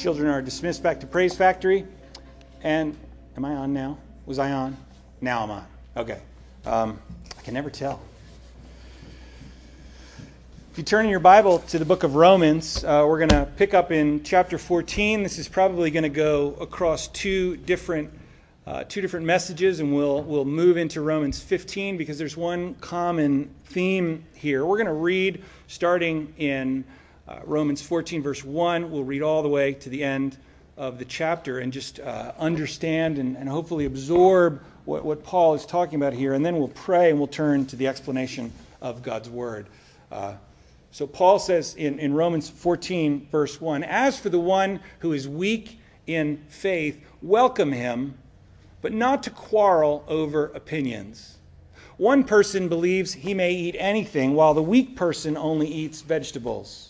Children 0.00 0.28
are 0.28 0.40
dismissed 0.40 0.82
back 0.82 1.00
to 1.00 1.06
Praise 1.06 1.36
Factory. 1.36 1.84
And 2.62 2.96
am 3.36 3.44
I 3.44 3.50
on 3.50 3.74
now? 3.74 3.98
Was 4.24 4.38
I 4.38 4.50
on? 4.50 4.74
Now 5.20 5.42
I'm 5.42 5.50
on. 5.50 5.66
Okay. 5.94 6.22
Um, 6.64 6.98
I 7.38 7.42
can 7.42 7.52
never 7.52 7.68
tell. 7.68 8.00
If 10.72 10.78
you 10.78 10.84
turn 10.84 11.04
in 11.04 11.10
your 11.10 11.20
Bible 11.20 11.58
to 11.58 11.78
the 11.78 11.84
book 11.84 12.02
of 12.02 12.14
Romans, 12.14 12.82
uh, 12.82 13.04
we're 13.06 13.18
going 13.18 13.28
to 13.28 13.46
pick 13.58 13.74
up 13.74 13.92
in 13.92 14.22
chapter 14.22 14.56
14. 14.56 15.22
This 15.22 15.38
is 15.38 15.48
probably 15.48 15.90
going 15.90 16.04
to 16.04 16.08
go 16.08 16.56
across 16.58 17.08
two 17.08 17.58
different 17.58 18.10
uh, 18.66 18.84
two 18.84 19.02
different 19.02 19.26
messages, 19.26 19.80
and 19.80 19.94
we'll 19.94 20.22
we'll 20.22 20.46
move 20.46 20.78
into 20.78 21.02
Romans 21.02 21.42
15 21.42 21.98
because 21.98 22.16
there's 22.16 22.38
one 22.38 22.74
common 22.76 23.50
theme 23.66 24.24
here. 24.32 24.64
We're 24.64 24.78
going 24.78 24.86
to 24.86 24.94
read 24.94 25.44
starting 25.66 26.32
in 26.38 26.84
uh, 27.30 27.38
Romans 27.44 27.80
14, 27.80 28.22
verse 28.22 28.44
1. 28.44 28.90
We'll 28.90 29.04
read 29.04 29.22
all 29.22 29.42
the 29.42 29.48
way 29.48 29.74
to 29.74 29.88
the 29.88 30.02
end 30.02 30.36
of 30.76 30.98
the 30.98 31.04
chapter 31.04 31.60
and 31.60 31.72
just 31.72 32.00
uh, 32.00 32.32
understand 32.38 33.18
and, 33.18 33.36
and, 33.36 33.48
hopefully 33.48 33.84
absorb 33.84 34.60
what, 34.84 35.04
what, 35.04 35.22
Paul 35.22 35.54
is 35.54 35.64
talking 35.64 35.94
about 35.94 36.12
here. 36.12 36.34
And 36.34 36.44
then 36.44 36.56
we'll 36.56 36.68
pray 36.68 37.10
and 37.10 37.18
we'll 37.18 37.28
turn 37.28 37.66
to 37.66 37.76
the 37.76 37.86
explanation 37.86 38.50
of 38.80 39.02
God's 39.02 39.30
word. 39.30 39.66
Uh, 40.10 40.34
so 40.90 41.06
Paul 41.06 41.38
says 41.38 41.74
in, 41.74 42.00
in 42.00 42.14
Romans 42.14 42.50
14, 42.50 43.28
verse 43.30 43.60
1 43.60 43.84
As 43.84 44.18
for 44.18 44.28
the 44.28 44.40
one 44.40 44.80
who 44.98 45.12
is 45.12 45.28
weak 45.28 45.78
in 46.08 46.38
faith, 46.48 47.00
welcome 47.22 47.70
him, 47.70 48.14
but 48.82 48.92
not 48.92 49.22
to 49.22 49.30
quarrel 49.30 50.04
over 50.08 50.46
opinions. 50.46 51.36
One 51.96 52.24
person 52.24 52.68
believes 52.68 53.12
he 53.12 53.34
may 53.34 53.52
eat 53.52 53.76
anything, 53.78 54.34
while 54.34 54.54
the 54.54 54.62
weak 54.62 54.96
person 54.96 55.36
only 55.36 55.68
eats 55.68 56.00
vegetables. 56.00 56.89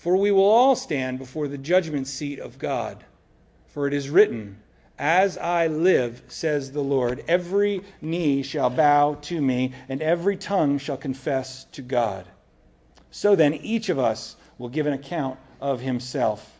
For 0.00 0.16
we 0.16 0.30
will 0.30 0.48
all 0.48 0.76
stand 0.76 1.18
before 1.18 1.46
the 1.46 1.58
judgment 1.58 2.06
seat 2.06 2.38
of 2.38 2.58
God. 2.58 3.04
For 3.66 3.86
it 3.86 3.92
is 3.92 4.08
written, 4.08 4.56
As 4.98 5.36
I 5.36 5.66
live, 5.66 6.22
says 6.26 6.72
the 6.72 6.80
Lord, 6.80 7.22
every 7.28 7.82
knee 8.00 8.42
shall 8.42 8.70
bow 8.70 9.18
to 9.20 9.42
me, 9.42 9.74
and 9.90 10.00
every 10.00 10.38
tongue 10.38 10.78
shall 10.78 10.96
confess 10.96 11.64
to 11.72 11.82
God. 11.82 12.24
So 13.10 13.36
then, 13.36 13.52
each 13.52 13.90
of 13.90 13.98
us 13.98 14.36
will 14.56 14.70
give 14.70 14.86
an 14.86 14.94
account 14.94 15.38
of 15.60 15.82
himself 15.82 16.58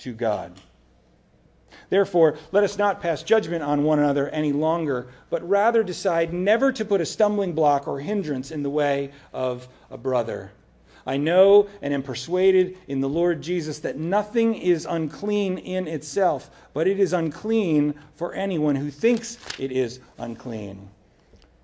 to 0.00 0.12
God. 0.12 0.52
Therefore, 1.88 2.36
let 2.50 2.62
us 2.62 2.76
not 2.76 3.00
pass 3.00 3.22
judgment 3.22 3.62
on 3.62 3.84
one 3.84 4.00
another 4.00 4.28
any 4.28 4.52
longer, 4.52 5.08
but 5.30 5.48
rather 5.48 5.82
decide 5.82 6.34
never 6.34 6.70
to 6.72 6.84
put 6.84 7.00
a 7.00 7.06
stumbling 7.06 7.54
block 7.54 7.88
or 7.88 8.00
hindrance 8.00 8.50
in 8.50 8.62
the 8.62 8.68
way 8.68 9.12
of 9.32 9.66
a 9.90 9.96
brother. 9.96 10.52
I 11.06 11.16
know 11.16 11.68
and 11.80 11.92
am 11.92 12.02
persuaded 12.02 12.78
in 12.88 13.00
the 13.00 13.08
Lord 13.08 13.42
Jesus 13.42 13.80
that 13.80 13.98
nothing 13.98 14.54
is 14.54 14.86
unclean 14.86 15.58
in 15.58 15.88
itself, 15.88 16.50
but 16.74 16.86
it 16.86 17.00
is 17.00 17.12
unclean 17.12 17.94
for 18.14 18.34
anyone 18.34 18.76
who 18.76 18.90
thinks 18.90 19.38
it 19.58 19.72
is 19.72 20.00
unclean. 20.18 20.88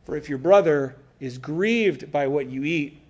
For 0.04 0.16
if 0.16 0.28
your 0.28 0.38
brother 0.38 0.96
is 1.20 1.38
grieved 1.38 2.10
by 2.10 2.26
what 2.26 2.48
you 2.48 2.64
eat, 2.64 3.00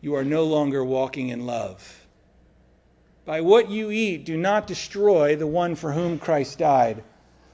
you 0.00 0.14
are 0.14 0.24
no 0.24 0.44
longer 0.44 0.84
walking 0.84 1.30
in 1.30 1.46
love. 1.46 2.06
By 3.24 3.40
what 3.40 3.70
you 3.70 3.90
eat, 3.90 4.24
do 4.24 4.36
not 4.36 4.66
destroy 4.66 5.34
the 5.34 5.46
one 5.46 5.74
for 5.74 5.92
whom 5.92 6.18
Christ 6.18 6.58
died. 6.58 7.02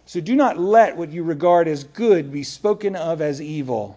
So 0.04 0.20
do 0.20 0.34
not 0.34 0.58
let 0.58 0.96
what 0.96 1.10
you 1.10 1.22
regard 1.22 1.68
as 1.68 1.84
good 1.84 2.32
be 2.32 2.42
spoken 2.42 2.96
of 2.96 3.20
as 3.20 3.40
evil. 3.40 3.96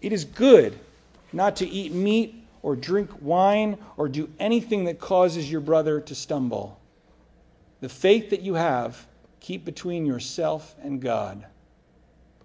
It 0.00 0.12
is 0.12 0.24
good 0.24 0.78
not 1.32 1.56
to 1.56 1.68
eat 1.68 1.92
meat 1.92 2.44
or 2.62 2.76
drink 2.76 3.10
wine 3.20 3.78
or 3.96 4.08
do 4.08 4.30
anything 4.38 4.84
that 4.84 4.98
causes 4.98 5.50
your 5.50 5.60
brother 5.60 6.00
to 6.00 6.14
stumble. 6.14 6.80
The 7.80 7.88
faith 7.88 8.30
that 8.30 8.42
you 8.42 8.54
have, 8.54 9.06
keep 9.40 9.64
between 9.64 10.06
yourself 10.06 10.74
and 10.82 11.00
God. 11.00 11.46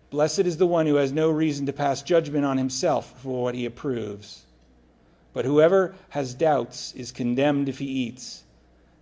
Blessed 0.10 0.42
is 0.42 0.58
the 0.58 0.68
one 0.68 0.86
who 0.86 0.96
has 0.96 1.12
no 1.12 1.32
reason 1.32 1.66
to 1.66 1.74
pass 1.74 2.04
judgment 2.04 2.46
on 2.46 2.58
himself 2.58 3.20
for 3.22 3.44
what 3.44 3.56
he 3.56 3.66
approves. 3.66 4.46
But 5.34 5.46
whoever 5.46 5.96
has 6.10 6.36
doubts 6.36 6.94
is 6.94 7.12
condemned 7.12 7.68
if 7.68 7.80
he 7.80 7.88
eats, 7.88 8.44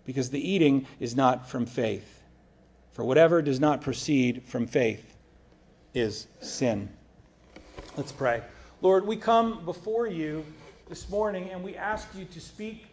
because 0.06 0.30
the 0.30 0.50
eating 0.50 0.88
is 1.02 1.16
not 1.16 1.50
from 1.50 1.66
faith. 1.66 2.24
For 2.94 3.04
whatever 3.04 3.42
does 3.42 3.60
not 3.60 3.82
proceed 3.82 4.44
from 4.46 4.68
faith 4.68 5.18
is 5.94 6.28
sin. 6.40 6.90
Let's 7.98 8.14
pray. 8.14 8.42
Lord, 8.82 9.06
we 9.06 9.18
come 9.18 9.66
before 9.66 10.08
you 10.08 10.46
this 10.88 11.10
morning 11.10 11.50
and 11.50 11.62
we 11.62 11.76
ask 11.76 12.08
you 12.16 12.24
to 12.24 12.40
speak 12.40 12.86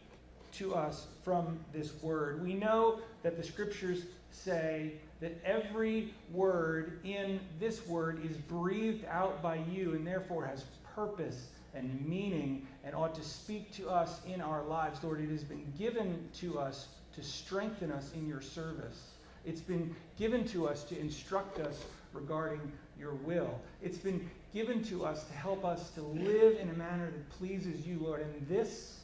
to 0.54 0.74
us 0.74 1.06
from 1.22 1.56
this 1.72 1.92
word. 2.02 2.42
We 2.42 2.54
know 2.54 2.98
that 3.22 3.36
the 3.36 3.44
scriptures 3.44 4.02
say 4.32 4.94
that 5.20 5.40
every 5.44 6.12
word 6.32 6.98
in 7.04 7.38
this 7.60 7.86
word 7.86 8.24
is 8.28 8.36
breathed 8.36 9.04
out 9.04 9.40
by 9.40 9.60
you 9.70 9.94
and 9.94 10.04
therefore 10.04 10.44
has 10.46 10.64
purpose 10.96 11.46
and 11.76 12.04
meaning 12.04 12.66
and 12.82 12.92
ought 12.92 13.14
to 13.14 13.22
speak 13.22 13.72
to 13.74 13.88
us 13.88 14.20
in 14.26 14.40
our 14.40 14.64
lives. 14.64 15.04
Lord, 15.04 15.20
it 15.20 15.30
has 15.30 15.44
been 15.44 15.72
given 15.78 16.28
to 16.38 16.58
us 16.58 16.88
to 17.14 17.22
strengthen 17.22 17.92
us 17.92 18.10
in 18.14 18.26
your 18.26 18.40
service. 18.40 19.10
It's 19.46 19.60
been 19.60 19.94
given 20.18 20.44
to 20.48 20.66
us 20.66 20.82
to 20.84 20.98
instruct 20.98 21.60
us 21.60 21.84
regarding 22.12 22.72
your 22.98 23.14
will. 23.14 23.60
It's 23.80 23.98
been 23.98 24.28
given 24.52 24.82
to 24.84 25.04
us 25.04 25.24
to 25.24 25.32
help 25.32 25.64
us 25.64 25.90
to 25.90 26.02
live 26.02 26.58
in 26.58 26.70
a 26.70 26.74
manner 26.74 27.10
that 27.10 27.30
pleases 27.30 27.86
you, 27.86 27.98
Lord. 28.00 28.22
And 28.22 28.48
this 28.48 29.00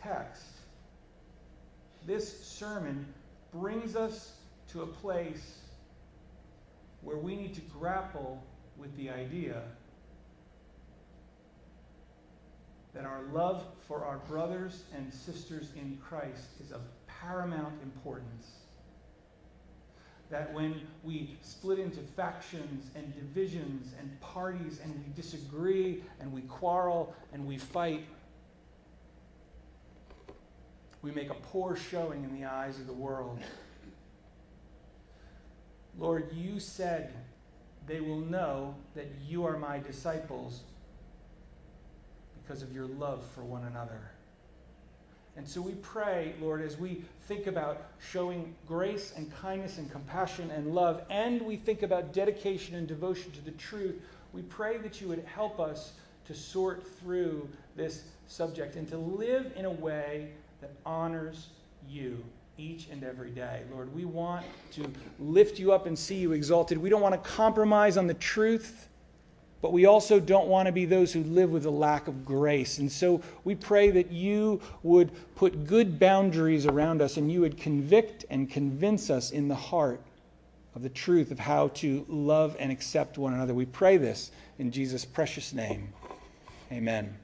text, 0.00 0.44
this 2.06 2.44
sermon, 2.44 3.06
brings 3.52 3.96
us 3.96 4.34
to 4.72 4.82
a 4.82 4.86
place 4.86 5.58
where 7.02 7.16
we 7.16 7.36
need 7.36 7.54
to 7.54 7.60
grapple 7.62 8.42
with 8.76 8.94
the 8.96 9.10
idea 9.10 9.62
that 12.94 13.04
our 13.04 13.22
love 13.32 13.64
for 13.86 14.04
our 14.04 14.18
brothers 14.18 14.82
and 14.94 15.12
sisters 15.12 15.70
in 15.76 15.98
Christ 16.02 16.48
is 16.60 16.72
of 16.72 16.80
paramount 17.06 17.74
importance. 17.82 18.57
That 20.30 20.52
when 20.52 20.82
we 21.02 21.36
split 21.40 21.78
into 21.78 22.00
factions 22.00 22.90
and 22.94 23.14
divisions 23.14 23.94
and 23.98 24.20
parties 24.20 24.80
and 24.82 24.94
we 24.94 25.12
disagree 25.14 26.02
and 26.20 26.32
we 26.32 26.42
quarrel 26.42 27.14
and 27.32 27.46
we 27.46 27.56
fight, 27.56 28.06
we 31.00 31.10
make 31.12 31.30
a 31.30 31.34
poor 31.34 31.76
showing 31.76 32.24
in 32.24 32.38
the 32.38 32.46
eyes 32.46 32.78
of 32.78 32.86
the 32.86 32.92
world. 32.92 33.40
Lord, 35.98 36.30
you 36.32 36.60
said 36.60 37.14
they 37.86 38.00
will 38.00 38.20
know 38.20 38.74
that 38.94 39.06
you 39.26 39.46
are 39.46 39.56
my 39.56 39.78
disciples 39.78 40.62
because 42.42 42.62
of 42.62 42.72
your 42.72 42.86
love 42.86 43.24
for 43.34 43.42
one 43.42 43.64
another. 43.64 44.10
And 45.38 45.48
so 45.48 45.60
we 45.60 45.74
pray, 45.74 46.34
Lord, 46.40 46.60
as 46.60 46.76
we 46.76 47.04
think 47.28 47.46
about 47.46 47.82
showing 48.00 48.56
grace 48.66 49.14
and 49.16 49.32
kindness 49.32 49.78
and 49.78 49.88
compassion 49.88 50.50
and 50.50 50.74
love, 50.74 51.02
and 51.10 51.40
we 51.40 51.54
think 51.54 51.84
about 51.84 52.12
dedication 52.12 52.74
and 52.74 52.88
devotion 52.88 53.30
to 53.30 53.40
the 53.44 53.52
truth, 53.52 54.02
we 54.32 54.42
pray 54.42 54.78
that 54.78 55.00
you 55.00 55.06
would 55.06 55.24
help 55.24 55.60
us 55.60 55.92
to 56.26 56.34
sort 56.34 56.84
through 56.98 57.48
this 57.76 58.02
subject 58.26 58.74
and 58.74 58.88
to 58.88 58.98
live 58.98 59.52
in 59.54 59.64
a 59.64 59.70
way 59.70 60.32
that 60.60 60.72
honors 60.84 61.50
you 61.88 62.22
each 62.58 62.88
and 62.88 63.04
every 63.04 63.30
day. 63.30 63.62
Lord, 63.72 63.94
we 63.94 64.04
want 64.04 64.44
to 64.72 64.90
lift 65.20 65.60
you 65.60 65.72
up 65.72 65.86
and 65.86 65.96
see 65.96 66.16
you 66.16 66.32
exalted. 66.32 66.76
We 66.76 66.90
don't 66.90 67.00
want 67.00 67.14
to 67.14 67.30
compromise 67.30 67.96
on 67.96 68.08
the 68.08 68.14
truth, 68.14 68.87
but 69.60 69.72
we 69.72 69.86
also 69.86 70.20
don't 70.20 70.46
want 70.46 70.66
to 70.66 70.72
be 70.72 70.84
those 70.84 71.12
who 71.12 71.22
live 71.24 71.50
with 71.50 71.66
a 71.66 71.70
lack 71.70 72.06
of 72.06 72.24
grace. 72.24 72.78
And 72.78 72.90
so 72.90 73.20
we 73.44 73.54
pray 73.54 73.90
that 73.90 74.12
you 74.12 74.60
would 74.82 75.10
put 75.34 75.66
good 75.66 75.98
boundaries 75.98 76.66
around 76.66 77.02
us 77.02 77.16
and 77.16 77.30
you 77.30 77.40
would 77.40 77.56
convict 77.56 78.24
and 78.30 78.48
convince 78.48 79.10
us 79.10 79.32
in 79.32 79.48
the 79.48 79.54
heart 79.54 80.00
of 80.76 80.82
the 80.82 80.88
truth 80.88 81.32
of 81.32 81.40
how 81.40 81.68
to 81.68 82.06
love 82.08 82.56
and 82.60 82.70
accept 82.70 83.18
one 83.18 83.34
another. 83.34 83.52
We 83.52 83.66
pray 83.66 83.96
this 83.96 84.30
in 84.60 84.70
Jesus' 84.70 85.04
precious 85.04 85.52
name. 85.52 85.92
Amen. 86.70 87.16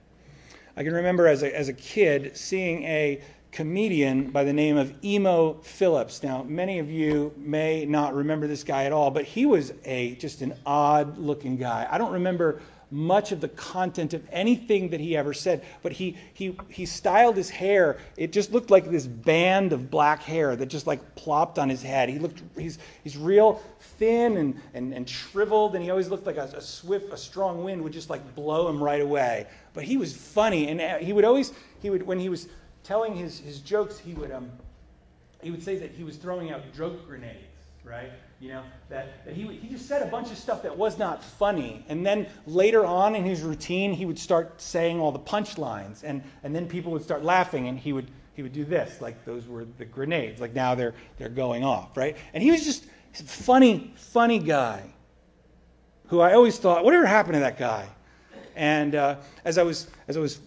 I 0.77 0.83
can 0.83 0.93
remember 0.93 1.29
as 1.29 1.45
a, 1.45 1.57
as 1.57 1.69
a 1.69 1.73
kid 1.73 2.37
seeing 2.37 2.83
a 2.83 3.23
comedian 3.55 4.31
by 4.31 4.43
the 4.43 4.53
name 4.53 4.77
of 4.77 4.93
Emo 5.05 5.55
Philips. 5.63 6.25
Now, 6.25 6.43
many 6.43 6.81
of 6.81 6.91
you 6.91 7.33
may 7.37 7.87
not 7.87 8.13
remember 8.13 8.49
this 8.49 8.65
guy 8.65 8.85
at 8.85 8.93
all, 8.93 9.13
but 9.13 9.25
he 9.25 9.47
was 9.47 9.73
a 9.85 10.17
just 10.17 10.43
an 10.43 10.55
odd 10.67 11.19
looking 11.19 11.57
guy. 11.57 11.87
I 11.89 11.97
don't 11.97 12.13
remember 12.13 12.61
much 12.91 13.31
of 13.31 13.41
the 13.41 13.49
content 13.49 14.13
of 14.13 14.27
anything 14.33 14.89
that 14.91 14.99
he 14.99 15.17
ever 15.17 15.33
said, 15.33 15.65
but 15.83 15.93
he, 15.93 16.17
he, 16.33 16.57
he 16.69 16.85
styled 16.85 17.37
his 17.37 17.49
hair. 17.49 17.99
It 18.17 18.33
just 18.33 18.53
looked 18.53 18.71
like 18.71 18.91
this 18.91 19.07
band 19.07 19.73
of 19.73 19.89
black 19.89 20.23
hair 20.23 20.57
that 20.57 20.67
just 20.67 20.87
like 20.87 21.15
plopped 21.15 21.59
on 21.59 21.69
his 21.69 21.83
head. 21.83 22.09
He 22.09 22.19
looked, 22.19 22.43
he's, 22.59 22.79
he's 23.05 23.17
real 23.17 23.63
thin 23.99 24.37
and, 24.37 24.61
and, 24.75 24.93
and 24.93 25.09
shriveled, 25.09 25.77
and 25.77 25.83
he 25.83 25.91
always 25.91 26.09
looked 26.09 26.27
like 26.27 26.37
a, 26.37 26.51
a 26.57 26.61
swift, 26.61 27.13
a 27.13 27.17
strong 27.17 27.63
wind 27.63 27.83
would 27.85 27.93
just 27.93 28.11
like 28.11 28.35
blow 28.35 28.69
him 28.69 28.83
right 28.83 29.01
away. 29.01 29.47
But 29.75 29.85
he 29.85 29.97
was 29.97 30.13
funny, 30.17 30.69
and 30.69 30.81
uh, 30.81 30.99
he 30.99 31.13
would 31.13 31.25
always, 31.25 31.53
he 31.81 31.91
would, 31.91 32.05
when 32.05 32.19
he 32.19 32.29
was 32.29 32.49
telling 32.85 33.17
his, 33.17 33.41
his 33.41 33.59
jokes, 33.59 33.99
he 33.99 34.15
would, 34.15 34.31
um, 34.31 34.51
he 35.43 35.51
would 35.51 35.63
say 35.63 35.77
that 35.77 35.91
he 35.91 36.05
was 36.05 36.17
throwing 36.17 36.53
out 36.53 36.61
joke 36.75 37.07
grenades, 37.09 37.39
right? 37.83 38.11
You 38.41 38.51
know, 38.51 38.63
that, 38.91 39.25
that 39.25 39.35
he, 39.35 39.47
he 39.57 39.69
just 39.69 39.89
said 39.89 40.03
a 40.03 40.07
bunch 40.07 40.31
of 40.31 40.39
stuff 40.39 40.63
that 40.63 40.77
was 40.77 40.99
not 40.99 41.25
funny. 41.25 41.85
And 41.89 42.05
then 42.05 42.27
later 42.47 42.85
on 42.85 43.15
in 43.15 43.25
his 43.25 43.41
routine, 43.41 43.93
he 43.93 44.05
would 44.05 44.19
start 44.19 44.61
saying 44.61 45.01
all 45.01 45.11
the 45.11 45.19
punchlines. 45.19 46.05
And, 46.05 46.23
and 46.43 46.55
then 46.55 46.69
people 46.69 46.93
would 46.93 47.03
start 47.03 47.25
laughing, 47.25 47.69
and 47.69 47.79
he 47.79 47.93
would, 47.93 48.11
he 48.35 48.43
would 48.43 48.53
do 48.53 48.65
this, 48.65 49.01
like 49.01 49.25
those 49.25 49.49
were 49.49 49.67
the 49.79 49.85
grenades. 49.85 50.41
Like 50.41 50.55
now 50.55 50.75
they're, 50.75 50.95
they're 51.19 51.29
going 51.29 51.65
off, 51.65 51.97
right? 51.97 52.17
And 52.35 52.43
he 52.43 52.51
was 52.51 52.65
just 52.65 52.85
a 53.19 53.23
funny, 53.23 53.93
funny 53.97 54.39
guy 54.39 54.83
who 56.09 56.21
I 56.21 56.35
always 56.35 56.59
thought, 56.59 56.85
whatever 56.85 57.07
happened 57.07 57.35
to 57.35 57.41
that 57.41 57.59
guy? 57.59 57.89
And 58.57 58.95
uh, 58.95 59.17
as, 59.45 59.59
I 59.59 59.63
was, 59.63 59.89
as 60.07 60.17
I 60.17 60.21
was 60.21 60.39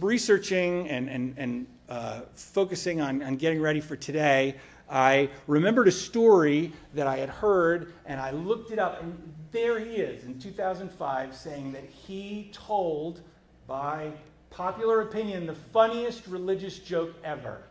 researching 0.00 0.88
and, 0.88 1.08
and, 1.08 1.34
and 1.38 1.66
uh, 1.88 2.20
focusing 2.34 3.00
on, 3.00 3.22
on 3.22 3.36
getting 3.36 3.60
ready 3.60 3.80
for 3.80 3.96
today, 3.96 4.54
I 4.90 5.30
remembered 5.46 5.88
a 5.88 5.92
story 5.92 6.72
that 6.94 7.06
I 7.06 7.16
had 7.16 7.30
heard, 7.30 7.94
and 8.04 8.20
I 8.20 8.30
looked 8.30 8.70
it 8.70 8.78
up, 8.78 9.02
and 9.02 9.16
there 9.50 9.78
he 9.78 9.96
is 9.96 10.24
in 10.24 10.38
2005 10.38 11.34
saying 11.34 11.72
that 11.72 11.84
he 11.84 12.50
told, 12.52 13.20
by 13.66 14.10
popular 14.50 15.02
opinion, 15.02 15.46
the 15.46 15.54
funniest 15.54 16.26
religious 16.26 16.78
joke 16.78 17.14
ever. 17.24 17.62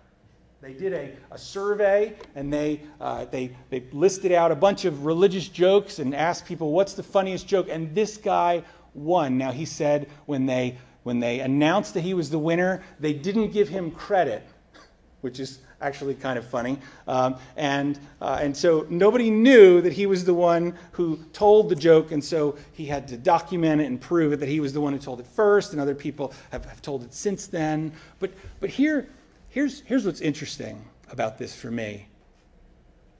They 0.61 0.73
did 0.73 0.93
a, 0.93 1.11
a 1.31 1.37
survey 1.37 2.13
and 2.35 2.53
they, 2.53 2.81
uh, 2.99 3.25
they, 3.25 3.55
they 3.71 3.83
listed 3.91 4.31
out 4.31 4.51
a 4.51 4.55
bunch 4.55 4.85
of 4.85 5.05
religious 5.05 5.47
jokes 5.47 5.97
and 5.97 6.13
asked 6.13 6.45
people, 6.45 6.71
What's 6.71 6.93
the 6.93 7.03
funniest 7.03 7.47
joke? 7.47 7.67
And 7.69 7.93
this 7.95 8.17
guy 8.17 8.63
won. 8.93 9.37
Now, 9.37 9.51
he 9.51 9.65
said 9.65 10.07
when 10.27 10.45
they 10.45 10.77
when 11.03 11.19
they 11.19 11.39
announced 11.39 11.93
that 11.95 12.01
he 12.01 12.13
was 12.13 12.29
the 12.29 12.39
winner, 12.39 12.83
they 12.99 13.13
didn't 13.13 13.51
give 13.51 13.69
him 13.69 13.91
credit, 13.91 14.43
which 15.21 15.39
is 15.39 15.59
actually 15.81 16.13
kind 16.13 16.37
of 16.37 16.45
funny. 16.45 16.77
Um, 17.07 17.35
and, 17.55 17.99
uh, 18.21 18.39
and 18.41 18.55
so 18.55 18.85
nobody 18.89 19.29
knew 19.29 19.81
that 19.81 19.93
he 19.93 20.05
was 20.05 20.23
the 20.23 20.33
one 20.33 20.77
who 20.91 21.17
told 21.33 21.69
the 21.69 21.75
joke, 21.75 22.11
and 22.11 22.23
so 22.23 22.55
he 22.73 22.85
had 22.85 23.07
to 23.07 23.17
document 23.17 23.81
it 23.81 23.85
and 23.85 23.99
prove 23.99 24.33
it 24.33 24.39
that 24.39 24.49
he 24.49 24.59
was 24.59 24.73
the 24.73 24.81
one 24.81 24.93
who 24.93 24.99
told 24.99 25.19
it 25.19 25.27
first, 25.27 25.71
and 25.71 25.81
other 25.81 25.95
people 25.95 26.33
have, 26.51 26.65
have 26.65 26.81
told 26.81 27.03
it 27.03 27.13
since 27.13 27.47
then. 27.47 27.91
But, 28.19 28.31
but 28.59 28.69
here, 28.69 29.09
here's, 29.49 29.81
here's 29.81 30.05
what's 30.05 30.21
interesting 30.21 30.85
about 31.11 31.37
this 31.37 31.55
for 31.55 31.71
me. 31.71 32.07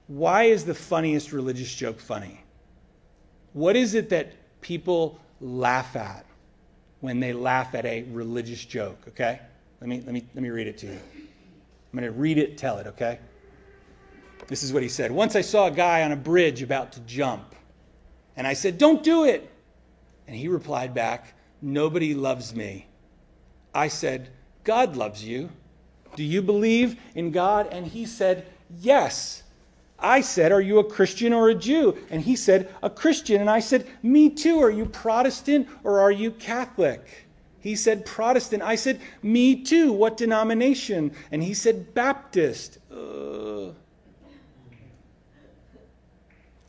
Why 0.06 0.44
is 0.44 0.64
the 0.64 0.74
funniest 0.74 1.32
religious 1.32 1.74
joke 1.74 1.98
funny? 1.98 2.44
What 3.54 3.76
is 3.76 3.94
it 3.94 4.08
that 4.10 4.32
people 4.60 5.20
laugh 5.40 5.96
at? 5.96 6.24
When 7.02 7.18
they 7.18 7.32
laugh 7.32 7.74
at 7.74 7.84
a 7.84 8.04
religious 8.12 8.64
joke, 8.64 8.96
okay? 9.08 9.40
Let 9.80 9.90
me, 9.90 10.00
let 10.06 10.14
me, 10.14 10.24
let 10.34 10.42
me 10.42 10.50
read 10.50 10.68
it 10.68 10.78
to 10.78 10.86
you. 10.86 10.92
I'm 10.92 11.98
going 11.98 12.04
to 12.04 12.16
read 12.16 12.38
it, 12.38 12.56
tell 12.56 12.78
it, 12.78 12.86
okay? 12.86 13.18
This 14.46 14.62
is 14.62 14.72
what 14.72 14.84
he 14.84 14.88
said. 14.88 15.10
Once 15.10 15.34
I 15.34 15.40
saw 15.40 15.66
a 15.66 15.70
guy 15.72 16.04
on 16.04 16.12
a 16.12 16.16
bridge 16.16 16.62
about 16.62 16.92
to 16.92 17.00
jump, 17.00 17.56
and 18.36 18.46
I 18.46 18.52
said, 18.52 18.78
Don't 18.78 19.02
do 19.02 19.24
it. 19.24 19.50
And 20.28 20.36
he 20.36 20.46
replied 20.46 20.94
back, 20.94 21.34
Nobody 21.60 22.14
loves 22.14 22.54
me. 22.54 22.86
I 23.74 23.88
said, 23.88 24.30
God 24.62 24.96
loves 24.96 25.24
you. 25.24 25.50
Do 26.14 26.22
you 26.22 26.40
believe 26.40 27.00
in 27.16 27.32
God? 27.32 27.66
And 27.72 27.84
he 27.84 28.06
said, 28.06 28.46
Yes. 28.78 29.42
I 30.02 30.20
said, 30.20 30.52
Are 30.52 30.60
you 30.60 30.80
a 30.80 30.84
Christian 30.84 31.32
or 31.32 31.48
a 31.48 31.54
Jew? 31.54 31.96
And 32.10 32.20
he 32.20 32.36
said, 32.36 32.68
A 32.82 32.90
Christian. 32.90 33.40
And 33.40 33.48
I 33.48 33.60
said, 33.60 33.86
Me 34.02 34.28
too. 34.28 34.60
Are 34.60 34.70
you 34.70 34.86
Protestant 34.86 35.68
or 35.84 36.00
are 36.00 36.10
you 36.10 36.32
Catholic? 36.32 37.06
He 37.60 37.76
said, 37.76 38.04
Protestant. 38.04 38.62
I 38.62 38.74
said, 38.74 39.00
Me 39.22 39.62
too. 39.62 39.92
What 39.92 40.16
denomination? 40.16 41.12
And 41.30 41.42
he 41.42 41.54
said, 41.54 41.94
Baptist. 41.94 42.78
Uh... 42.90 43.70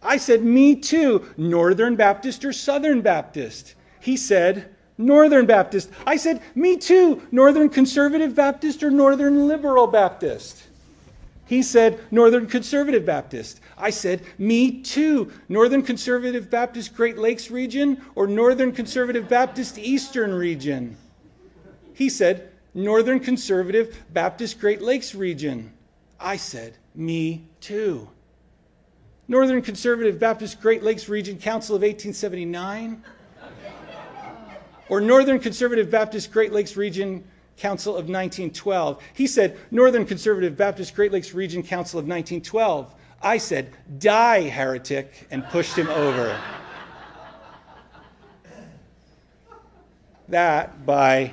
I 0.04 0.18
said, 0.18 0.44
Me 0.44 0.76
too. 0.76 1.26
Northern 1.36 1.96
Baptist 1.96 2.46
or 2.46 2.54
Southern 2.54 3.02
Baptist? 3.02 3.74
He 4.00 4.18
said, 4.18 4.70
Northern 4.98 5.48
Baptist. 5.48 5.90
I 6.06 6.18
said, 6.18 6.42
Me 6.54 6.78
too. 6.78 7.22
Northern 7.32 7.70
Conservative 7.70 8.36
Baptist 8.36 8.84
or 8.84 8.92
Northern 8.92 9.48
Liberal 9.48 9.88
Baptist? 9.88 10.68
He 11.46 11.62
said, 11.62 12.00
Northern 12.10 12.48
Conservative 12.48 13.06
Baptist. 13.06 13.60
I 13.78 13.90
said, 13.90 14.22
Me 14.38 14.82
too. 14.82 15.32
Northern 15.50 15.84
Conservative 15.84 16.50
Baptist 16.50 16.96
Great 16.96 17.18
Lakes 17.18 17.52
region 17.52 18.02
or 18.16 18.28
Northern 18.28 18.72
Conservative 18.72 19.28
Baptist 19.28 19.78
Eastern 19.78 20.34
region? 20.34 20.96
He 21.94 22.10
said, 22.10 22.50
Northern 22.74 23.20
Conservative 23.20 24.04
Baptist 24.12 24.60
Great 24.60 24.82
Lakes 24.82 25.14
region. 25.14 25.74
I 26.20 26.38
said, 26.38 26.78
Me 26.96 27.46
too. 27.60 28.10
Northern 29.28 29.62
Conservative 29.62 30.20
Baptist 30.20 30.62
Great 30.62 30.84
Lakes 30.84 31.08
Region 31.08 31.38
Council 31.38 31.76
of 31.76 31.82
1879? 31.82 33.04
Or 34.90 35.02
Northern 35.02 35.40
Conservative 35.40 35.90
Baptist 35.90 36.32
Great 36.32 36.52
Lakes 36.52 36.76
Region 36.76 37.24
Council 37.58 37.94
of 37.94 38.10
1912. 38.10 39.02
He 39.14 39.28
said, 39.28 39.58
Northern 39.72 40.06
Conservative 40.06 40.58
Baptist 40.58 40.96
Great 40.96 41.12
Lakes 41.12 41.34
Region 41.34 41.64
Council 41.64 42.00
of 42.00 42.06
1912. 42.06 42.94
I 43.22 43.38
said, 43.38 43.72
Die, 44.00 44.42
heretic, 44.42 45.28
and 45.32 45.46
pushed 45.46 45.76
him 45.76 45.88
over. 45.90 46.40
that, 50.28 50.86
by 50.86 51.32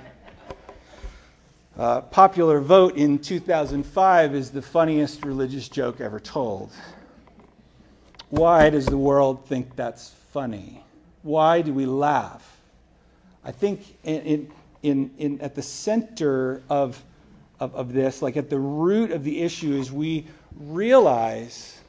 uh, 1.79 2.03
popular 2.03 2.61
vote 2.61 2.97
in 2.97 3.19
2005, 3.19 4.35
is 4.35 4.51
the 4.51 4.63
funniest 4.63 5.25
religious 5.25 5.69
joke 5.69 6.01
ever 6.01 6.21
told. 6.21 6.71
Why 8.29 8.71
does 8.71 8.87
the 8.87 8.99
world 8.99 9.47
think 9.47 9.75
that's 9.75 10.11
funny? 10.33 10.85
Why 11.23 11.63
do 11.63 11.73
we 11.73 11.87
laugh? 11.87 12.59
I 13.45 13.53
think 13.53 13.97
in, 14.05 14.21
in, 14.23 14.53
in, 14.83 15.11
in 15.19 15.41
at 15.41 15.55
the 15.55 15.63
center 15.63 16.63
of, 16.69 17.03
of, 17.59 17.75
of 17.75 17.93
this, 17.93 18.23
like 18.23 18.37
at 18.37 18.51
the 18.51 18.59
root 18.59 19.11
of 19.11 19.25
the 19.25 19.41
issue, 19.41 19.75
is 19.75 19.93
we 19.93 20.27
realize 20.57 21.81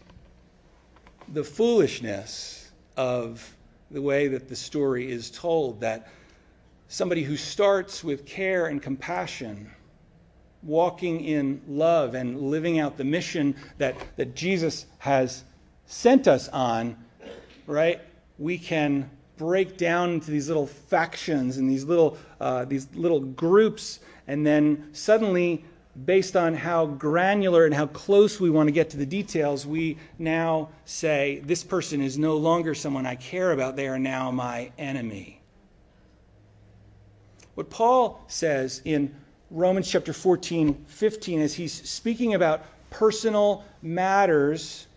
the 1.33 1.43
foolishness 1.43 2.71
of 2.97 3.55
the 3.89 4.01
way 4.01 4.27
that 4.27 4.47
the 4.47 4.55
story 4.55 5.11
is 5.11 5.31
told 5.31 5.79
that 5.81 6.09
somebody 6.87 7.23
who 7.23 7.37
starts 7.37 8.03
with 8.03 8.25
care 8.25 8.67
and 8.67 8.81
compassion, 8.81 9.69
walking 10.63 11.21
in 11.23 11.61
love 11.67 12.15
and 12.15 12.39
living 12.39 12.79
out 12.79 12.97
the 12.97 13.03
mission 13.03 13.55
that, 13.77 13.95
that 14.17 14.35
Jesus 14.35 14.85
has 14.99 15.43
sent 15.85 16.27
us 16.27 16.49
on, 16.49 16.95
right? 17.65 18.01
We 18.37 18.57
can 18.57 19.09
break 19.37 19.77
down 19.77 20.11
into 20.11 20.31
these 20.31 20.47
little 20.47 20.67
factions 20.67 21.57
and 21.57 21.69
these 21.69 21.83
little, 21.83 22.17
uh, 22.39 22.65
these 22.65 22.87
little 22.93 23.19
groups, 23.19 23.99
and 24.27 24.45
then 24.45 24.89
suddenly 24.93 25.65
based 26.05 26.35
on 26.35 26.53
how 26.53 26.85
granular 26.85 27.65
and 27.65 27.73
how 27.73 27.87
close 27.87 28.39
we 28.39 28.49
want 28.49 28.67
to 28.67 28.71
get 28.71 28.89
to 28.89 28.97
the 28.97 29.05
details, 29.05 29.65
we 29.65 29.97
now 30.19 30.69
say, 30.85 31.41
this 31.45 31.63
person 31.63 32.01
is 32.01 32.17
no 32.17 32.37
longer 32.37 32.73
someone 32.73 33.05
I 33.05 33.15
care 33.15 33.51
about. 33.51 33.75
They 33.75 33.87
are 33.87 33.99
now 33.99 34.31
my 34.31 34.71
enemy. 34.77 35.41
What 37.55 37.69
Paul 37.69 38.23
says 38.27 38.81
in 38.85 39.13
Romans 39.49 39.89
chapter 39.89 40.13
14, 40.13 40.85
15, 40.87 41.41
as 41.41 41.53
he's 41.53 41.73
speaking 41.89 42.35
about 42.35 42.63
personal 42.89 43.65
matters 43.81 44.87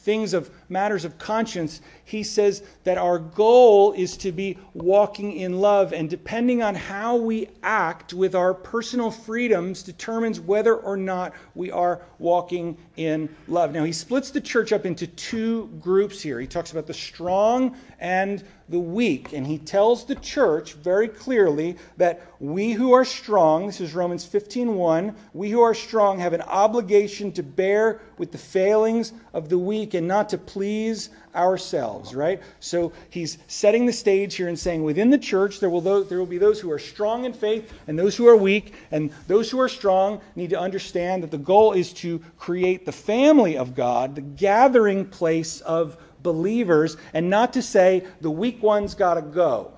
things 0.00 0.34
of 0.34 0.50
matters 0.68 1.04
of 1.04 1.18
conscience, 1.18 1.80
he 2.04 2.22
says 2.22 2.62
that 2.84 2.98
our 2.98 3.18
goal 3.18 3.92
is 3.92 4.16
to 4.18 4.32
be 4.32 4.58
walking 4.74 5.32
in 5.32 5.60
love. 5.60 5.92
And 5.92 6.08
depending 6.08 6.62
on 6.62 6.74
how 6.74 7.16
we 7.16 7.48
act 7.62 8.14
with 8.14 8.34
our 8.34 8.54
personal 8.54 9.10
freedoms, 9.10 9.82
determines 9.82 10.40
whether 10.40 10.76
or 10.76 10.96
not 10.96 11.32
we 11.54 11.70
are 11.70 12.00
walking 12.18 12.76
in 12.96 13.28
love. 13.48 13.72
Now, 13.72 13.84
he 13.84 13.92
splits 13.92 14.30
the 14.30 14.40
church 14.40 14.72
up 14.72 14.86
into 14.86 15.06
two 15.06 15.66
groups 15.80 16.20
here. 16.20 16.40
He 16.40 16.46
talks 16.46 16.72
about 16.72 16.86
the 16.86 16.94
strong 16.94 17.76
and 17.98 18.42
the 18.70 18.78
weak. 18.78 19.32
And 19.32 19.46
he 19.46 19.58
tells 19.58 20.04
the 20.04 20.14
church 20.14 20.74
very 20.74 21.08
clearly 21.08 21.76
that 21.96 22.22
we 22.38 22.72
who 22.72 22.92
are 22.92 23.04
strong, 23.04 23.66
this 23.66 23.80
is 23.80 23.94
Romans 23.94 24.24
15:1, 24.24 25.14
we 25.34 25.50
who 25.50 25.60
are 25.60 25.74
strong 25.74 26.18
have 26.20 26.32
an 26.32 26.42
obligation 26.42 27.32
to 27.32 27.42
bear 27.42 28.00
with 28.16 28.32
the 28.32 28.38
failings 28.38 29.12
of 29.34 29.48
the 29.48 29.58
weak 29.58 29.94
and 29.94 30.06
not 30.06 30.28
to 30.30 30.38
please 30.38 31.10
ourselves, 31.34 32.14
right? 32.14 32.40
So 32.60 32.92
he's 33.10 33.38
setting 33.46 33.86
the 33.86 33.92
stage 33.92 34.36
here 34.36 34.48
and 34.48 34.58
saying 34.58 34.82
within 34.82 35.10
the 35.10 35.18
church 35.18 35.60
there 35.60 35.70
will, 35.70 35.80
those, 35.80 36.08
there 36.08 36.18
will 36.18 36.26
be 36.26 36.38
those 36.38 36.60
who 36.60 36.70
are 36.70 36.78
strong 36.78 37.24
in 37.24 37.32
faith 37.32 37.72
and 37.86 37.98
those 37.98 38.16
who 38.16 38.26
are 38.26 38.36
weak. 38.36 38.74
And 38.90 39.10
those 39.26 39.50
who 39.50 39.60
are 39.60 39.68
strong 39.68 40.20
need 40.34 40.50
to 40.50 40.58
understand 40.58 41.22
that 41.22 41.30
the 41.30 41.38
goal 41.38 41.72
is 41.72 41.92
to 41.94 42.20
create 42.38 42.86
the 42.86 42.92
family 42.92 43.56
of 43.56 43.74
God, 43.74 44.14
the 44.14 44.20
gathering 44.20 45.06
place 45.06 45.60
of 45.60 45.96
believers, 46.22 46.96
and 47.14 47.30
not 47.30 47.52
to 47.54 47.62
say 47.62 48.04
the 48.20 48.30
weak 48.30 48.62
ones 48.62 48.94
got 48.94 49.14
to 49.14 49.22
go, 49.22 49.72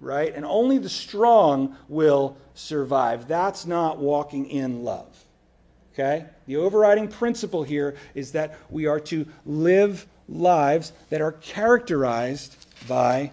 right? 0.00 0.34
And 0.34 0.44
only 0.44 0.78
the 0.78 0.88
strong 0.88 1.76
will 1.88 2.36
survive. 2.54 3.28
That's 3.28 3.66
not 3.66 3.98
walking 3.98 4.46
in 4.46 4.84
love. 4.84 5.24
Okay? 5.92 6.26
The 6.46 6.56
overriding 6.56 7.08
principle 7.08 7.62
here 7.62 7.96
is 8.14 8.32
that 8.32 8.58
we 8.68 8.86
are 8.86 9.00
to 9.00 9.26
live 9.46 10.06
lives 10.28 10.92
that 11.10 11.20
are 11.20 11.32
characterized 11.32 12.56
by 12.88 13.30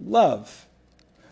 love. 0.00 0.66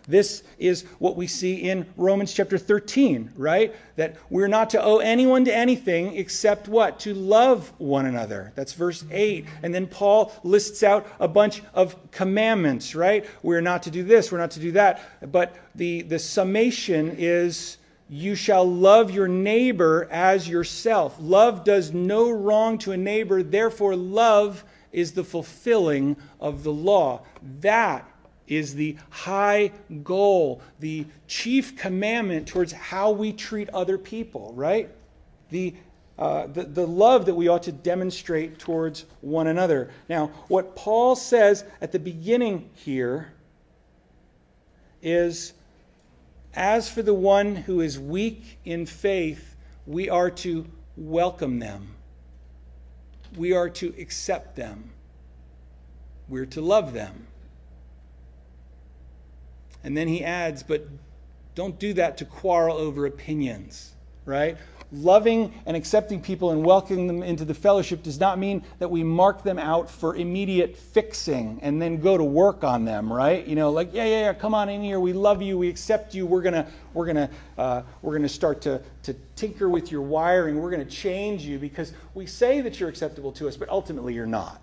This 0.07 0.43
is 0.59 0.83
what 0.99 1.15
we 1.15 1.27
see 1.27 1.55
in 1.55 1.85
Romans 1.97 2.33
chapter 2.33 2.57
13, 2.57 3.31
right? 3.35 3.75
That 3.95 4.17
we're 4.29 4.47
not 4.47 4.69
to 4.71 4.83
owe 4.83 4.99
anyone 4.99 5.45
to 5.45 5.55
anything 5.55 6.15
except 6.15 6.67
what? 6.67 6.99
To 7.01 7.13
love 7.13 7.71
one 7.79 8.05
another. 8.05 8.51
That's 8.55 8.73
verse 8.73 9.03
8. 9.11 9.45
And 9.63 9.73
then 9.73 9.87
Paul 9.87 10.31
lists 10.43 10.83
out 10.83 11.07
a 11.19 11.27
bunch 11.27 11.63
of 11.73 11.95
commandments, 12.11 12.93
right? 12.95 13.25
We're 13.41 13.61
not 13.61 13.83
to 13.83 13.91
do 13.91 14.03
this, 14.03 14.31
we're 14.31 14.37
not 14.37 14.51
to 14.51 14.59
do 14.59 14.71
that. 14.73 15.31
But 15.31 15.55
the, 15.73 16.03
the 16.03 16.19
summation 16.19 17.15
is 17.17 17.77
you 18.07 18.35
shall 18.35 18.69
love 18.69 19.09
your 19.09 19.27
neighbor 19.27 20.07
as 20.11 20.47
yourself. 20.47 21.15
Love 21.19 21.63
does 21.63 21.91
no 21.91 22.29
wrong 22.29 22.77
to 22.79 22.91
a 22.91 22.97
neighbor, 22.97 23.41
therefore, 23.41 23.95
love 23.95 24.63
is 24.91 25.11
the 25.11 25.23
fulfilling 25.23 26.15
of 26.39 26.63
the 26.63 26.71
law. 26.71 27.21
That 27.61 28.07
is 28.47 28.75
the 28.75 28.95
high 29.09 29.71
goal, 30.03 30.61
the 30.79 31.05
chief 31.27 31.77
commandment 31.77 32.47
towards 32.47 32.71
how 32.71 33.11
we 33.11 33.33
treat 33.33 33.69
other 33.69 33.97
people, 33.97 34.53
right? 34.55 34.89
The, 35.49 35.75
uh, 36.17 36.47
the, 36.47 36.63
the 36.63 36.85
love 36.85 37.25
that 37.25 37.35
we 37.35 37.47
ought 37.47 37.63
to 37.63 37.71
demonstrate 37.71 38.59
towards 38.59 39.05
one 39.21 39.47
another. 39.47 39.91
Now, 40.09 40.27
what 40.47 40.75
Paul 40.75 41.15
says 41.15 41.65
at 41.81 41.91
the 41.91 41.99
beginning 41.99 42.69
here 42.75 43.33
is 45.01 45.53
as 46.55 46.89
for 46.89 47.01
the 47.01 47.13
one 47.13 47.55
who 47.55 47.81
is 47.81 47.99
weak 47.99 48.59
in 48.63 48.85
faith, 48.85 49.55
we 49.85 50.09
are 50.09 50.29
to 50.31 50.65
welcome 50.95 51.59
them. 51.59 51.95
We 53.35 53.53
are 53.53 53.69
to 53.71 53.93
accept 53.99 54.55
them. 54.55 54.91
We're 56.29 56.45
to 56.47 56.61
love 56.61 56.93
them. 56.93 57.27
And 59.85 59.95
then 59.95 60.09
he 60.09 60.23
adds, 60.23 60.63
but 60.63 60.85
don't 61.55 61.79
do 61.79 61.93
that 61.93 62.17
to 62.17 62.25
quarrel 62.25 62.75
over 62.75 63.05
opinions, 63.05 63.93
right? 64.25 64.57
loving 64.91 65.53
and 65.65 65.75
accepting 65.75 66.21
people 66.21 66.51
and 66.51 66.63
welcoming 66.63 67.07
them 67.07 67.23
into 67.23 67.45
the 67.45 67.53
fellowship 67.53 68.03
does 68.03 68.19
not 68.19 68.39
mean 68.39 68.63
that 68.79 68.89
we 68.89 69.03
mark 69.03 69.43
them 69.43 69.59
out 69.59 69.89
for 69.89 70.15
immediate 70.15 70.75
fixing 70.75 71.59
and 71.61 71.81
then 71.81 71.99
go 71.99 72.17
to 72.17 72.23
work 72.23 72.63
on 72.63 72.85
them, 72.85 73.11
right? 73.11 73.45
You 73.45 73.55
know, 73.55 73.71
like 73.71 73.93
yeah, 73.93 74.05
yeah, 74.05 74.19
yeah, 74.21 74.33
come 74.33 74.53
on 74.53 74.69
in 74.69 74.81
here. 74.81 74.99
We 74.99 75.13
love 75.13 75.41
you. 75.41 75.57
We 75.57 75.69
accept 75.69 76.13
you. 76.13 76.25
We're 76.25 76.41
gonna, 76.41 76.67
we're 76.93 77.05
gonna, 77.05 77.29
uh, 77.57 77.81
we're 78.01 78.15
gonna 78.15 78.29
start 78.29 78.61
to 78.61 78.81
to 79.03 79.13
tinker 79.35 79.69
with 79.69 79.91
your 79.91 80.01
wiring. 80.01 80.59
We're 80.59 80.71
gonna 80.71 80.85
change 80.85 81.43
you 81.43 81.59
because 81.59 81.93
we 82.13 82.25
say 82.25 82.61
that 82.61 82.79
you're 82.79 82.89
acceptable 82.89 83.31
to 83.33 83.47
us, 83.47 83.57
but 83.57 83.69
ultimately 83.69 84.13
you're 84.13 84.25
not, 84.25 84.61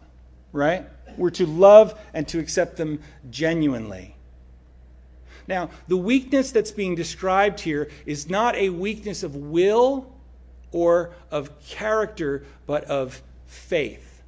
right? 0.52 0.86
We're 1.16 1.30
to 1.30 1.46
love 1.46 1.98
and 2.14 2.26
to 2.28 2.38
accept 2.38 2.76
them 2.76 3.00
genuinely. 3.30 4.16
Now, 5.48 5.70
the 5.88 5.96
weakness 5.96 6.52
that's 6.52 6.70
being 6.70 6.94
described 6.94 7.60
here 7.60 7.90
is 8.06 8.28
not 8.28 8.54
a 8.56 8.68
weakness 8.70 9.22
of 9.22 9.36
will 9.36 10.12
or 10.70 11.14
of 11.30 11.50
character, 11.66 12.44
but 12.66 12.84
of 12.84 13.20
faith. 13.46 14.22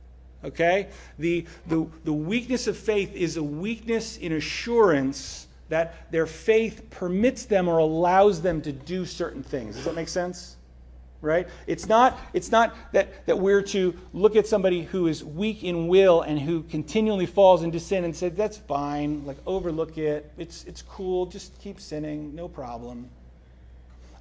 Okay? 0.45 0.89
The, 1.19 1.47
the, 1.67 1.87
the 2.05 2.13
weakness 2.13 2.67
of 2.67 2.77
faith 2.77 3.15
is 3.15 3.37
a 3.37 3.43
weakness 3.43 4.19
in 4.19 4.33
assurance 4.33 5.49
that 5.71 6.11
their 6.13 6.27
faith 6.27 6.89
permits 6.91 7.47
them 7.47 7.69
or 7.69 7.79
allows 7.79 8.43
them 8.43 8.61
to 8.63 8.73
do 8.73 9.07
certain 9.07 9.43
things. 9.43 9.77
Does 9.77 9.85
that 9.87 9.95
make 9.95 10.09
sense? 10.09 10.57
Right? 11.25 11.49
It's 11.67 11.89
not, 11.89 12.19
it's 12.35 12.53
not 12.53 12.77
that, 12.93 13.27
that 13.27 13.39
we're 13.39 13.63
to 13.63 13.95
look 14.13 14.37
at 14.37 14.47
somebody 14.47 14.83
who 14.83 15.07
is 15.07 15.25
weak 15.25 15.65
in 15.65 15.89
will 15.89 16.21
and 16.21 16.39
who 16.39 16.63
continually 16.65 17.27
falls 17.27 17.63
into 17.63 17.81
sin 17.81 18.05
and 18.05 18.15
say, 18.15 18.29
that's 18.29 18.59
fine, 18.59 19.25
like 19.25 19.39
overlook 19.47 19.97
it, 19.97 20.31
it's, 20.37 20.65
it's 20.65 20.83
cool, 20.83 21.27
just 21.27 21.59
keep 21.61 21.81
sinning, 21.81 22.35
no 22.35 22.47
problem 22.47 23.09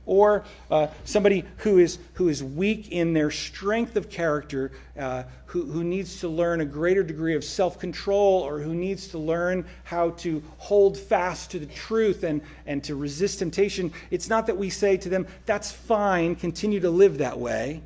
or 0.05 0.43
uh, 0.69 0.87
somebody 1.05 1.45
who 1.57 1.77
is, 1.77 1.99
who 2.13 2.29
is 2.29 2.43
weak 2.43 2.91
in 2.91 3.13
their 3.13 3.31
strength 3.31 3.95
of 3.95 4.09
character, 4.09 4.71
uh, 4.99 5.23
who, 5.45 5.65
who 5.65 5.83
needs 5.83 6.19
to 6.19 6.27
learn 6.27 6.61
a 6.61 6.65
greater 6.65 7.03
degree 7.03 7.35
of 7.35 7.43
self 7.43 7.79
control, 7.79 8.41
or 8.41 8.59
who 8.59 8.73
needs 8.73 9.07
to 9.07 9.17
learn 9.17 9.65
how 9.83 10.11
to 10.11 10.43
hold 10.57 10.97
fast 10.97 11.51
to 11.51 11.59
the 11.59 11.65
truth 11.67 12.23
and, 12.23 12.41
and 12.65 12.83
to 12.83 12.95
resist 12.95 13.39
temptation. 13.39 13.91
It's 14.11 14.29
not 14.29 14.47
that 14.47 14.57
we 14.57 14.69
say 14.69 14.97
to 14.97 15.09
them, 15.09 15.27
that's 15.45 15.71
fine, 15.71 16.35
continue 16.35 16.79
to 16.81 16.89
live 16.89 17.19
that 17.19 17.39
way. 17.39 17.81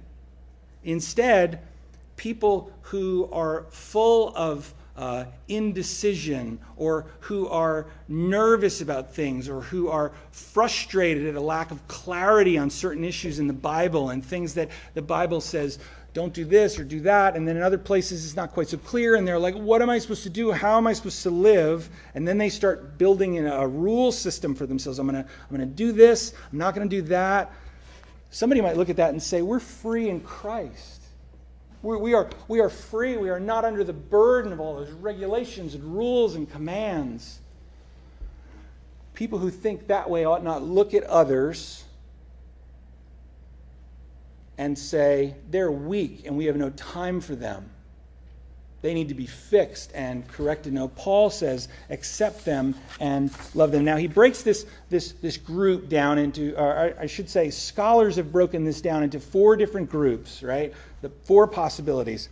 Instead, 0.84 1.60
people 2.16 2.72
who 2.82 3.30
are 3.32 3.66
full 3.70 4.34
of 4.36 4.74
uh, 4.98 5.26
indecision 5.48 6.60
or 6.76 7.06
who 7.22 7.48
are 7.48 7.86
nervous 8.08 8.82
about 8.82 9.14
things 9.14 9.48
or 9.48 9.62
who 9.62 9.90
are 9.90 10.12
frustrated 10.32 11.28
at 11.28 11.36
a 11.36 11.42
lack 11.42 11.72
of 11.72 11.88
clarity 11.88 12.58
on 12.58 12.70
certain 12.70 13.04
issues 13.04 13.40
in 13.40 13.48
the 13.48 13.54
Bible 13.54 14.10
and 14.10 14.26
things 14.26 14.56
that 14.56 14.70
the 14.96 15.02
Bible 15.02 15.40
says 15.40 15.78
don't 16.14 16.34
do 16.34 16.46
this 16.46 16.80
or 16.80 16.84
do 16.84 17.00
that. 17.02 17.36
And 17.36 17.48
then 17.48 17.58
in 17.58 17.62
other 17.62 17.78
places 17.78 18.26
it's 18.26 18.36
not 18.36 18.52
quite 18.52 18.70
so 18.70 18.78
clear. 18.78 19.16
And 19.16 19.28
they're 19.28 19.38
like, 19.38 19.54
what 19.54 19.84
am 19.84 19.90
I 19.92 20.00
supposed 20.00 20.24
to 20.24 20.32
do? 20.32 20.52
How 20.52 20.78
am 20.78 20.88
I 20.88 20.94
supposed 20.94 21.22
to 21.24 21.30
live? 21.30 21.90
And 22.16 22.28
then 22.28 22.40
they 22.40 22.50
start 22.50 22.98
building 22.98 23.36
in 23.36 23.46
a 23.46 23.68
rule 23.68 24.12
system 24.12 24.56
for 24.56 24.66
themselves. 24.66 24.98
I'm 24.98 25.08
going 25.08 25.24
to 25.24 25.30
I'm 25.30 25.56
going 25.56 25.70
to 25.70 25.76
do 25.76 25.92
this. 25.92 26.34
I'm 26.52 26.58
not 26.58 26.74
going 26.74 26.90
to 26.90 26.96
do 26.96 27.04
that. 27.10 27.54
Somebody 28.32 28.62
might 28.62 28.78
look 28.78 28.90
at 28.90 28.96
that 28.96 29.12
and 29.12 29.22
say, 29.22 29.44
we're 29.44 29.60
free 29.60 30.10
in 30.10 30.22
Christ. 30.22 30.97
We, 31.82 31.98
we, 31.98 32.14
are, 32.14 32.30
we 32.48 32.60
are 32.60 32.70
free. 32.70 33.18
We 33.18 33.30
are 33.30 33.40
not 33.40 33.66
under 33.66 33.84
the 33.84 33.94
burden 33.94 34.52
of 34.52 34.60
all 34.60 34.76
those 34.76 34.92
regulations 34.92 35.76
and 35.76 35.84
rules 35.84 36.36
and 36.36 36.50
commands. 36.50 37.40
People 39.14 39.40
who 39.40 39.50
think 39.50 39.88
that 39.88 40.10
way 40.10 40.26
ought 40.26 40.44
not 40.44 40.64
look 40.64 40.94
at 40.94 41.04
others 41.04 41.84
and 44.58 44.78
say, 44.78 45.36
they're 45.50 45.72
weak 45.72 46.24
and 46.26 46.38
we 46.38 46.46
have 46.46 46.56
no 46.56 46.70
time 46.72 47.22
for 47.22 47.36
them. 47.36 47.70
They 48.88 48.94
need 48.94 49.10
to 49.10 49.16
be 49.16 49.26
fixed 49.26 49.92
and 49.94 50.26
corrected. 50.30 50.72
No, 50.72 50.88
Paul 50.88 51.30
says, 51.30 51.68
accept 51.90 52.46
them 52.46 52.74
and 53.02 53.30
love 53.54 53.74
them. 53.74 53.84
Now, 53.84 53.98
he 53.98 54.08
breaks 54.08 54.44
this, 54.44 54.66
this, 54.90 55.12
this 55.12 55.36
group 55.36 55.90
down 55.90 56.18
into, 56.18 56.56
or 56.58 56.96
I 56.98 57.06
should 57.06 57.30
say, 57.30 57.50
scholars 57.50 58.16
have 58.16 58.32
broken 58.32 58.64
this 58.64 58.80
down 58.80 59.04
into 59.04 59.20
four 59.20 59.58
different 59.58 59.90
groups, 59.90 60.42
right? 60.42 60.74
The 61.02 61.10
four 61.10 61.48
possibilities. 61.48 62.30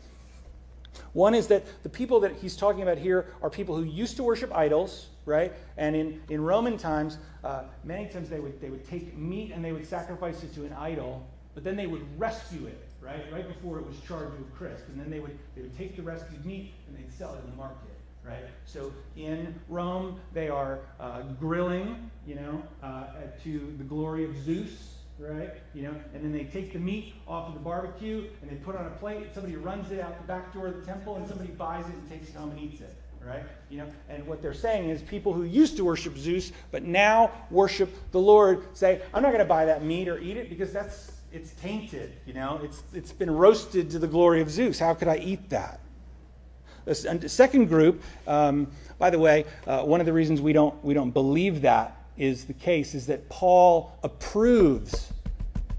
One 1.12 1.35
is 1.35 1.47
that 1.47 1.65
the 1.83 1.89
people 1.89 2.21
that 2.21 2.38
he's 2.38 2.55
talking 2.55 2.83
about 2.83 3.00
here 3.00 3.25
are 3.41 3.50
people 3.50 3.75
who 3.75 3.83
used 3.83 4.15
to 4.15 4.24
worship 4.24 4.55
idols, 4.55 5.07
right? 5.25 5.51
And 5.75 5.93
in, 5.93 6.24
in 6.29 6.39
Roman 6.39 6.77
times, 6.77 7.17
uh, 7.43 7.63
many 7.83 8.07
times 8.07 8.29
they 8.29 8.39
would, 8.39 8.62
they 8.62 8.69
would 8.69 8.88
take 8.88 9.13
meat 9.17 9.51
and 9.51 9.62
they 9.62 9.74
would 9.74 9.85
sacrifice 9.85 10.41
it 10.41 10.55
to 10.55 10.63
an 10.63 10.71
idol, 10.71 11.27
but 11.53 11.65
then 11.65 11.75
they 11.75 11.88
would 11.88 12.17
rescue 12.17 12.65
it 12.65 12.81
right? 13.05 13.31
Right 13.31 13.47
before 13.47 13.79
it 13.79 13.85
was 13.85 14.00
charged 14.07 14.38
with 14.38 14.53
crisp. 14.55 14.88
And 14.88 15.00
then 15.00 15.09
they 15.09 15.19
would, 15.19 15.38
they 15.55 15.62
would 15.62 15.77
take 15.77 15.95
the 15.95 16.01
rescued 16.01 16.45
meat 16.45 16.74
and 16.88 16.97
they'd 16.97 17.12
sell 17.13 17.35
it 17.35 17.43
in 17.43 17.51
the 17.51 17.55
market, 17.55 17.95
right? 18.25 18.43
So 18.65 18.91
in 19.15 19.53
Rome, 19.69 20.19
they 20.33 20.50
are 20.50 20.79
uh, 21.00 21.21
grilling, 21.39 22.09
you 22.25 22.35
know, 22.35 22.63
uh, 22.81 23.05
to 23.43 23.74
the 23.77 23.83
glory 23.83 24.24
of 24.25 24.35
Zeus, 24.43 24.95
right? 25.19 25.53
You 25.74 25.83
know, 25.83 25.95
and 26.13 26.24
then 26.24 26.31
they 26.31 26.45
take 26.45 26.74
the 26.74 26.79
meat 26.79 27.13
off 27.27 27.50
of 27.50 27.53
the 27.53 27.59
barbecue 27.59 28.25
and 28.41 28.50
they 28.50 28.55
put 28.55 28.75
on 28.75 28.85
a 28.85 28.91
plate. 28.91 29.27
Somebody 29.33 29.55
runs 29.55 29.91
it 29.91 30.00
out 30.00 30.19
the 30.19 30.27
back 30.27 30.53
door 30.53 30.67
of 30.67 30.79
the 30.79 30.85
temple 30.85 31.15
and 31.17 31.27
somebody 31.27 31.51
buys 31.51 31.85
it 31.85 31.93
and 31.93 32.09
takes 32.09 32.29
it 32.29 32.35
home 32.35 32.51
and 32.51 32.59
eats 32.59 32.81
it. 32.81 32.95
Right? 33.25 33.43
You 33.71 33.79
know, 33.79 33.88
and 34.07 34.27
what 34.27 34.43
they're 34.43 34.53
saying 34.53 34.89
is 34.91 35.01
people 35.01 35.33
who 35.33 35.45
used 35.45 35.77
to 35.77 35.83
worship 35.83 36.15
Zeus 36.15 36.51
but 36.69 36.83
now 36.83 37.31
worship 37.50 37.91
the 38.12 38.19
Lord 38.19 38.77
say, 38.77 39.01
I'm 39.15 39.24
not 39.24 39.29
going 39.29 39.39
to 39.39 39.45
buy 39.45 39.65
that 39.65 39.83
meat 39.83 40.07
or 40.07 40.19
eat 40.19 40.38
it 40.38 40.47
because 40.47 40.71
that's 40.71 41.14
it's 41.35 41.51
tainted, 41.61 42.13
you 42.25 42.33
know, 42.33 42.61
it's, 42.63 42.81
it's 42.93 43.11
been 43.11 43.29
roasted 43.29 43.89
to 43.91 43.99
the 43.99 44.07
glory 44.07 44.39
of 44.39 44.49
Zeus. 44.49 44.79
How 44.79 44.93
could 44.93 45.09
I 45.09 45.17
eat 45.17 45.49
that? 45.49 45.81
The 46.85 47.27
second 47.27 47.65
group, 47.65 48.01
um, 48.25 48.67
by 48.99 49.09
the 49.09 49.19
way, 49.19 49.45
uh, 49.67 49.83
one 49.83 49.99
of 49.99 50.05
the 50.05 50.13
reasons 50.13 50.39
we 50.39 50.53
don't, 50.53 50.81
we 50.83 50.93
don't 50.93 51.11
believe 51.11 51.61
that 51.63 51.97
is 52.15 52.45
the 52.45 52.53
case 52.53 52.93
is 52.93 53.07
that 53.07 53.27
Paul 53.27 53.97
approves 54.03 55.11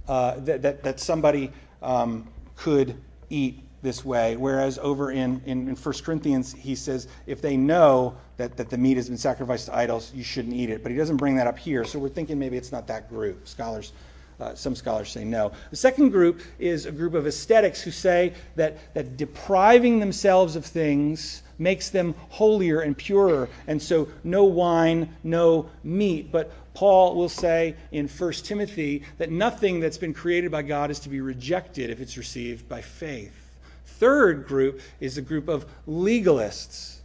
uh, 0.08 0.40
that, 0.40 0.62
that, 0.62 0.82
that, 0.82 1.00
somebody 1.00 1.50
um, 1.80 2.28
could 2.56 3.00
eat 3.30 3.62
this 3.82 4.04
way, 4.04 4.36
whereas 4.36 4.78
over 4.78 5.12
in, 5.12 5.40
in, 5.46 5.68
in 5.68 5.76
1 5.76 5.94
Corinthians, 6.04 6.52
he 6.52 6.74
says 6.74 7.08
if 7.26 7.40
they 7.40 7.56
know 7.56 8.16
that, 8.36 8.56
that 8.56 8.68
the 8.68 8.76
meat 8.76 8.96
has 8.96 9.08
been 9.08 9.16
sacrificed 9.16 9.66
to 9.66 9.76
idols, 9.76 10.12
you 10.14 10.24
shouldn't 10.24 10.54
eat 10.54 10.70
it. 10.70 10.82
But 10.82 10.92
he 10.92 10.98
doesn't 10.98 11.16
bring 11.16 11.36
that 11.36 11.46
up 11.46 11.58
here, 11.58 11.84
so 11.84 11.98
we're 11.98 12.08
thinking 12.08 12.38
maybe 12.38 12.56
it's 12.56 12.72
not 12.72 12.86
that 12.88 13.08
group. 13.08 13.48
Scholars 13.48 13.92
uh, 14.38 14.54
some 14.54 14.74
scholars 14.74 15.10
say 15.10 15.24
no. 15.24 15.52
The 15.70 15.76
second 15.76 16.10
group 16.10 16.42
is 16.58 16.86
a 16.86 16.92
group 16.92 17.14
of 17.14 17.26
aesthetics 17.26 17.80
who 17.80 17.90
say 17.90 18.34
that, 18.56 18.76
that 18.94 19.16
depriving 19.16 19.98
themselves 19.98 20.56
of 20.56 20.64
things 20.64 21.42
makes 21.58 21.88
them 21.88 22.14
holier 22.28 22.80
and 22.80 22.96
purer. 22.96 23.48
And 23.66 23.80
so, 23.80 24.08
no 24.24 24.44
wine, 24.44 25.14
no 25.24 25.70
meat. 25.82 26.30
But 26.30 26.52
Paul 26.74 27.14
will 27.14 27.30
say 27.30 27.76
in 27.92 28.08
1 28.08 28.32
Timothy 28.32 29.02
that 29.16 29.30
nothing 29.30 29.80
that's 29.80 29.98
been 29.98 30.12
created 30.12 30.50
by 30.50 30.62
God 30.62 30.90
is 30.90 31.00
to 31.00 31.08
be 31.08 31.20
rejected 31.22 31.88
if 31.88 32.00
it's 32.00 32.18
received 32.18 32.68
by 32.68 32.82
faith. 32.82 33.32
Third 33.86 34.46
group 34.46 34.82
is 35.00 35.16
a 35.16 35.22
group 35.22 35.48
of 35.48 35.64
legalists 35.88 36.96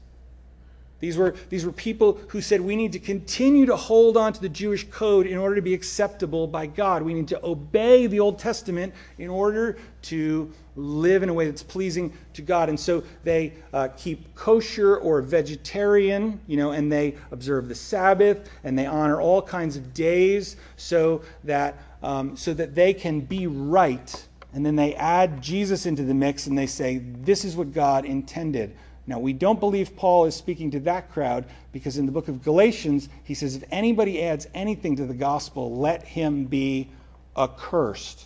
these 1.02 1.18
were, 1.18 1.36
these 1.50 1.66
were 1.66 1.72
people 1.72 2.20
who 2.28 2.40
said 2.42 2.62
we 2.62 2.76
need 2.76 2.94
to 2.94 3.00
continue 3.00 3.66
to 3.66 3.76
hold 3.76 4.16
on 4.16 4.32
to 4.34 4.40
the 4.40 4.48
Jewish 4.48 4.88
code 4.90 5.26
in 5.26 5.38
order 5.38 5.56
to 5.56 5.62
be 5.62 5.74
acceptable 5.74 6.48
by 6.48 6.68
God. 6.68 7.02
We 7.02 7.14
need 7.14 7.28
to 7.30 7.46
obey 7.46 8.08
the 8.08 8.20
Old 8.20 8.40
Testament 8.40 8.94
in 9.18 9.28
order 9.28 9.78
to 10.04 10.52
live 10.76 11.24
in 11.24 11.30
a 11.30 11.34
way 11.34 11.48
that's 11.48 11.64
pleasing 11.64 12.14
to 12.34 12.42
God. 12.42 12.70
And 12.70 12.80
so 12.80 13.04
they 13.24 13.54
uh, 13.74 13.90
keep 13.98 14.34
kosher 14.36 14.98
or 14.98 15.22
vegetarian, 15.22 16.40
you 16.48 16.56
know, 16.56 16.72
and 16.72 16.92
they 16.92 17.16
observe 17.32 17.68
the 17.68 17.76
Sabbath 17.76 18.50
and 18.64 18.78
they 18.78 18.86
honor 18.86 19.20
all 19.20 19.42
kinds 19.42 19.76
of 19.76 19.94
days 19.94 20.56
so 20.78 21.24
that, 21.44 21.78
um, 22.04 22.38
so 22.38 22.54
that 22.54 22.76
they 22.76 22.94
can 22.94 23.22
be 23.22 23.48
right. 23.48 24.28
And 24.54 24.66
then 24.66 24.76
they 24.76 24.94
add 24.96 25.42
Jesus 25.42 25.86
into 25.88 26.04
the 26.04 26.14
mix 26.14 26.48
and 26.48 26.58
they 26.58 26.68
say, 26.68 27.00
this 27.24 27.44
is 27.44 27.56
what 27.56 27.74
God 27.74 28.06
intended 28.06 28.76
now, 29.08 29.20
we 29.20 29.34
don't 29.34 29.60
believe 29.60 29.96
Paul 29.96 30.26
is 30.26 30.36
speaking 30.36 30.72
to 30.72 30.80
that 30.82 31.12
crowd 31.12 31.46
because 31.72 31.98
in 31.98 32.06
the 32.06 32.12
book 32.12 32.28
of 32.28 32.44
Galatians, 32.44 33.10
he 33.24 33.34
says, 33.34 33.56
if 33.56 33.64
anybody 33.72 34.24
adds 34.24 34.48
anything 34.54 34.96
to 34.98 35.06
the 35.06 35.14
gospel, 35.14 35.76
let 35.76 36.04
him 36.04 36.46
be 36.46 36.90
accursed. 37.36 38.26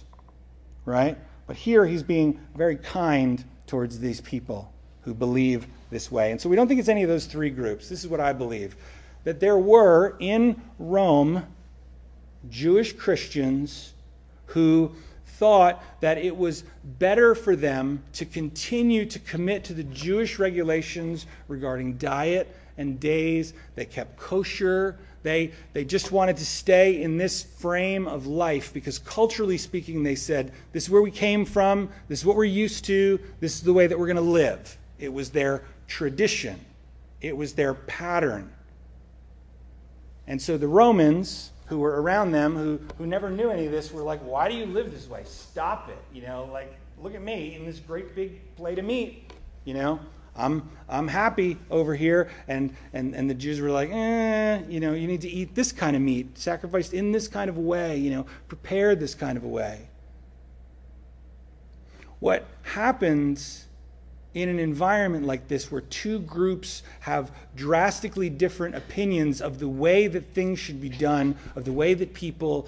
Right? 0.83 1.17
But 1.47 1.55
here 1.55 1.85
he's 1.85 2.03
being 2.03 2.39
very 2.55 2.75
kind 2.75 3.43
towards 3.67 3.99
these 3.99 4.21
people 4.21 4.71
who 5.01 5.13
believe 5.13 5.67
this 5.89 6.11
way. 6.11 6.31
And 6.31 6.41
so 6.41 6.49
we 6.49 6.55
don't 6.55 6.67
think 6.67 6.79
it's 6.79 6.89
any 6.89 7.03
of 7.03 7.09
those 7.09 7.25
three 7.25 7.49
groups. 7.49 7.87
This 7.87 8.03
is 8.03 8.09
what 8.09 8.19
I 8.19 8.33
believe 8.33 8.75
that 9.23 9.39
there 9.39 9.57
were 9.57 10.15
in 10.19 10.61
Rome 10.77 11.43
Jewish 12.49 12.93
Christians 12.93 13.93
who 14.47 14.91
thought 15.37 15.83
that 16.01 16.17
it 16.17 16.35
was 16.35 16.63
better 16.99 17.35
for 17.35 17.55
them 17.55 18.03
to 18.13 18.25
continue 18.25 19.05
to 19.05 19.19
commit 19.19 19.63
to 19.65 19.73
the 19.73 19.83
Jewish 19.83 20.39
regulations 20.39 21.25
regarding 21.47 21.97
diet 21.97 22.55
and 22.77 22.99
days. 22.99 23.53
They 23.75 23.85
kept 23.85 24.17
kosher. 24.17 24.97
They, 25.23 25.51
they 25.73 25.85
just 25.85 26.11
wanted 26.11 26.37
to 26.37 26.45
stay 26.45 27.01
in 27.01 27.17
this 27.17 27.41
frame 27.41 28.07
of 28.07 28.27
life 28.27 28.73
because, 28.73 28.99
culturally 28.99 29.57
speaking, 29.57 30.03
they 30.03 30.15
said, 30.15 30.51
This 30.71 30.83
is 30.83 30.89
where 30.89 31.01
we 31.01 31.11
came 31.11 31.45
from. 31.45 31.89
This 32.07 32.19
is 32.19 32.25
what 32.25 32.35
we're 32.35 32.45
used 32.45 32.85
to. 32.85 33.19
This 33.39 33.55
is 33.55 33.61
the 33.61 33.73
way 33.73 33.87
that 33.87 33.97
we're 33.97 34.07
going 34.07 34.17
to 34.17 34.21
live. 34.21 34.77
It 34.99 35.11
was 35.11 35.31
their 35.31 35.63
tradition, 35.87 36.59
it 37.21 37.35
was 37.35 37.53
their 37.53 37.73
pattern. 37.73 38.51
And 40.27 40.41
so 40.41 40.57
the 40.57 40.67
Romans 40.67 41.51
who 41.67 41.79
were 41.79 42.01
around 42.01 42.31
them 42.31 42.55
who, 42.55 42.79
who 42.97 43.07
never 43.07 43.29
knew 43.29 43.49
any 43.49 43.65
of 43.65 43.71
this 43.71 43.91
were 43.91 44.03
like, 44.03 44.19
Why 44.21 44.49
do 44.49 44.55
you 44.55 44.65
live 44.65 44.91
this 44.91 45.09
way? 45.09 45.23
Stop 45.25 45.89
it. 45.89 45.97
You 46.13 46.21
know, 46.21 46.49
like, 46.51 46.75
look 47.01 47.15
at 47.15 47.21
me 47.21 47.51
eating 47.53 47.65
this 47.65 47.79
great 47.79 48.15
big 48.15 48.55
plate 48.55 48.79
of 48.79 48.85
meat. 48.85 49.31
You 49.63 49.73
know, 49.73 49.99
I'm, 50.35 50.69
I'm 50.89 51.07
happy 51.07 51.57
over 51.71 51.95
here. 51.95 52.29
And, 52.47 52.75
and, 52.93 53.15
and 53.15 53.29
the 53.29 53.33
Jews 53.33 53.59
were 53.59 53.71
like, 53.71 53.89
eh, 53.91 54.61
you 54.67 54.79
know, 54.79 54.93
you 54.93 55.07
need 55.07 55.21
to 55.21 55.29
eat 55.29 55.55
this 55.55 55.71
kind 55.71 55.95
of 55.95 56.01
meat, 56.01 56.37
sacrificed 56.37 56.93
in 56.93 57.11
this 57.11 57.27
kind 57.27 57.49
of 57.49 57.57
way, 57.57 57.97
you 57.97 58.11
know, 58.11 58.25
prepared 58.47 58.99
this 58.99 59.15
kind 59.15 59.37
of 59.37 59.43
a 59.43 59.47
way. 59.47 59.87
What 62.19 62.45
happens 62.63 63.64
in 64.35 64.49
an 64.49 64.59
environment 64.59 65.25
like 65.25 65.47
this 65.47 65.71
where 65.71 65.81
two 65.81 66.19
groups 66.19 66.83
have 66.99 67.31
drastically 67.55 68.29
different 68.29 68.75
opinions 68.75 69.41
of 69.41 69.59
the 69.59 69.67
way 69.67 70.07
that 70.07 70.33
things 70.33 70.59
should 70.59 70.81
be 70.81 70.89
done, 70.89 71.35
of 71.55 71.63
the 71.63 71.71
way 71.71 71.93
that 71.93 72.13
people 72.13 72.67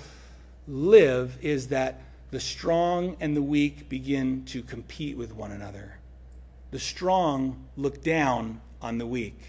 live, 0.67 1.37
is 1.41 1.67
that 1.67 2.01
the 2.31 2.39
strong 2.39 3.17
and 3.19 3.35
the 3.35 3.41
weak 3.41 3.89
begin 3.89 4.43
to 4.45 4.63
compete 4.63 5.17
with 5.17 5.35
one 5.35 5.51
another. 5.51 5.97
The 6.71 6.79
strong 6.79 7.65
look 7.75 8.01
down 8.01 8.61
on 8.81 8.97
the 8.97 9.05
weak, 9.05 9.39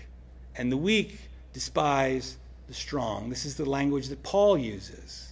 and 0.57 0.71
the 0.73 0.77
weak 0.77 1.21
despise 1.53 2.37
the 2.67 2.75
strong. 2.75 3.31
This 3.31 3.45
is 3.45 3.57
the 3.57 3.69
language 3.69 4.09
that 4.09 4.23
Paul 4.25 4.59
uses. 4.59 5.28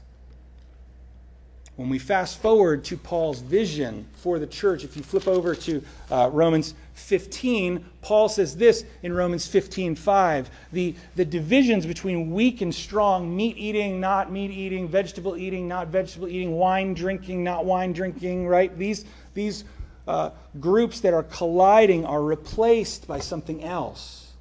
When 1.77 1.91
we 1.91 1.99
fast 1.99 2.41
forward 2.41 2.85
to 2.85 2.97
Paul's 2.97 3.41
vision 3.41 4.07
for 4.15 4.39
the 4.39 4.47
church, 4.47 4.83
if 4.83 4.97
you 4.97 5.03
flip 5.03 5.29
over 5.29 5.55
to 5.55 5.83
uh, 6.11 6.31
Romans 6.33 6.75
15, 6.95 7.85
Paul 8.01 8.31
says 8.31 8.57
this 8.57 8.87
in 9.03 9.13
Romans 9.13 9.47
15 9.47 9.95
5. 9.95 10.51
The, 10.73 10.95
the 11.17 11.25
divisions 11.27 11.85
between 11.85 12.31
weak 12.31 12.63
and 12.63 12.75
strong, 12.75 13.37
meat 13.37 13.59
eating, 13.59 14.01
not 14.01 14.33
meat 14.33 14.51
eating, 14.51 14.89
vegetable 14.89 15.37
eating, 15.37 15.69
not 15.69 15.89
vegetable 15.89 16.29
eating, 16.29 16.53
wine 16.53 16.95
drinking, 16.95 17.45
not 17.45 17.67
wine 17.67 17.93
drinking, 17.93 18.49
right? 18.49 18.77
These, 18.79 19.05
these 19.35 19.65
uh, 20.09 20.31
groups 20.59 21.01
that 21.01 21.13
are 21.13 21.25
colliding 21.25 22.07
are 22.07 22.23
replaced 22.23 23.07
by 23.07 23.21
something 23.21 23.63
else 23.63 24.33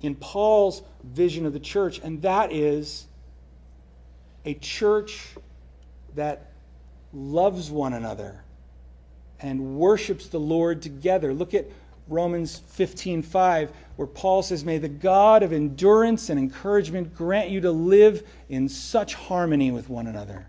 in 0.00 0.16
Paul's 0.16 0.82
vision 1.04 1.46
of 1.46 1.52
the 1.52 1.60
church, 1.60 2.00
and 2.02 2.20
that 2.22 2.52
is 2.52 3.06
a 4.44 4.54
church 4.54 5.28
that 6.16 6.50
loves 7.12 7.70
one 7.70 7.92
another 7.92 8.42
and 9.40 9.78
worships 9.78 10.28
the 10.28 10.40
Lord 10.40 10.82
together. 10.82 11.34
Look 11.34 11.54
at 11.54 11.66
Romans 12.08 12.60
15:5 12.68 13.70
where 13.96 14.06
Paul 14.06 14.42
says, 14.42 14.64
"May 14.64 14.78
the 14.78 14.88
God 14.88 15.42
of 15.42 15.52
endurance 15.52 16.30
and 16.30 16.38
encouragement 16.38 17.14
grant 17.14 17.50
you 17.50 17.60
to 17.62 17.70
live 17.70 18.22
in 18.48 18.68
such 18.68 19.14
harmony 19.14 19.70
with 19.70 19.88
one 19.88 20.06
another, 20.06 20.46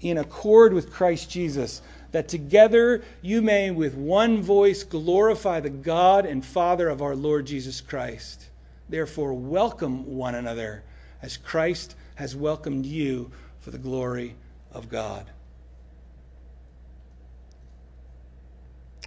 in 0.00 0.18
accord 0.18 0.72
with 0.72 0.90
Christ 0.90 1.30
Jesus, 1.30 1.82
that 2.12 2.26
together 2.26 3.02
you 3.22 3.42
may 3.42 3.70
with 3.70 3.94
one 3.94 4.42
voice 4.42 4.82
glorify 4.82 5.60
the 5.60 5.70
God 5.70 6.26
and 6.26 6.44
Father 6.44 6.88
of 6.88 7.02
our 7.02 7.14
Lord 7.14 7.46
Jesus 7.46 7.80
Christ. 7.80 8.48
Therefore, 8.88 9.32
welcome 9.32 10.16
one 10.16 10.34
another 10.34 10.82
as 11.22 11.36
Christ 11.36 11.94
has 12.16 12.34
welcomed 12.34 12.86
you 12.86 13.30
for 13.60 13.70
the 13.70 13.78
glory 13.78 14.34
of 14.72 14.88
God. 14.88 15.26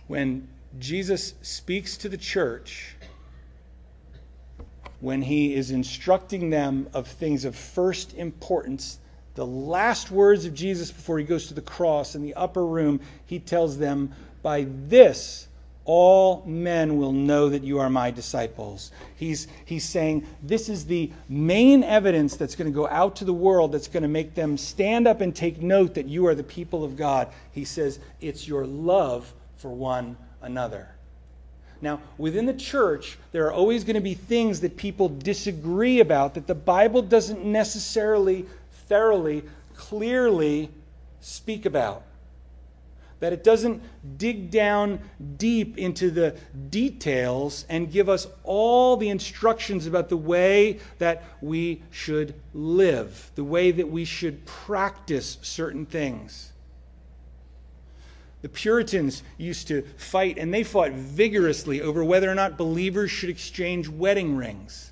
When 0.07 0.47
Jesus 0.79 1.33
speaks 1.41 1.97
to 1.97 2.09
the 2.09 2.17
church, 2.17 2.95
when 4.99 5.21
he 5.21 5.53
is 5.53 5.71
instructing 5.71 6.49
them 6.49 6.87
of 6.93 7.07
things 7.07 7.45
of 7.45 7.55
first 7.55 8.13
importance, 8.15 8.99
the 9.35 9.45
last 9.45 10.11
words 10.11 10.45
of 10.45 10.53
Jesus 10.53 10.91
before 10.91 11.17
he 11.19 11.25
goes 11.25 11.47
to 11.47 11.53
the 11.53 11.61
cross 11.61 12.15
in 12.15 12.21
the 12.21 12.33
upper 12.35 12.65
room, 12.65 12.99
he 13.25 13.39
tells 13.39 13.77
them, 13.77 14.13
By 14.41 14.67
this 14.87 15.47
all 15.85 16.43
men 16.45 16.97
will 16.97 17.11
know 17.11 17.49
that 17.49 17.63
you 17.63 17.79
are 17.79 17.89
my 17.89 18.09
disciples. 18.09 18.91
He's, 19.15 19.47
he's 19.65 19.83
saying 19.83 20.25
this 20.41 20.69
is 20.69 20.85
the 20.85 21.11
main 21.27 21.83
evidence 21.83 22.37
that's 22.37 22.55
going 22.55 22.71
to 22.71 22.75
go 22.75 22.87
out 22.87 23.17
to 23.17 23.25
the 23.25 23.33
world 23.33 23.73
that's 23.73 23.89
going 23.89 24.03
to 24.03 24.09
make 24.09 24.33
them 24.33 24.57
stand 24.57 25.07
up 25.07 25.19
and 25.19 25.35
take 25.35 25.61
note 25.61 25.93
that 25.95 26.07
you 26.07 26.25
are 26.27 26.35
the 26.35 26.43
people 26.43 26.83
of 26.85 26.95
God. 26.95 27.27
He 27.51 27.65
says 27.65 27.99
it's 28.21 28.47
your 28.47 28.65
love 28.65 29.33
for 29.63 29.69
one 29.69 30.17
another. 30.41 30.89
Now, 31.81 32.01
within 32.17 32.45
the 32.45 32.53
church, 32.53 33.17
there 33.31 33.45
are 33.47 33.53
always 33.53 33.85
going 33.85 33.95
to 33.95 34.01
be 34.01 34.13
things 34.13 34.59
that 34.59 34.75
people 34.75 35.07
disagree 35.07 36.01
about 36.01 36.33
that 36.33 36.47
the 36.47 36.53
Bible 36.53 37.01
doesn't 37.01 37.45
necessarily 37.45 38.45
thoroughly, 38.89 39.43
clearly 39.77 40.69
speak 41.21 41.65
about. 41.65 42.03
That 43.21 43.31
it 43.31 43.45
doesn't 43.45 43.81
dig 44.17 44.51
down 44.51 44.99
deep 45.37 45.77
into 45.77 46.11
the 46.11 46.35
details 46.69 47.65
and 47.69 47.89
give 47.89 48.09
us 48.09 48.27
all 48.43 48.97
the 48.97 49.07
instructions 49.07 49.87
about 49.87 50.09
the 50.09 50.17
way 50.17 50.79
that 50.97 51.23
we 51.39 51.83
should 51.89 52.35
live, 52.53 53.31
the 53.35 53.45
way 53.45 53.71
that 53.71 53.89
we 53.89 54.03
should 54.03 54.45
practice 54.45 55.37
certain 55.41 55.85
things. 55.85 56.52
The 58.43 58.49
Puritans 58.49 59.23
used 59.37 59.69
to 59.69 59.83
fight, 59.95 60.37
and 60.37 60.53
they 60.53 60.63
fought 60.63 60.91
vigorously 60.91 61.81
over 61.81 62.03
whether 62.03 62.29
or 62.29 62.35
not 62.35 62.57
believers 62.57 63.09
should 63.09 63.29
exchange 63.29 63.87
wedding 63.87 64.35
rings. 64.35 64.91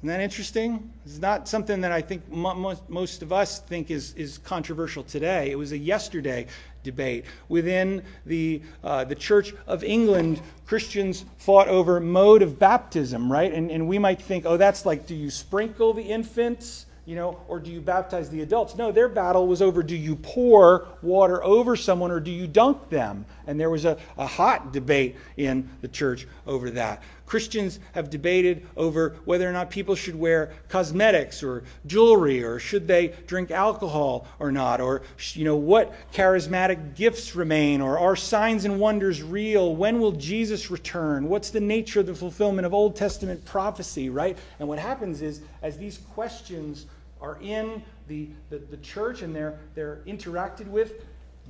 Isn't 0.00 0.08
that 0.08 0.20
interesting? 0.20 0.92
It's 1.06 1.18
not 1.18 1.48
something 1.48 1.80
that 1.80 1.90
I 1.90 2.02
think 2.02 2.30
most 2.30 3.22
of 3.22 3.32
us 3.32 3.60
think 3.60 3.90
is, 3.90 4.12
is 4.14 4.38
controversial 4.38 5.02
today. 5.02 5.50
It 5.50 5.56
was 5.56 5.72
a 5.72 5.78
yesterday 5.78 6.46
debate. 6.82 7.24
Within 7.48 8.02
the, 8.26 8.62
uh, 8.84 9.04
the 9.04 9.14
Church 9.14 9.54
of 9.66 9.82
England, 9.82 10.40
Christians 10.66 11.24
fought 11.38 11.68
over 11.68 11.98
mode 11.98 12.42
of 12.42 12.58
baptism, 12.58 13.32
right? 13.32 13.52
And, 13.52 13.70
and 13.70 13.88
we 13.88 13.98
might 13.98 14.20
think, 14.20 14.44
oh, 14.46 14.58
that's 14.58 14.84
like, 14.84 15.06
do 15.06 15.14
you 15.14 15.30
sprinkle 15.30 15.94
the 15.94 16.02
infants? 16.02 16.86
You 17.10 17.16
know, 17.16 17.40
or 17.48 17.58
do 17.58 17.72
you 17.72 17.80
baptize 17.80 18.30
the 18.30 18.42
adults? 18.42 18.76
No, 18.76 18.92
their 18.92 19.08
battle 19.08 19.48
was 19.48 19.60
over 19.60 19.82
do 19.82 19.96
you 19.96 20.14
pour 20.14 20.86
water 21.02 21.42
over 21.42 21.74
someone 21.74 22.12
or 22.12 22.20
do 22.20 22.30
you 22.30 22.46
dunk 22.46 22.88
them? 22.88 23.26
And 23.48 23.58
there 23.58 23.68
was 23.68 23.84
a, 23.84 23.98
a 24.16 24.28
hot 24.28 24.72
debate 24.72 25.16
in 25.36 25.68
the 25.80 25.88
church 25.88 26.28
over 26.46 26.70
that. 26.70 27.02
Christians 27.26 27.78
have 27.92 28.10
debated 28.10 28.66
over 28.76 29.16
whether 29.24 29.48
or 29.48 29.52
not 29.52 29.70
people 29.70 29.94
should 29.94 30.16
wear 30.16 30.52
cosmetics 30.68 31.44
or 31.44 31.62
jewelry 31.86 32.42
or 32.42 32.58
should 32.58 32.88
they 32.88 33.14
drink 33.28 33.52
alcohol 33.52 34.26
or 34.40 34.50
not 34.50 34.80
or 34.80 35.02
you 35.34 35.44
know 35.44 35.54
what 35.54 35.94
charismatic 36.12 36.96
gifts 36.96 37.36
remain 37.36 37.80
or 37.80 38.00
are 38.00 38.16
signs 38.16 38.64
and 38.64 38.80
wonders 38.80 39.22
real 39.22 39.76
when 39.76 40.00
will 40.00 40.10
Jesus 40.10 40.72
return 40.72 41.28
what's 41.28 41.50
the 41.50 41.60
nature 41.60 42.00
of 42.00 42.06
the 42.06 42.16
fulfillment 42.16 42.66
of 42.66 42.74
Old 42.74 42.96
Testament 42.96 43.44
prophecy 43.44 44.10
right 44.10 44.36
and 44.58 44.68
what 44.68 44.80
happens 44.80 45.22
is 45.22 45.40
as 45.62 45.78
these 45.78 45.98
questions 45.98 46.86
are 47.20 47.38
in 47.40 47.82
the, 48.08 48.28
the, 48.48 48.58
the 48.58 48.76
church 48.78 49.22
and 49.22 49.34
they're, 49.34 49.58
they're 49.74 50.00
interacted 50.06 50.66
with 50.66 51.04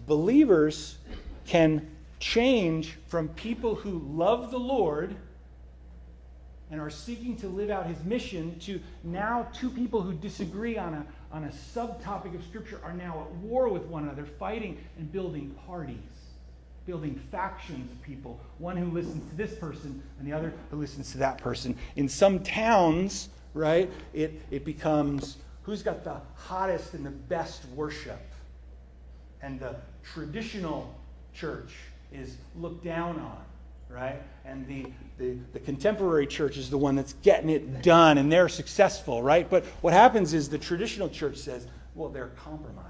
believers 0.07 0.99
can 1.47 1.87
change 2.19 2.99
from 3.07 3.29
people 3.31 3.75
who 3.75 3.99
love 4.11 4.51
the 4.51 4.59
Lord 4.59 5.17
and 6.71 6.81
are 6.81 6.91
seeking 6.91 7.37
to 7.37 7.49
live 7.49 7.71
out 7.71 7.87
his 7.87 8.03
mission 8.05 8.59
to 8.61 8.81
now 9.03 9.49
two 9.53 9.71
people 9.71 10.01
who 10.01 10.13
disagree 10.13 10.79
on 10.79 10.95
a, 10.95 11.07
on 11.33 11.45
a 11.45 11.49
subtopic 11.49 12.35
of 12.35 12.45
Scripture 12.45 12.81
are 12.85 12.93
now 12.93 13.27
at 13.27 13.35
war 13.37 13.69
with 13.69 13.85
one 13.87 14.05
another, 14.05 14.25
fighting 14.25 14.79
and 14.99 15.11
building 15.11 15.57
parties, 15.67 15.97
building 16.87 17.21
factions 17.31 17.91
of 17.91 18.01
people, 18.03 18.39
one 18.59 18.77
who 18.77 18.87
listens 18.91 19.29
to 19.31 19.37
this 19.37 19.59
person 19.59 20.01
and 20.19 20.29
the 20.29 20.33
other 20.33 20.53
who 20.71 20.77
listens 20.77 21.11
to 21.11 21.19
that 21.19 21.39
person. 21.39 21.77
In 21.97 22.09
some 22.09 22.41
towns, 22.41 23.31
right, 23.53 23.91
it, 24.13 24.41
it 24.53 24.65
becomes 24.65 25.39
who's 25.71 25.85
got 25.85 26.03
the 26.03 26.17
hottest 26.35 26.95
and 26.95 27.07
the 27.07 27.11
best 27.11 27.65
worship. 27.77 28.21
And 29.41 29.61
the 29.61 29.77
traditional 30.03 30.93
church 31.33 31.73
is 32.13 32.37
looked 32.57 32.85
down 32.85 33.21
on 33.21 33.39
right? 33.89 34.23
And 34.45 34.65
the, 34.69 34.87
the, 35.19 35.37
the, 35.53 35.59
contemporary 35.59 36.29
church 36.29 36.57
is 36.57 36.71
the 36.71 36.79
one 36.79 36.95
that's 36.95 37.15
getting 37.25 37.51
it 37.51 37.83
done 37.83 38.19
and 38.19 38.31
they're 38.31 38.49
successful, 38.49 39.21
right? 39.21 39.51
But 39.51 39.65
what 39.81 39.93
happens 39.93 40.33
is 40.33 40.49
the 40.49 40.59
traditional 40.59 41.09
church 41.09 41.37
says, 41.37 41.67
well, 41.97 42.09
they're 42.09 42.31
compromising. 42.37 42.87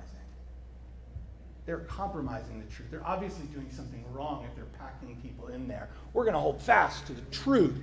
They're 1.65 1.79
compromising 1.79 2.61
the 2.61 2.71
truth. 2.71 2.91
They're 2.91 3.07
obviously 3.07 3.47
doing 3.47 3.71
something 3.71 4.05
wrong 4.13 4.45
if 4.47 4.55
they're 4.55 4.67
packing 4.79 5.17
people 5.23 5.49
in 5.49 5.67
there. 5.67 5.89
We're 6.13 6.25
going 6.25 6.35
to 6.35 6.41
hold 6.41 6.61
fast 6.61 7.07
to 7.07 7.15
the 7.15 7.23
truth. 7.31 7.81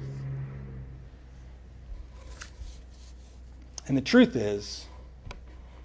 And 3.88 3.96
the 3.96 4.02
truth 4.02 4.36
is 4.36 4.86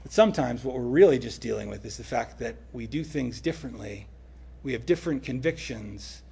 that 0.03 0.13
sometimes 0.13 0.65
what 0.65 0.75
we're 0.75 0.83
really 0.83 1.19
just 1.19 1.41
dealing 1.41 1.69
with 1.69 1.85
is 1.85 1.97
the 1.97 2.05
fact 2.05 2.39
that 2.41 2.57
we 2.73 2.87
do 2.87 3.05
things 3.05 3.41
differently. 3.41 4.07
We 4.65 4.73
have 4.73 4.87
different 4.87 5.23
convictions 5.23 6.23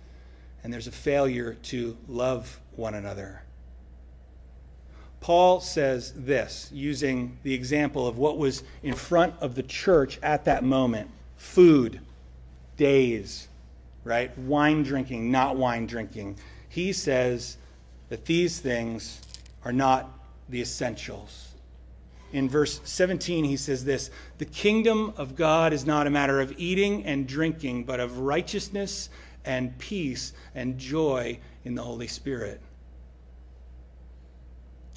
and 0.63 0.73
there's 0.73 0.89
a 0.89 0.93
failure 0.93 1.55
to 1.55 1.97
love 2.09 2.61
one 2.77 2.95
another. 2.95 3.43
Paul 5.21 5.61
says 5.61 6.13
this, 6.17 6.71
using 6.73 7.39
the 7.43 7.55
example 7.55 8.07
of 8.07 8.19
what 8.19 8.37
was 8.37 8.63
in 8.83 8.95
front 8.95 9.35
of 9.41 9.55
the 9.55 9.63
church 9.63 10.19
at 10.23 10.45
that 10.47 10.65
moment 10.65 11.11
food, 11.37 12.01
days, 12.77 13.49
right? 14.05 14.37
Wine 14.39 14.83
drinking, 14.83 15.31
not 15.31 15.57
wine 15.57 15.87
drinking. 15.87 16.37
He 16.69 16.93
says 16.93 17.59
that 18.09 18.25
these 18.25 18.59
things 18.61 19.21
are 19.65 19.73
not 19.73 20.11
the 20.49 20.61
essentials. 20.61 21.50
In 22.33 22.49
verse 22.49 22.81
17, 22.85 23.45
he 23.45 23.57
says 23.57 23.85
this 23.85 24.11
The 24.39 24.45
kingdom 24.45 25.13
of 25.17 25.35
God 25.35 25.73
is 25.73 25.85
not 25.85 26.07
a 26.07 26.11
matter 26.11 26.41
of 26.41 26.55
eating 26.59 27.05
and 27.05 27.27
drinking, 27.27 27.85
but 27.85 28.01
of 28.01 28.19
righteousness 28.19 29.11
and 29.45 29.77
peace 29.79 30.33
and 30.55 30.79
joy 30.79 31.39
in 31.65 31.75
the 31.75 31.83
Holy 31.83 32.07
Spirit. 32.07 32.61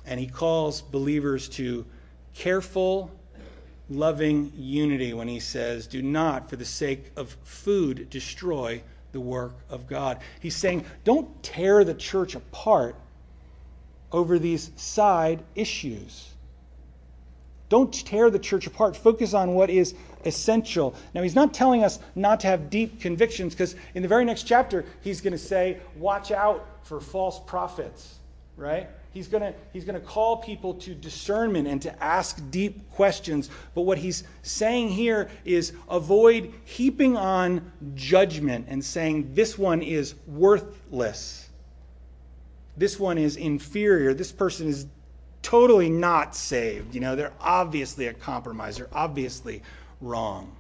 And 0.06 0.20
he 0.20 0.28
calls 0.28 0.82
believers 0.82 1.48
to 1.50 1.86
careful, 2.34 3.12
loving 3.90 4.52
unity 4.56 5.14
when 5.14 5.28
he 5.28 5.40
says, 5.40 5.88
Do 5.88 6.02
not, 6.02 6.50
for 6.50 6.56
the 6.56 6.66
sake 6.66 7.12
of 7.16 7.36
food, 7.44 8.10
destroy 8.10 8.82
the 9.12 9.22
work 9.22 9.54
of 9.70 9.88
God. 9.88 10.20
He's 10.40 10.56
saying, 10.56 10.86
Don't 11.04 11.42
tear 11.42 11.84
the 11.84 11.94
church 11.94 12.36
apart 12.36 12.96
over 14.12 14.38
these 14.38 14.72
side 14.76 15.44
issues. 15.56 16.33
Don't 17.70 17.94
tear 17.94 18.30
the 18.30 18.40
church 18.40 18.68
apart. 18.68 18.96
Focus 18.96 19.34
on 19.34 19.56
what 19.56 19.70
is 19.70 19.96
essential. 20.26 20.96
Now, 21.14 21.24
he's 21.24 21.36
not 21.36 21.54
telling 21.54 21.84
us 21.84 22.00
not 22.16 22.40
to 22.42 22.48
have 22.48 22.70
deep 22.70 23.00
convictions 23.00 23.54
because 23.54 23.76
in 23.96 24.02
the 24.02 24.08
very 24.08 24.26
next 24.26 24.44
chapter, 24.44 24.86
he's 25.02 25.22
going 25.22 25.34
to 25.34 25.38
say, 25.38 25.80
Watch 25.96 26.32
out 26.32 26.68
for 26.84 27.00
false 27.00 27.40
prophets, 27.40 28.20
right? 28.58 28.90
He's 29.14 29.28
going 29.28 29.44
to 29.44 29.54
he's 29.72 29.86
going 29.86 30.00
to 30.00 30.06
call 30.06 30.38
people 30.38 30.74
to 30.76 30.96
discernment 30.96 31.68
and 31.68 31.80
to 31.84 32.04
ask 32.04 32.42
deep 32.50 32.90
questions. 32.92 33.50
But 33.76 33.82
what 33.82 34.00
he's 34.00 34.24
saying 34.42 34.90
here 34.90 35.30
is 35.46 35.74
avoid 35.88 36.52
heaping 36.66 37.16
on 37.16 37.72
judgment 37.94 38.66
and 38.70 38.84
saying 38.84 39.36
this 39.36 39.56
one 39.58 39.84
is 39.84 40.16
worthless. 40.26 41.50
This 42.76 43.00
one 43.00 43.20
is 43.20 43.36
inferior. 43.36 44.16
This 44.16 44.32
person 44.32 44.68
is 44.68 44.88
totally 45.44 45.90
not 45.90 46.36
saved. 46.36 46.96
You 46.96 47.02
know, 47.02 47.16
they're 47.16 47.34
obviously 47.40 48.08
a 48.08 48.14
compromiser, 48.14 48.90
obviously 48.92 49.62
wrong. 50.02 50.56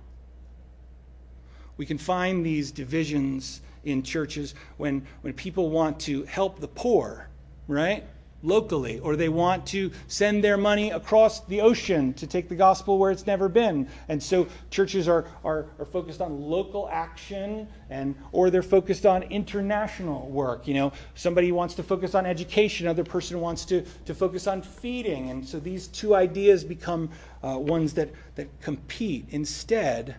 We 1.78 1.88
can 1.88 1.98
find 1.98 2.46
these 2.46 2.72
divisions 2.72 3.62
in 3.84 4.04
churches 4.04 4.54
when, 4.78 5.06
when 5.22 5.34
people 5.34 5.72
want 5.72 6.00
to 6.02 6.24
help 6.24 6.60
the 6.60 6.67
poor, 6.67 7.28
right? 7.67 8.06
Locally, 8.43 8.99
or 8.99 9.15
they 9.15 9.29
want 9.29 9.65
to 9.65 9.91
send 10.08 10.43
their 10.43 10.58
money 10.58 10.91
across 10.91 11.39
the 11.45 11.62
ocean 11.62 12.13
to 12.13 12.27
take 12.27 12.49
the 12.49 12.56
gospel 12.56 12.99
where 12.99 13.10
it's 13.10 13.25
never 13.25 13.49
been. 13.49 13.88
And 14.10 14.21
so 14.21 14.47
churches 14.69 15.08
are, 15.08 15.25
are, 15.43 15.65
are, 15.79 15.86
focused 15.86 16.21
on 16.21 16.39
local 16.41 16.89
action 16.91 17.67
and 17.89 18.15
or 18.32 18.49
they're 18.49 18.62
focused 18.62 19.06
on 19.06 19.23
international 19.23 20.29
work. 20.29 20.67
You 20.67 20.73
know, 20.73 20.93
somebody 21.15 21.51
wants 21.51 21.75
to 21.75 21.84
focus 21.84 22.15
on 22.15 22.25
education, 22.25 22.88
another 22.88 23.03
person 23.03 23.39
wants 23.39 23.63
to, 23.65 23.84
to 24.06 24.13
focus 24.13 24.47
on 24.47 24.62
feeding. 24.62 25.29
And 25.29 25.47
so 25.47 25.60
these 25.60 25.88
two 25.88 26.15
ideas 26.15 26.63
become 26.63 27.10
uh, 27.43 27.58
ones 27.58 27.93
that, 27.93 28.10
that 28.36 28.47
compete. 28.62 29.27
Instead, 29.29 30.15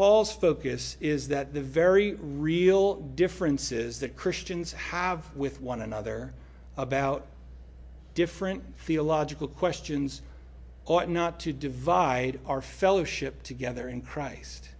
Paul's 0.00 0.32
focus 0.32 0.96
is 0.98 1.28
that 1.28 1.52
the 1.52 1.60
very 1.60 2.14
real 2.14 2.94
differences 2.94 4.00
that 4.00 4.16
Christians 4.16 4.72
have 4.72 5.26
with 5.36 5.60
one 5.60 5.82
another 5.82 6.32
about 6.78 7.26
different 8.14 8.62
theological 8.78 9.46
questions 9.46 10.22
ought 10.86 11.10
not 11.10 11.38
to 11.40 11.52
divide 11.52 12.40
our 12.46 12.62
fellowship 12.62 13.42
together 13.42 13.90
in 13.90 14.00
Christ. 14.00 14.70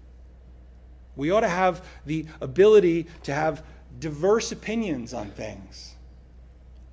We 1.17 1.31
ought 1.31 1.41
to 1.41 1.51
have 1.51 1.87
the 2.07 2.25
ability 2.41 3.07
to 3.25 3.35
have 3.35 3.63
diverse 3.99 4.53
opinions 4.53 5.13
on 5.13 5.33
things. 5.33 5.97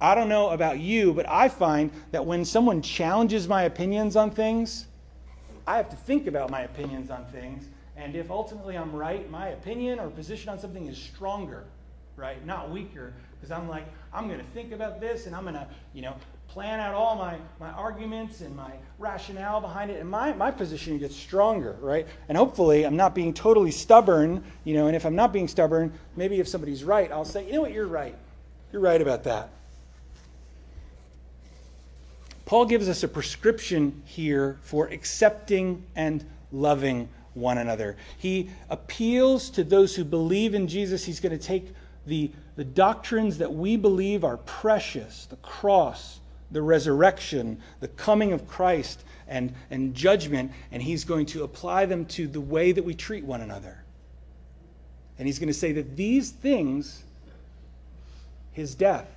I 0.02 0.16
don't 0.16 0.28
know 0.28 0.50
about 0.50 0.80
you, 0.80 1.14
but 1.14 1.30
I 1.30 1.48
find 1.48 1.92
that 2.12 2.26
when 2.26 2.44
someone 2.44 2.82
challenges 2.82 3.48
my 3.48 3.64
opinions 3.64 4.18
on 4.18 4.32
things, 4.32 4.88
I 5.66 5.78
have 5.78 5.90
to 5.92 5.96
think 5.96 6.28
about 6.28 6.50
my 6.50 6.64
opinions 6.64 7.10
on 7.10 7.24
things 7.28 7.70
and 7.98 8.16
if 8.16 8.30
ultimately 8.30 8.78
I'm 8.78 8.96
right, 8.96 9.30
my 9.30 9.50
opinion 9.50 10.00
or 10.00 10.10
position 10.10 10.50
on 10.50 10.60
something 10.60 10.86
is 10.86 10.98
stronger, 10.98 11.64
right? 12.16 12.44
Not 12.46 12.70
weaker. 12.70 13.14
Because 13.36 13.52
I'm 13.52 13.68
like, 13.68 13.86
I'm 14.14 14.28
going 14.28 14.40
to 14.40 14.46
think 14.54 14.72
about 14.72 15.02
this 15.02 15.26
and 15.26 15.36
I'm 15.36 15.44
going 15.44 15.56
to, 15.56 15.68
you 15.94 16.04
know, 16.04 16.16
plan 16.48 16.80
out 16.80 16.94
all 16.94 17.16
my, 17.16 17.38
my 17.60 17.70
arguments 17.70 18.42
and 18.42 18.56
my 18.56 18.72
rationale 19.00 19.60
behind 19.60 19.92
it. 19.92 20.00
And 20.00 20.10
my, 20.10 20.34
my 20.34 20.52
position 20.52 20.98
gets 20.98 21.16
stronger, 21.16 21.76
right? 21.82 22.08
And 22.30 22.38
hopefully 22.38 22.86
I'm 22.86 22.96
not 22.96 23.14
being 23.14 23.34
totally 23.34 23.72
stubborn, 23.72 24.44
you 24.64 24.76
know, 24.76 24.88
and 24.88 24.96
if 24.96 25.06
I'm 25.06 25.16
not 25.16 25.34
being 25.34 25.48
stubborn, 25.48 25.92
maybe 26.16 26.40
if 26.40 26.48
somebody's 26.48 26.84
right, 26.84 27.12
I'll 27.12 27.26
say, 27.26 27.46
you 27.46 27.54
know 27.54 27.62
what, 27.62 27.74
you're 27.74 27.88
right. 27.88 28.16
You're 28.72 28.82
right 28.82 29.02
about 29.02 29.24
that. 29.26 29.50
Paul 32.46 32.66
gives 32.66 32.88
us 32.88 33.04
a 33.04 33.08
prescription 33.08 34.02
here 34.06 34.58
for 34.62 34.88
accepting 34.88 35.84
and 35.96 36.24
loving 36.52 37.10
one 37.38 37.58
another. 37.58 37.96
He 38.18 38.50
appeals 38.70 39.50
to 39.52 39.64
those 39.64 39.96
who 39.96 40.04
believe 40.04 40.54
in 40.54 40.68
Jesus. 40.68 41.06
He's 41.06 41.20
going 41.20 41.38
to 41.38 41.44
take 41.44 41.74
the, 42.06 42.32
the 42.56 42.64
doctrines 42.64 43.38
that 43.38 43.54
we 43.54 43.78
believe 43.78 44.24
are 44.24 44.38
precious 44.38 45.26
the 45.28 45.36
cross, 45.38 46.20
the 46.52 46.62
resurrection, 46.62 47.62
the 47.80 47.88
coming 47.90 48.34
of 48.34 48.48
Christ, 48.48 49.04
and, 49.28 49.54
and 49.70 49.94
judgment 49.94 50.52
and 50.72 50.82
he's 50.82 51.04
going 51.04 51.26
to 51.28 51.44
apply 51.44 51.86
them 51.86 52.06
to 52.06 52.28
the 52.28 52.42
way 52.42 52.72
that 52.72 52.84
we 52.84 52.94
treat 52.94 53.24
one 53.24 53.42
another. 53.42 53.84
And 55.20 55.28
he's 55.28 55.40
going 55.40 55.48
to 55.48 55.54
say 55.54 55.72
that 55.74 55.96
these 55.96 56.32
things, 56.32 57.04
his 58.52 58.76
death, 58.76 59.10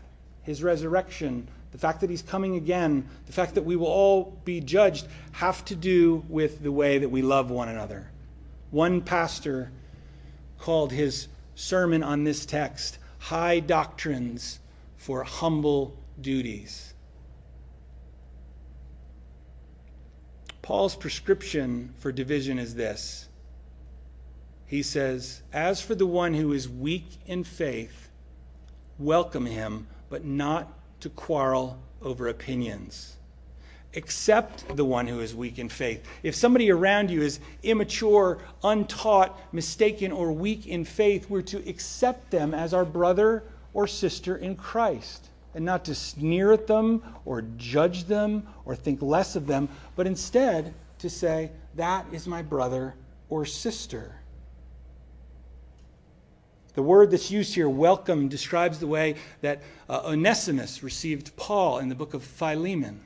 his 0.42 0.62
resurrection, 0.62 1.46
the 1.72 1.78
fact 1.78 2.00
that 2.00 2.10
he's 2.10 2.22
coming 2.22 2.56
again, 2.56 3.08
the 3.26 3.32
fact 3.32 3.54
that 3.54 3.62
we 3.62 3.76
will 3.76 3.86
all 3.86 4.36
be 4.44 4.60
judged, 4.60 5.06
have 5.32 5.64
to 5.66 5.76
do 5.76 6.24
with 6.28 6.62
the 6.62 6.72
way 6.72 6.98
that 6.98 7.08
we 7.08 7.22
love 7.22 7.50
one 7.50 7.68
another. 7.68 8.09
One 8.70 9.00
pastor 9.00 9.72
called 10.58 10.92
his 10.92 11.28
sermon 11.54 12.02
on 12.02 12.24
this 12.24 12.46
text 12.46 12.98
High 13.18 13.60
Doctrines 13.60 14.60
for 14.96 15.24
Humble 15.24 15.96
Duties. 16.20 16.94
Paul's 20.62 20.94
prescription 20.94 21.92
for 21.98 22.12
division 22.12 22.58
is 22.58 22.74
this. 22.74 23.28
He 24.66 24.82
says, 24.84 25.42
As 25.52 25.80
for 25.80 25.96
the 25.96 26.06
one 26.06 26.34
who 26.34 26.52
is 26.52 26.68
weak 26.68 27.18
in 27.26 27.42
faith, 27.42 28.08
welcome 28.98 29.46
him, 29.46 29.88
but 30.08 30.24
not 30.24 30.72
to 31.00 31.08
quarrel 31.08 31.82
over 32.02 32.28
opinions. 32.28 33.16
Accept 33.96 34.76
the 34.76 34.84
one 34.84 35.06
who 35.06 35.20
is 35.20 35.34
weak 35.34 35.58
in 35.58 35.68
faith. 35.68 36.06
If 36.22 36.34
somebody 36.36 36.70
around 36.70 37.10
you 37.10 37.22
is 37.22 37.40
immature, 37.62 38.38
untaught, 38.62 39.38
mistaken, 39.52 40.12
or 40.12 40.30
weak 40.30 40.66
in 40.66 40.84
faith, 40.84 41.28
we're 41.28 41.42
to 41.42 41.68
accept 41.68 42.30
them 42.30 42.54
as 42.54 42.72
our 42.72 42.84
brother 42.84 43.42
or 43.74 43.86
sister 43.86 44.36
in 44.36 44.54
Christ 44.54 45.30
and 45.54 45.64
not 45.64 45.84
to 45.86 45.94
sneer 45.94 46.52
at 46.52 46.66
them 46.66 47.02
or 47.24 47.42
judge 47.56 48.04
them 48.04 48.46
or 48.64 48.76
think 48.76 49.02
less 49.02 49.34
of 49.34 49.46
them, 49.46 49.68
but 49.96 50.06
instead 50.06 50.72
to 50.98 51.10
say, 51.10 51.50
That 51.74 52.06
is 52.12 52.26
my 52.26 52.42
brother 52.42 52.94
or 53.28 53.44
sister. 53.44 54.14
The 56.74 56.82
word 56.82 57.10
that's 57.10 57.30
used 57.30 57.54
here, 57.54 57.68
welcome, 57.68 58.28
describes 58.28 58.78
the 58.78 58.86
way 58.86 59.16
that 59.40 59.60
uh, 59.88 60.02
Onesimus 60.04 60.84
received 60.84 61.34
Paul 61.36 61.78
in 61.78 61.88
the 61.88 61.96
book 61.96 62.14
of 62.14 62.22
Philemon, 62.22 63.00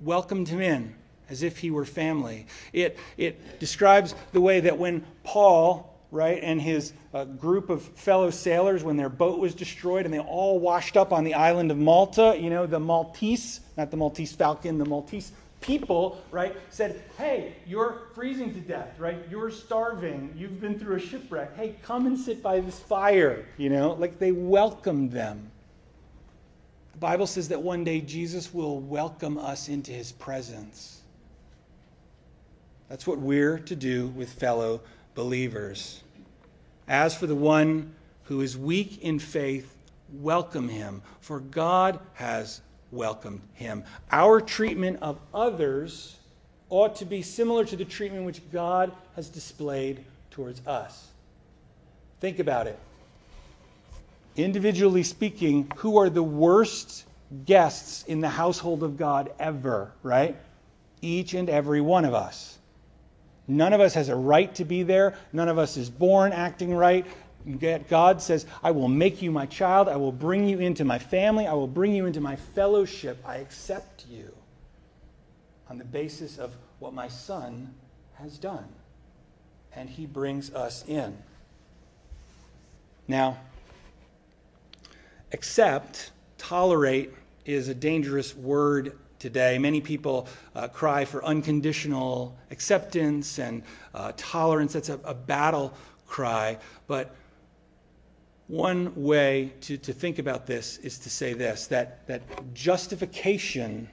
welcomed 0.00 0.48
him 0.48 0.60
in 0.60 0.94
as 1.28 1.42
if 1.42 1.58
he 1.58 1.70
were 1.70 1.84
family. 1.84 2.46
It, 2.72 2.98
it 3.16 3.58
describes 3.58 4.14
the 4.32 4.40
way 4.40 4.60
that 4.60 4.78
when 4.78 5.04
Paul, 5.24 5.98
right, 6.10 6.40
and 6.42 6.60
his 6.60 6.92
uh, 7.12 7.24
group 7.24 7.70
of 7.70 7.82
fellow 7.82 8.30
sailors, 8.30 8.84
when 8.84 8.96
their 8.96 9.08
boat 9.08 9.38
was 9.38 9.54
destroyed 9.54 10.04
and 10.04 10.14
they 10.14 10.20
all 10.20 10.58
washed 10.58 10.96
up 10.96 11.12
on 11.12 11.24
the 11.24 11.34
island 11.34 11.70
of 11.70 11.78
Malta, 11.78 12.36
you 12.38 12.50
know, 12.50 12.66
the 12.66 12.80
Maltese, 12.80 13.60
not 13.76 13.90
the 13.90 13.96
Maltese 13.96 14.32
falcon, 14.32 14.78
the 14.78 14.84
Maltese 14.84 15.32
people, 15.60 16.22
right, 16.30 16.54
said, 16.70 17.02
Hey, 17.18 17.56
you're 17.66 18.02
freezing 18.14 18.54
to 18.54 18.60
death, 18.60 18.98
right? 18.98 19.18
You're 19.28 19.50
starving. 19.50 20.32
You've 20.36 20.60
been 20.60 20.78
through 20.78 20.96
a 20.96 21.00
shipwreck. 21.00 21.56
Hey, 21.56 21.74
come 21.82 22.06
and 22.06 22.16
sit 22.18 22.42
by 22.42 22.60
this 22.60 22.78
fire, 22.78 23.44
you 23.56 23.68
know? 23.68 23.94
Like 23.94 24.18
they 24.18 24.32
welcomed 24.32 25.10
them. 25.10 25.50
The 26.96 27.00
Bible 27.00 27.26
says 27.26 27.48
that 27.48 27.60
one 27.60 27.84
day 27.84 28.00
Jesus 28.00 28.54
will 28.54 28.80
welcome 28.80 29.36
us 29.36 29.68
into 29.68 29.92
his 29.92 30.12
presence. 30.12 31.02
That's 32.88 33.06
what 33.06 33.18
we're 33.18 33.58
to 33.58 33.76
do 33.76 34.06
with 34.06 34.32
fellow 34.32 34.80
believers. 35.14 36.02
As 36.88 37.14
for 37.14 37.26
the 37.26 37.34
one 37.34 37.94
who 38.24 38.40
is 38.40 38.56
weak 38.56 39.02
in 39.02 39.18
faith, 39.18 39.76
welcome 40.10 40.70
him, 40.70 41.02
for 41.20 41.40
God 41.40 42.00
has 42.14 42.62
welcomed 42.90 43.42
him. 43.52 43.84
Our 44.10 44.40
treatment 44.40 44.98
of 45.02 45.20
others 45.34 46.16
ought 46.70 46.96
to 46.96 47.04
be 47.04 47.20
similar 47.20 47.66
to 47.66 47.76
the 47.76 47.84
treatment 47.84 48.24
which 48.24 48.40
God 48.50 48.90
has 49.16 49.28
displayed 49.28 50.02
towards 50.30 50.66
us. 50.66 51.08
Think 52.20 52.38
about 52.38 52.66
it. 52.66 52.78
Individually 54.36 55.02
speaking, 55.02 55.70
who 55.76 55.98
are 55.98 56.10
the 56.10 56.22
worst 56.22 57.04
guests 57.44 58.04
in 58.04 58.20
the 58.20 58.28
household 58.28 58.82
of 58.82 58.96
God 58.96 59.32
ever, 59.38 59.92
right? 60.02 60.36
Each 61.00 61.34
and 61.34 61.48
every 61.48 61.80
one 61.80 62.04
of 62.04 62.14
us. 62.14 62.58
None 63.48 63.72
of 63.72 63.80
us 63.80 63.94
has 63.94 64.08
a 64.08 64.16
right 64.16 64.52
to 64.56 64.64
be 64.64 64.82
there. 64.82 65.16
None 65.32 65.48
of 65.48 65.58
us 65.58 65.76
is 65.76 65.88
born 65.88 66.32
acting 66.32 66.74
right. 66.74 67.06
Yet 67.44 67.88
God 67.88 68.20
says, 68.20 68.44
I 68.62 68.72
will 68.72 68.88
make 68.88 69.22
you 69.22 69.30
my 69.30 69.46
child. 69.46 69.88
I 69.88 69.96
will 69.96 70.12
bring 70.12 70.48
you 70.48 70.58
into 70.58 70.84
my 70.84 70.98
family. 70.98 71.46
I 71.46 71.54
will 71.54 71.68
bring 71.68 71.94
you 71.94 72.06
into 72.06 72.20
my 72.20 72.34
fellowship. 72.34 73.22
I 73.24 73.36
accept 73.36 74.04
you 74.10 74.32
on 75.70 75.78
the 75.78 75.84
basis 75.84 76.38
of 76.38 76.56
what 76.80 76.92
my 76.92 77.06
son 77.08 77.72
has 78.14 78.36
done. 78.36 78.66
And 79.74 79.88
he 79.88 80.06
brings 80.06 80.52
us 80.52 80.84
in. 80.88 81.16
Now, 83.06 83.38
accept, 85.32 86.12
tolerate 86.38 87.12
is 87.44 87.68
a 87.68 87.74
dangerous 87.74 88.34
word 88.36 88.98
today. 89.18 89.58
Many 89.58 89.80
people 89.80 90.28
uh, 90.54 90.68
cry 90.68 91.04
for 91.04 91.24
unconditional 91.24 92.36
acceptance 92.50 93.38
and 93.38 93.62
uh, 93.94 94.12
tolerance. 94.16 94.72
That's 94.72 94.88
a, 94.88 95.00
a 95.04 95.14
battle 95.14 95.72
cry. 96.06 96.58
But 96.86 97.14
one 98.48 98.92
way 98.94 99.52
to, 99.62 99.76
to 99.76 99.92
think 99.92 100.18
about 100.18 100.46
this 100.46 100.78
is 100.78 100.98
to 100.98 101.10
say 101.10 101.32
this 101.32 101.66
that, 101.68 102.06
that 102.06 102.22
justification, 102.54 103.88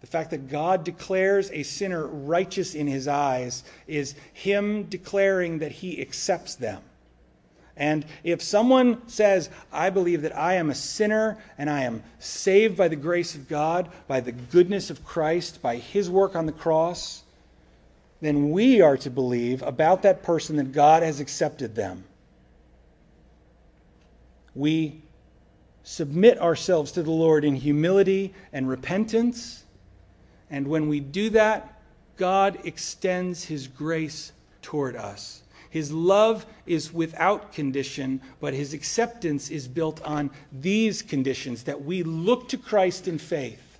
the 0.00 0.06
fact 0.06 0.30
that 0.30 0.48
God 0.48 0.84
declares 0.84 1.50
a 1.52 1.62
sinner 1.62 2.06
righteous 2.06 2.74
in 2.74 2.86
his 2.86 3.08
eyes, 3.08 3.64
is 3.86 4.14
him 4.32 4.84
declaring 4.84 5.58
that 5.58 5.72
he 5.72 6.00
accepts 6.00 6.56
them. 6.56 6.82
And 7.78 8.04
if 8.22 8.42
someone 8.42 9.08
says, 9.08 9.48
I 9.72 9.88
believe 9.88 10.22
that 10.22 10.36
I 10.36 10.54
am 10.54 10.68
a 10.68 10.74
sinner 10.74 11.38
and 11.56 11.70
I 11.70 11.84
am 11.84 12.02
saved 12.18 12.76
by 12.76 12.88
the 12.88 12.96
grace 12.96 13.34
of 13.34 13.48
God, 13.48 13.90
by 14.06 14.20
the 14.20 14.32
goodness 14.32 14.90
of 14.90 15.04
Christ, 15.04 15.62
by 15.62 15.76
his 15.76 16.10
work 16.10 16.36
on 16.36 16.44
the 16.44 16.52
cross, 16.52 17.22
then 18.20 18.50
we 18.50 18.82
are 18.82 18.96
to 18.98 19.10
believe 19.10 19.62
about 19.62 20.02
that 20.02 20.22
person 20.22 20.56
that 20.56 20.72
God 20.72 21.02
has 21.02 21.20
accepted 21.20 21.74
them 21.74 22.04
we 24.58 25.00
submit 25.84 26.38
ourselves 26.40 26.90
to 26.92 27.02
the 27.02 27.12
Lord 27.12 27.44
in 27.44 27.54
humility 27.54 28.34
and 28.52 28.68
repentance. 28.68 29.62
And 30.50 30.66
when 30.66 30.88
we 30.88 30.98
do 30.98 31.30
that, 31.30 31.80
God 32.16 32.58
extends 32.64 33.44
his 33.44 33.68
grace 33.68 34.32
toward 34.60 34.96
us. 34.96 35.42
His 35.70 35.92
love 35.92 36.46
is 36.66 36.92
without 36.92 37.52
condition, 37.52 38.20
but 38.40 38.54
his 38.54 38.72
acceptance 38.72 39.50
is 39.50 39.68
built 39.68 40.02
on 40.02 40.30
these 40.52 41.02
conditions 41.02 41.64
that 41.64 41.84
we 41.84 42.02
look 42.02 42.48
to 42.48 42.58
Christ 42.58 43.06
in 43.08 43.18
faith. 43.18 43.78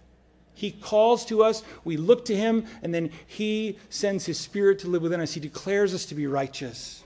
He 0.55 0.73
calls 0.73 1.25
to 1.27 1.43
us, 1.45 1.63
we 1.85 1.97
look 1.97 2.25
to 2.27 2.37
him, 2.37 2.67
and 2.83 2.93
then 2.93 3.11
he 3.27 3.79
sends 3.91 4.27
his 4.27 4.39
spirit 4.39 4.81
to 4.81 4.89
live 4.89 5.03
within 5.03 5.21
us. 5.21 5.33
He 5.33 5.41
declares 5.41 5.95
us 5.95 6.05
to 6.07 6.15
be 6.15 6.27
righteous. 6.27 7.05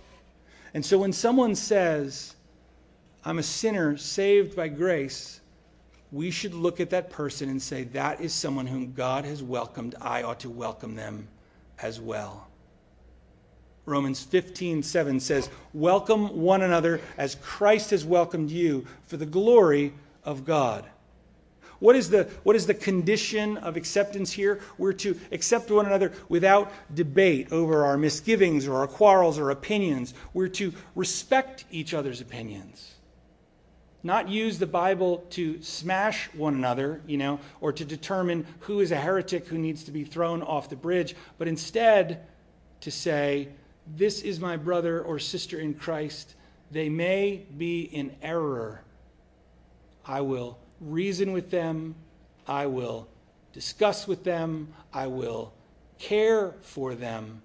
And 0.75 0.85
so 0.85 0.99
when 0.99 1.13
someone 1.13 1.55
says, 1.55 2.35
I'm 3.25 3.39
a 3.39 3.43
sinner 3.43 3.97
saved 3.99 4.57
by 4.57 4.69
grace, 4.69 5.43
we 6.11 6.31
should 6.31 6.55
look 6.55 6.81
at 6.81 6.91
that 6.91 7.11
person 7.11 7.49
and 7.49 7.61
say, 7.61 7.85
That 7.85 8.21
is 8.21 8.33
someone 8.33 8.67
whom 8.67 8.93
God 8.93 9.25
has 9.25 9.43
welcomed. 9.43 9.95
I 10.01 10.23
ought 10.23 10.41
to 10.41 10.51
welcome 10.51 10.95
them 10.97 11.29
as 11.81 12.01
well. 12.01 12.49
Romans 13.85 14.23
15, 14.23 14.83
7 14.83 15.19
says, 15.19 15.51
Welcome 15.75 16.41
one 16.41 16.63
another 16.63 17.01
as 17.19 17.35
Christ 17.37 17.91
has 17.91 18.05
welcomed 18.05 18.51
you 18.51 18.87
for 19.07 19.17
the 19.17 19.27
glory 19.27 19.93
of 20.25 20.45
God. 20.45 20.85
What 21.81 21.97
is, 21.97 22.11
the, 22.11 22.31
what 22.45 22.55
is 22.55 22.69
the 22.69 22.75
condition 22.75 23.57
of 23.57 23.77
acceptance 23.77 24.31
here? 24.31 24.61
We're 24.79 24.93
to 24.95 25.19
accept 25.33 25.69
one 25.69 25.85
another 25.85 26.13
without 26.29 26.71
debate 26.95 27.51
over 27.51 27.85
our 27.85 27.97
misgivings 27.97 28.69
or 28.69 28.77
our 28.77 28.87
quarrels 28.87 29.37
or 29.37 29.51
opinions. 29.51 30.15
We're 30.33 30.47
to 30.49 30.73
respect 30.95 31.65
each 31.73 31.93
other's 31.93 32.21
opinions. 32.21 32.95
Not 34.05 34.29
use 34.29 34.61
the 34.61 34.67
Bible 34.67 35.27
to 35.31 35.61
smash 35.61 36.33
one 36.35 36.55
another, 36.55 37.01
you 37.05 37.19
know, 37.19 37.41
or 37.61 37.73
to 37.73 37.85
determine 37.85 38.47
who 38.61 38.79
is 38.79 38.93
a 38.93 38.97
heretic 38.97 39.49
who 39.49 39.59
needs 39.59 39.83
to 39.85 39.91
be 39.91 40.05
thrown 40.05 40.41
off 40.41 40.69
the 40.69 40.77
bridge, 40.77 41.17
but 41.37 41.49
instead 41.49 42.25
to 42.83 42.93
say, 42.93 43.49
This 43.87 44.23
is 44.23 44.39
my 44.41 44.57
brother 44.57 45.03
or 45.03 45.19
sister 45.19 45.59
in 45.59 45.75
Christ. 45.75 46.35
They 46.71 46.89
may 46.89 47.45
be 47.57 47.83
in 47.83 48.15
error. 48.23 48.83
I 50.07 50.21
will 50.21 50.59
reason 50.81 51.33
with 51.33 51.51
them, 51.51 51.95
I 52.47 52.67
will 52.67 53.09
discuss 53.53 54.09
with 54.09 54.25
them, 54.25 54.73
I 54.93 55.07
will 55.07 55.53
care 55.99 56.55
for 56.61 56.95
them, 56.95 57.43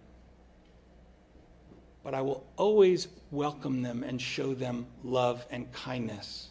but 2.04 2.14
I 2.14 2.22
will 2.22 2.46
always 2.56 3.08
welcome 3.30 3.82
them 3.82 4.04
and 4.04 4.20
show 4.20 4.54
them 4.54 4.88
love 5.04 5.46
and 5.52 5.72
kindness. 5.72 6.50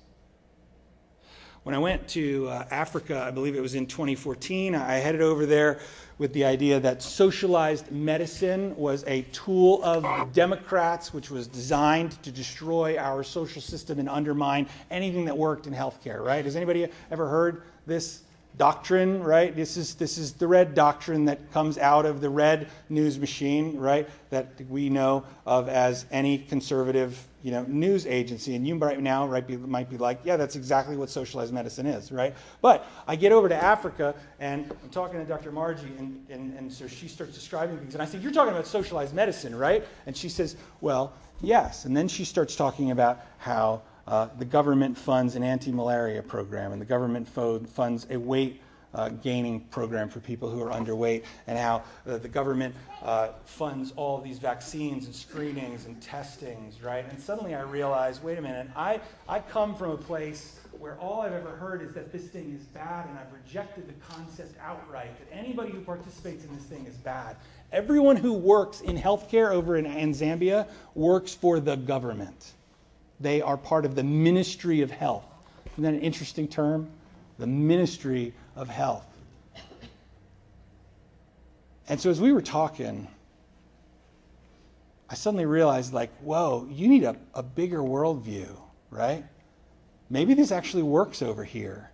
When 1.65 1.75
I 1.75 1.79
went 1.79 2.07
to 2.09 2.49
uh, 2.49 2.65
Africa, 2.71 3.21
I 3.21 3.33
believe 3.33 3.57
it 3.57 3.61
was 3.61 3.75
in 3.75 3.87
2014, 3.87 4.77
I 4.77 4.95
headed 4.97 5.21
over 5.21 5.47
there 5.47 5.81
with 6.19 6.33
the 6.33 6.45
idea 6.45 6.81
that 6.81 7.03
socialized 7.03 7.93
medicine 7.93 8.75
was 8.77 9.05
a 9.07 9.23
tool 9.33 9.83
of 9.83 10.03
the 10.03 10.29
Democrats, 10.33 11.13
which 11.13 11.31
was 11.31 11.47
designed 11.47 12.23
to 12.23 12.33
destroy 12.33 12.97
our 12.97 13.23
social 13.23 13.61
system 13.61 13.99
and 13.99 14.09
undermine 14.09 14.67
anything 14.91 15.27
that 15.27 15.37
worked 15.37 15.67
in 15.67 15.75
healthcare, 15.75 16.25
right? 16.25 16.45
Has 16.45 16.57
anybody 16.57 16.89
ever 17.11 17.29
heard 17.29 17.63
this 17.87 18.23
doctrine, 18.57 19.23
right? 19.23 19.55
This 19.55 19.77
is, 19.77 19.95
this 19.95 20.17
is 20.17 20.33
the 20.33 20.49
red 20.49 20.75
doctrine 20.75 21.27
that 21.27 21.53
comes 21.53 21.77
out 21.77 22.07
of 22.07 22.21
the 22.21 22.31
red 22.31 22.69
news 22.89 23.19
machine, 23.19 23.79
right? 23.79 24.09
That 24.31 24.49
we 24.71 24.89
know 24.89 25.25
of 25.45 25.69
as 25.69 26.07
any 26.11 26.39
conservative, 26.39 27.23
you 27.47 27.53
know, 27.53 27.63
news 27.69 28.09
agency. 28.09 28.57
And 28.57 28.67
you 28.67 28.77
right 28.77 29.01
now 29.01 29.25
right, 29.25 29.47
be, 29.47 29.57
might 29.57 29.89
be 29.89 29.99
like, 29.99 30.19
yeah, 30.25 30.37
that's 30.37 30.57
exactly 30.57 30.97
what 30.97 31.09
socialized 31.09 31.55
medicine 31.55 31.87
is, 31.87 32.11
right? 32.11 32.35
But 32.61 32.85
I 33.07 33.15
get 33.15 33.31
over 33.31 33.49
to 33.49 33.55
Africa 33.55 34.17
and 34.41 34.69
I'm 34.83 34.89
talking 34.91 35.21
to 35.21 35.25
Dr. 35.25 35.53
Margie, 35.53 35.93
and, 35.97 36.27
and, 36.29 36.59
and 36.59 36.73
so 36.73 36.89
she 36.89 37.07
starts 37.07 37.35
describing 37.35 37.79
things. 37.79 37.95
And 37.95 38.03
I 38.03 38.05
say, 38.05 38.19
you're 38.19 38.33
talking 38.33 38.53
about 38.53 38.67
socialized 38.67 39.15
medicine, 39.15 39.55
right? 39.55 39.87
And 40.07 40.17
she 40.17 40.29
says, 40.29 40.57
well, 40.81 41.13
yes. 41.41 41.85
And 41.85 41.97
then 41.97 42.09
she 42.09 42.25
starts 42.25 42.57
talking 42.57 42.91
about 42.91 43.21
how 43.39 43.83
uh, 44.09 44.27
the 44.41 44.45
government 44.45 44.99
funds 44.99 45.37
an 45.37 45.45
anti 45.45 45.71
malaria 45.71 46.25
program, 46.25 46.73
and 46.73 46.81
the 46.81 46.87
government 46.87 47.29
funds 47.29 48.09
a 48.11 48.17
weight 48.17 48.61
uh, 48.97 49.11
gaining 49.11 49.61
program 49.61 50.09
for 50.09 50.21
people 50.21 50.51
who 50.51 50.61
are 50.63 50.71
underweight, 50.71 51.23
and 51.47 51.59
how 51.59 51.85
uh, 52.07 52.17
the 52.17 52.29
government 52.29 52.75
uh, 53.03 53.29
funds 53.45 53.93
all 53.95 54.21
these 54.21 54.39
vaccines 54.39 55.05
and 55.05 55.15
screenings 55.15 55.85
and 55.87 56.01
testings, 56.03 56.83
right? 56.83 57.05
And 57.09 57.21
suddenly 57.21 57.55
I 57.55 57.61
realize 57.63 58.23
wait 58.23 58.39
a 58.39 58.43
minute, 58.43 58.69
I, 58.75 59.01
I 59.29 59.41
come 59.41 59.77
from 59.77 59.93
a 59.93 59.97
place 59.97 60.59
where 60.79 60.99
all 60.99 61.23
I've 61.23 61.33
ever 61.33 61.57
heard 61.57 61.83
is 61.83 61.93
that 61.93 62.13
this 62.13 62.25
thing 62.25 62.55
is 62.55 62.65
bad, 62.67 63.07
and 63.09 63.19
I've 63.19 63.33
rejected 63.33 63.89
the 63.89 64.15
concept 64.15 64.55
outright 64.61 65.11
that 65.19 65.37
anybody 65.37 65.71
who 65.71 65.81
participates 65.81 66.45
in 66.45 66.55
this 66.55 66.65
thing 66.65 66.87
is 66.87 66.97
bad. 66.97 67.37
Everyone 67.73 68.17
who 68.17 68.33
works 68.33 68.81
in 68.81 68.97
healthcare 68.97 69.51
over 69.51 69.77
in, 69.77 69.87
in 69.87 70.13
Zambia 70.13 70.69
works 70.95 71.35
for 71.35 71.61
the 71.61 71.77
government. 71.77 72.53
They 73.21 73.41
are 73.41 73.57
part 73.57 73.85
of 73.85 73.95
the 73.95 74.05
ministry 74.05 74.83
of 74.83 74.91
health. 74.91 75.25
Isn't 75.73 75.85
that 75.85 75.95
an 75.95 76.01
interesting 76.01 76.49
term? 76.49 76.89
The 77.39 77.47
ministry 77.47 78.33
of 78.55 78.69
health. 78.69 79.07
And 81.89 82.01
so 82.01 82.11
as 82.11 82.21
we 82.21 82.33
were 82.33 82.43
talking, 82.43 83.07
I 85.09 85.15
suddenly 85.15 85.47
realized, 85.47 85.93
like, 85.93 86.11
whoa, 86.19 86.67
you 86.71 86.89
need 86.89 87.05
a, 87.05 87.17
a 87.35 87.43
bigger 87.43 87.79
worldview, 87.79 88.49
right? 88.91 89.25
Maybe 90.11 90.35
this 90.35 90.51
actually 90.51 90.83
works 90.83 91.23
over 91.23 91.45
here. 91.45 91.91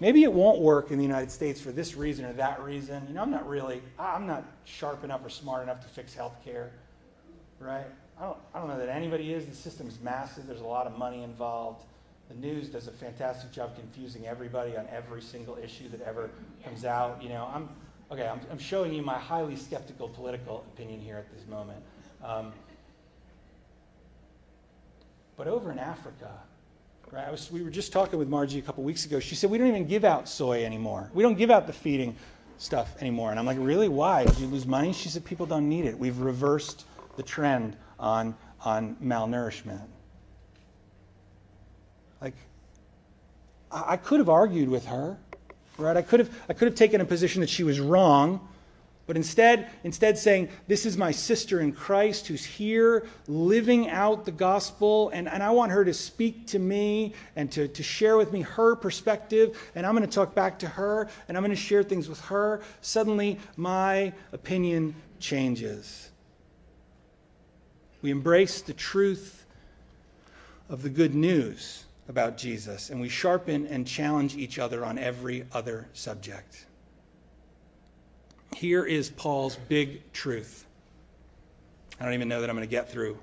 Maybe 0.00 0.22
it 0.24 0.32
won't 0.32 0.60
work 0.60 0.90
in 0.90 0.98
the 0.98 1.04
United 1.04 1.30
States 1.30 1.60
for 1.60 1.72
this 1.72 1.96
reason 1.96 2.24
or 2.24 2.34
that 2.34 2.60
reason. 2.62 3.04
You 3.08 3.14
know, 3.14 3.22
I'm 3.22 3.30
not 3.30 3.48
really, 3.48 3.82
I'm 3.98 4.26
not 4.26 4.44
sharp 4.64 5.02
enough 5.04 5.24
or 5.24 5.30
smart 5.30 5.62
enough 5.62 5.80
to 5.80 5.88
fix 5.88 6.14
healthcare, 6.14 6.68
right? 7.58 7.86
I 8.20 8.22
don't, 8.22 8.38
I 8.54 8.58
don't 8.58 8.68
know 8.68 8.78
that 8.78 8.88
anybody 8.88 9.32
is. 9.32 9.46
The 9.46 9.54
system's 9.54 9.98
massive. 10.00 10.46
There's 10.46 10.60
a 10.60 10.66
lot 10.66 10.86
of 10.86 10.96
money 10.98 11.22
involved. 11.22 11.84
The 12.28 12.34
news 12.34 12.68
does 12.68 12.88
a 12.88 12.92
fantastic 12.92 13.52
job 13.52 13.76
confusing 13.76 14.26
everybody 14.26 14.76
on 14.76 14.86
every 14.90 15.22
single 15.22 15.56
issue 15.62 15.88
that 15.90 16.00
ever 16.02 16.30
comes 16.64 16.84
out. 16.84 17.22
You 17.22 17.28
know, 17.28 17.48
I'm 17.52 17.68
okay. 18.10 18.26
I'm, 18.26 18.40
I'm 18.50 18.58
showing 18.58 18.92
you 18.92 19.02
my 19.02 19.18
highly 19.18 19.56
skeptical 19.56 20.08
political 20.08 20.64
opinion 20.74 21.00
here 21.00 21.16
at 21.16 21.32
this 21.32 21.46
moment. 21.48 21.82
Um, 22.24 22.52
but 25.36 25.46
over 25.46 25.70
in 25.70 25.78
Africa, 25.78 26.30
right? 27.12 27.30
Was, 27.30 27.50
we 27.52 27.62
were 27.62 27.70
just 27.70 27.92
talking 27.92 28.18
with 28.18 28.28
Margie 28.28 28.58
a 28.58 28.62
couple 28.62 28.82
weeks 28.82 29.04
ago. 29.04 29.20
She 29.20 29.34
said 29.34 29.50
we 29.50 29.58
don't 29.58 29.68
even 29.68 29.86
give 29.86 30.04
out 30.04 30.28
soy 30.28 30.64
anymore. 30.64 31.10
We 31.14 31.22
don't 31.22 31.36
give 31.36 31.50
out 31.50 31.66
the 31.66 31.72
feeding 31.72 32.16
stuff 32.58 32.96
anymore. 33.00 33.30
And 33.30 33.38
I'm 33.38 33.46
like, 33.46 33.58
really? 33.60 33.88
Why? 33.88 34.24
Did 34.24 34.38
you 34.38 34.46
lose 34.46 34.66
money? 34.66 34.92
She 34.92 35.08
said 35.08 35.24
people 35.24 35.46
don't 35.46 35.68
need 35.68 35.84
it. 35.84 35.96
We've 35.98 36.18
reversed 36.18 36.86
the 37.16 37.22
trend 37.22 37.76
on, 37.98 38.34
on 38.64 38.96
malnourishment. 38.96 39.86
Like, 42.20 42.34
I, 43.70 43.92
I 43.92 43.96
could 43.96 44.18
have 44.18 44.28
argued 44.28 44.68
with 44.68 44.86
her, 44.86 45.16
right? 45.78 45.96
I 45.96 46.02
could 46.02 46.20
have, 46.20 46.30
I 46.48 46.52
could 46.52 46.66
have 46.66 46.74
taken 46.74 47.00
a 47.00 47.04
position 47.04 47.40
that 47.40 47.50
she 47.50 47.64
was 47.64 47.80
wrong. 47.80 48.46
But 49.06 49.16
instead, 49.16 49.70
instead 49.84 50.18
saying, 50.18 50.48
This 50.66 50.84
is 50.84 50.96
my 50.96 51.12
sister 51.12 51.60
in 51.60 51.72
Christ 51.72 52.26
who's 52.26 52.44
here 52.44 53.06
living 53.28 53.88
out 53.88 54.24
the 54.24 54.32
gospel, 54.32 55.10
and, 55.10 55.28
and 55.28 55.42
I 55.44 55.50
want 55.50 55.70
her 55.70 55.84
to 55.84 55.94
speak 55.94 56.48
to 56.48 56.58
me 56.58 57.14
and 57.36 57.50
to, 57.52 57.68
to 57.68 57.82
share 57.84 58.16
with 58.16 58.32
me 58.32 58.40
her 58.42 58.74
perspective, 58.74 59.56
and 59.76 59.86
I'm 59.86 59.94
going 59.94 60.08
to 60.08 60.12
talk 60.12 60.34
back 60.34 60.58
to 60.60 60.66
her, 60.66 61.08
and 61.28 61.36
I'm 61.36 61.44
going 61.44 61.54
to 61.54 61.56
share 61.56 61.84
things 61.84 62.08
with 62.08 62.20
her. 62.22 62.62
Suddenly, 62.80 63.38
my 63.56 64.12
opinion 64.32 64.96
changes. 65.20 66.10
We 68.02 68.10
embrace 68.10 68.60
the 68.60 68.74
truth 68.74 69.44
of 70.68 70.82
the 70.82 70.90
good 70.90 71.14
news 71.14 71.85
about 72.08 72.36
Jesus, 72.36 72.90
and 72.90 73.00
we 73.00 73.08
sharpen 73.08 73.66
and 73.66 73.86
challenge 73.86 74.36
each 74.36 74.58
other 74.58 74.84
on 74.84 74.98
every 74.98 75.44
other 75.52 75.88
subject. 75.92 76.66
Here 78.54 78.84
is 78.84 79.10
Paul's 79.10 79.56
big 79.68 80.12
truth. 80.12 80.66
I 82.00 82.04
don't 82.04 82.14
even 82.14 82.28
know 82.28 82.40
that 82.40 82.48
I'm 82.48 82.56
going 82.56 82.66
to 82.66 82.70
get 82.70 82.90
through 82.90 83.18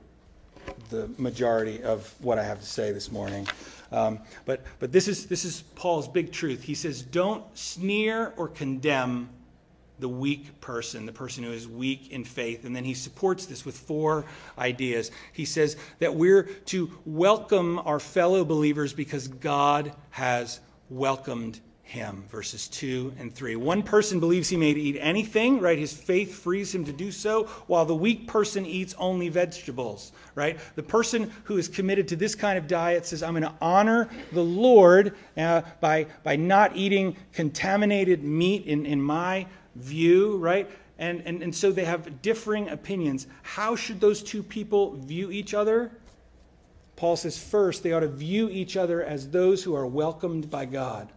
the 0.89 1.09
majority 1.17 1.83
of 1.83 2.13
what 2.19 2.37
I 2.39 2.43
have 2.43 2.59
to 2.59 2.65
say 2.65 2.91
this 2.91 3.11
morning. 3.11 3.47
Um, 3.91 4.19
but 4.45 4.61
but 4.79 4.91
this, 4.91 5.07
is, 5.07 5.27
this 5.27 5.45
is 5.45 5.61
Paul's 5.75 6.07
big 6.07 6.31
truth. 6.31 6.63
He 6.63 6.75
says, 6.75 7.01
Don't 7.01 7.43
sneer 7.57 8.33
or 8.37 8.47
condemn 8.47 9.29
the 10.03 10.09
weak 10.09 10.59
person, 10.59 11.05
the 11.05 11.13
person 11.13 11.45
who 11.45 11.53
is 11.53 11.65
weak 11.65 12.11
in 12.11 12.25
faith. 12.25 12.65
And 12.65 12.75
then 12.75 12.83
he 12.83 12.93
supports 12.93 13.45
this 13.45 13.65
with 13.65 13.77
four 13.77 14.25
ideas. 14.57 15.11
He 15.31 15.45
says 15.45 15.77
that 15.99 16.13
we're 16.13 16.43
to 16.65 16.91
welcome 17.05 17.79
our 17.79 18.01
fellow 18.01 18.43
believers 18.43 18.91
because 18.91 19.29
God 19.29 19.93
has 20.09 20.59
welcomed 20.89 21.61
him. 21.83 22.25
Verses 22.29 22.67
2 22.67 23.13
and 23.17 23.33
3. 23.33 23.55
One 23.55 23.81
person 23.81 24.19
believes 24.19 24.49
he 24.49 24.57
may 24.57 24.71
eat 24.71 24.97
anything, 24.99 25.61
right? 25.61 25.79
His 25.79 25.93
faith 25.93 26.33
frees 26.33 26.75
him 26.75 26.83
to 26.83 26.91
do 26.91 27.09
so, 27.09 27.45
while 27.67 27.85
the 27.85 27.95
weak 27.95 28.27
person 28.27 28.65
eats 28.65 28.95
only 28.97 29.29
vegetables, 29.29 30.11
right? 30.35 30.59
The 30.75 30.83
person 30.83 31.31
who 31.45 31.57
is 31.57 31.69
committed 31.69 32.09
to 32.09 32.17
this 32.17 32.35
kind 32.35 32.57
of 32.57 32.67
diet 32.67 33.05
says, 33.05 33.23
I'm 33.23 33.33
going 33.33 33.43
to 33.43 33.53
honor 33.61 34.09
the 34.33 34.43
Lord 34.43 35.15
uh, 35.37 35.61
by, 35.79 36.07
by 36.23 36.35
not 36.35 36.75
eating 36.75 37.15
contaminated 37.31 38.21
meat 38.21 38.65
in, 38.65 38.85
in 38.85 39.01
my 39.01 39.45
view, 39.75 40.37
right? 40.37 40.69
And, 40.99 41.21
and, 41.25 41.41
and 41.41 41.53
so 41.53 41.71
they 41.71 41.85
have 41.85 42.21
differing 42.21 42.69
opinions. 42.69 43.27
How 43.41 43.75
should 43.75 43.99
those 43.99 44.21
two 44.21 44.43
people 44.43 44.95
view 44.95 45.31
each 45.31 45.53
other? 45.53 45.91
Paul 46.95 47.15
says, 47.15 47.37
first, 47.37 47.83
they 47.83 47.91
ought 47.91 48.01
to 48.01 48.07
view 48.07 48.49
each 48.49 48.77
other 48.77 49.03
as 49.03 49.29
those 49.29 49.63
who 49.63 49.75
are 49.75 49.87
welcomed 49.87 50.49
by 50.49 50.65
God. 50.65 51.11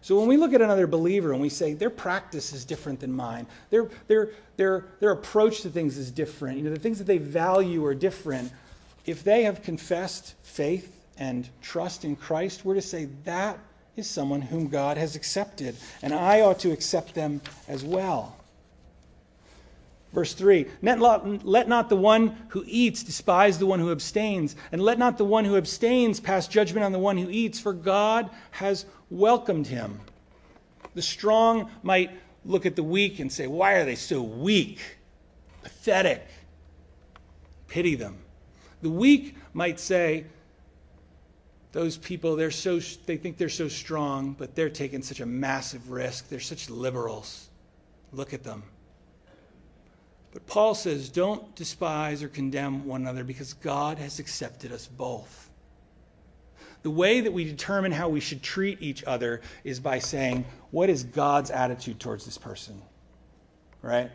So 0.00 0.18
when 0.18 0.26
we 0.26 0.36
look 0.36 0.52
at 0.52 0.60
another 0.60 0.88
believer 0.88 1.32
and 1.32 1.40
we 1.40 1.48
say 1.48 1.74
their 1.74 1.90
practice 1.90 2.52
is 2.52 2.64
different 2.64 2.98
than 2.98 3.12
mine, 3.12 3.46
their, 3.70 3.88
their, 4.08 4.30
their, 4.56 4.86
their 4.98 5.12
approach 5.12 5.60
to 5.60 5.70
things 5.70 5.96
is 5.96 6.10
different, 6.10 6.58
you 6.58 6.64
know, 6.64 6.70
the 6.70 6.80
things 6.80 6.98
that 6.98 7.06
they 7.06 7.18
value 7.18 7.84
are 7.84 7.94
different, 7.94 8.50
if 9.06 9.22
they 9.22 9.44
have 9.44 9.62
confessed 9.62 10.34
faith 10.42 10.98
and 11.18 11.48
trust 11.60 12.04
in 12.04 12.16
Christ, 12.16 12.64
we're 12.64 12.74
to 12.74 12.82
say 12.82 13.08
that 13.24 13.58
is 13.96 14.08
someone 14.08 14.42
whom 14.42 14.68
God 14.68 14.96
has 14.96 15.16
accepted, 15.16 15.76
and 16.02 16.14
I 16.14 16.40
ought 16.40 16.58
to 16.60 16.72
accept 16.72 17.14
them 17.14 17.40
as 17.68 17.84
well. 17.84 18.36
Verse 20.12 20.34
3 20.34 20.66
Let 20.82 21.68
not 21.68 21.88
the 21.88 21.96
one 21.96 22.36
who 22.48 22.64
eats 22.66 23.02
despise 23.02 23.58
the 23.58 23.66
one 23.66 23.80
who 23.80 23.90
abstains, 23.90 24.56
and 24.70 24.82
let 24.82 24.98
not 24.98 25.18
the 25.18 25.24
one 25.24 25.44
who 25.44 25.56
abstains 25.56 26.20
pass 26.20 26.48
judgment 26.48 26.84
on 26.84 26.92
the 26.92 26.98
one 26.98 27.16
who 27.16 27.30
eats, 27.30 27.58
for 27.58 27.72
God 27.72 28.30
has 28.52 28.86
welcomed 29.10 29.66
him. 29.66 30.00
The 30.94 31.02
strong 31.02 31.70
might 31.82 32.10
look 32.44 32.66
at 32.66 32.76
the 32.76 32.82
weak 32.82 33.18
and 33.18 33.32
say, 33.32 33.46
Why 33.46 33.74
are 33.74 33.84
they 33.84 33.94
so 33.94 34.22
weak? 34.22 34.80
Pathetic. 35.62 36.26
Pity 37.68 37.94
them. 37.94 38.18
The 38.82 38.90
weak 38.90 39.36
might 39.54 39.80
say, 39.80 40.24
those 41.72 41.96
people 41.96 42.36
they're 42.36 42.50
so 42.50 42.78
they 43.06 43.16
think 43.16 43.36
they're 43.38 43.48
so 43.48 43.68
strong 43.68 44.34
but 44.38 44.54
they're 44.54 44.70
taking 44.70 45.02
such 45.02 45.20
a 45.20 45.26
massive 45.26 45.90
risk 45.90 46.28
they're 46.28 46.40
such 46.40 46.70
liberals 46.70 47.48
look 48.12 48.32
at 48.32 48.44
them 48.44 48.62
but 50.32 50.46
Paul 50.46 50.74
says, 50.74 51.10
don't 51.10 51.54
despise 51.54 52.22
or 52.22 52.28
condemn 52.28 52.86
one 52.86 53.02
another 53.02 53.22
because 53.22 53.52
God 53.52 53.98
has 53.98 54.18
accepted 54.18 54.72
us 54.72 54.86
both. 54.86 55.50
The 56.82 56.90
way 56.90 57.20
that 57.20 57.32
we 57.32 57.44
determine 57.44 57.92
how 57.92 58.08
we 58.08 58.18
should 58.18 58.42
treat 58.42 58.80
each 58.80 59.04
other 59.04 59.42
is 59.62 59.78
by 59.78 59.98
saying, 59.98 60.46
what 60.70 60.90
is 60.90 61.04
God's 61.04 61.50
attitude 61.50 62.00
towards 62.00 62.24
this 62.24 62.38
person? 62.38 62.80
Right? 63.82 64.10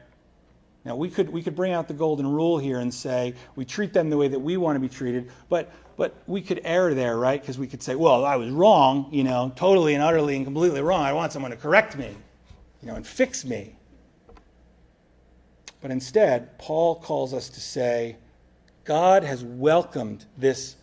Now, 0.87 0.95
we 0.95 1.09
could, 1.09 1.29
we 1.29 1.43
could 1.43 1.53
bring 1.53 1.73
out 1.73 1.89
the 1.89 1.93
golden 1.93 2.25
rule 2.25 2.57
here 2.57 2.79
and 2.79 2.93
say 2.93 3.33
we 3.57 3.65
treat 3.65 3.91
them 3.91 4.09
the 4.09 4.15
way 4.15 4.29
that 4.29 4.39
we 4.39 4.55
want 4.55 4.77
to 4.77 4.79
be 4.79 4.87
treated, 4.87 5.29
but, 5.49 5.69
but 5.97 6.15
we 6.27 6.41
could 6.41 6.61
err 6.63 6.93
there, 6.93 7.17
right? 7.17 7.41
Because 7.41 7.59
we 7.59 7.67
could 7.67 7.83
say, 7.83 7.93
well, 7.95 8.23
I 8.23 8.37
was 8.37 8.51
wrong, 8.51 9.09
you 9.11 9.25
know, 9.25 9.51
totally 9.57 9.95
and 9.95 10.01
utterly 10.01 10.37
and 10.37 10.45
completely 10.45 10.79
wrong. 10.79 11.01
I 11.01 11.11
want 11.11 11.33
someone 11.33 11.51
to 11.51 11.57
correct 11.57 11.97
me, 11.97 12.15
you 12.81 12.87
know, 12.87 12.95
and 12.95 13.05
fix 13.05 13.43
me. 13.43 13.75
But 15.81 15.91
instead, 15.91 16.57
Paul 16.57 16.95
calls 16.95 17.33
us 17.33 17.49
to 17.49 17.59
say, 17.59 18.15
God 18.85 19.25
has 19.25 19.43
welcomed 19.43 20.23
this 20.37 20.77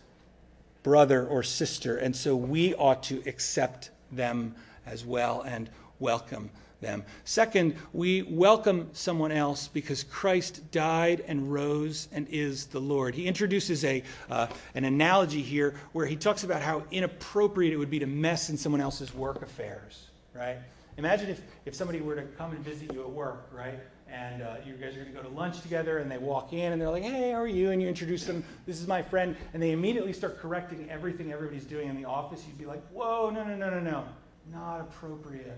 brother 0.83 1.25
or 1.25 1.41
sister, 1.41 1.97
and 1.97 2.15
so 2.15 2.35
we 2.35 2.75
ought 2.75 3.01
to 3.03 3.23
accept 3.25 3.89
them 4.11 4.53
as 4.85 5.03
well 5.03 5.41
and 5.41 5.67
welcome 5.97 6.51
them. 6.81 7.03
Second, 7.23 7.75
we 7.93 8.23
welcome 8.23 8.89
someone 8.93 9.31
else 9.31 9.67
because 9.67 10.03
Christ 10.03 10.71
died 10.71 11.23
and 11.27 11.51
rose 11.51 12.07
and 12.11 12.27
is 12.29 12.67
the 12.67 12.79
Lord. 12.79 13.15
He 13.15 13.27
introduces 13.27 13.83
a, 13.83 14.03
uh, 14.29 14.47
an 14.73 14.85
analogy 14.85 15.41
here 15.41 15.75
where 15.93 16.05
he 16.05 16.15
talks 16.15 16.43
about 16.43 16.61
how 16.61 16.83
inappropriate 16.91 17.73
it 17.73 17.77
would 17.77 17.89
be 17.89 17.99
to 17.99 18.07
mess 18.07 18.49
in 18.49 18.57
someone 18.57 18.81
else's 18.81 19.13
work 19.13 19.41
affairs, 19.41 20.07
right? 20.33 20.57
Imagine 20.97 21.29
if, 21.29 21.41
if 21.65 21.75
somebody 21.75 22.01
were 22.01 22.15
to 22.15 22.23
come 22.23 22.51
and 22.51 22.59
visit 22.63 22.93
you 22.93 23.01
at 23.01 23.09
work, 23.09 23.49
right? 23.53 23.79
and 24.07 24.43
uh, 24.43 24.55
you 24.65 24.73
guys 24.73 24.93
are 24.95 25.01
going 25.01 25.13
to 25.13 25.13
go 25.13 25.21
to 25.21 25.33
lunch 25.33 25.61
together 25.61 25.97
and 25.97 26.11
they 26.11 26.17
walk 26.17 26.53
in 26.53 26.71
and 26.71 26.81
they're 26.81 26.89
like 26.89 27.03
hey 27.03 27.31
how 27.31 27.41
are 27.41 27.47
you 27.47 27.71
and 27.71 27.81
you 27.81 27.87
introduce 27.87 28.25
them 28.25 28.43
this 28.65 28.79
is 28.79 28.87
my 28.87 29.01
friend 29.01 29.35
and 29.53 29.61
they 29.61 29.71
immediately 29.71 30.13
start 30.13 30.39
correcting 30.39 30.87
everything 30.89 31.31
everybody's 31.31 31.65
doing 31.65 31.89
in 31.89 31.95
the 31.95 32.05
office 32.05 32.43
you'd 32.47 32.57
be 32.57 32.65
like 32.65 32.85
whoa 32.89 33.29
no 33.29 33.43
no 33.43 33.55
no 33.55 33.69
no 33.69 33.79
no 33.79 34.05
not 34.53 34.79
appropriate 34.79 35.57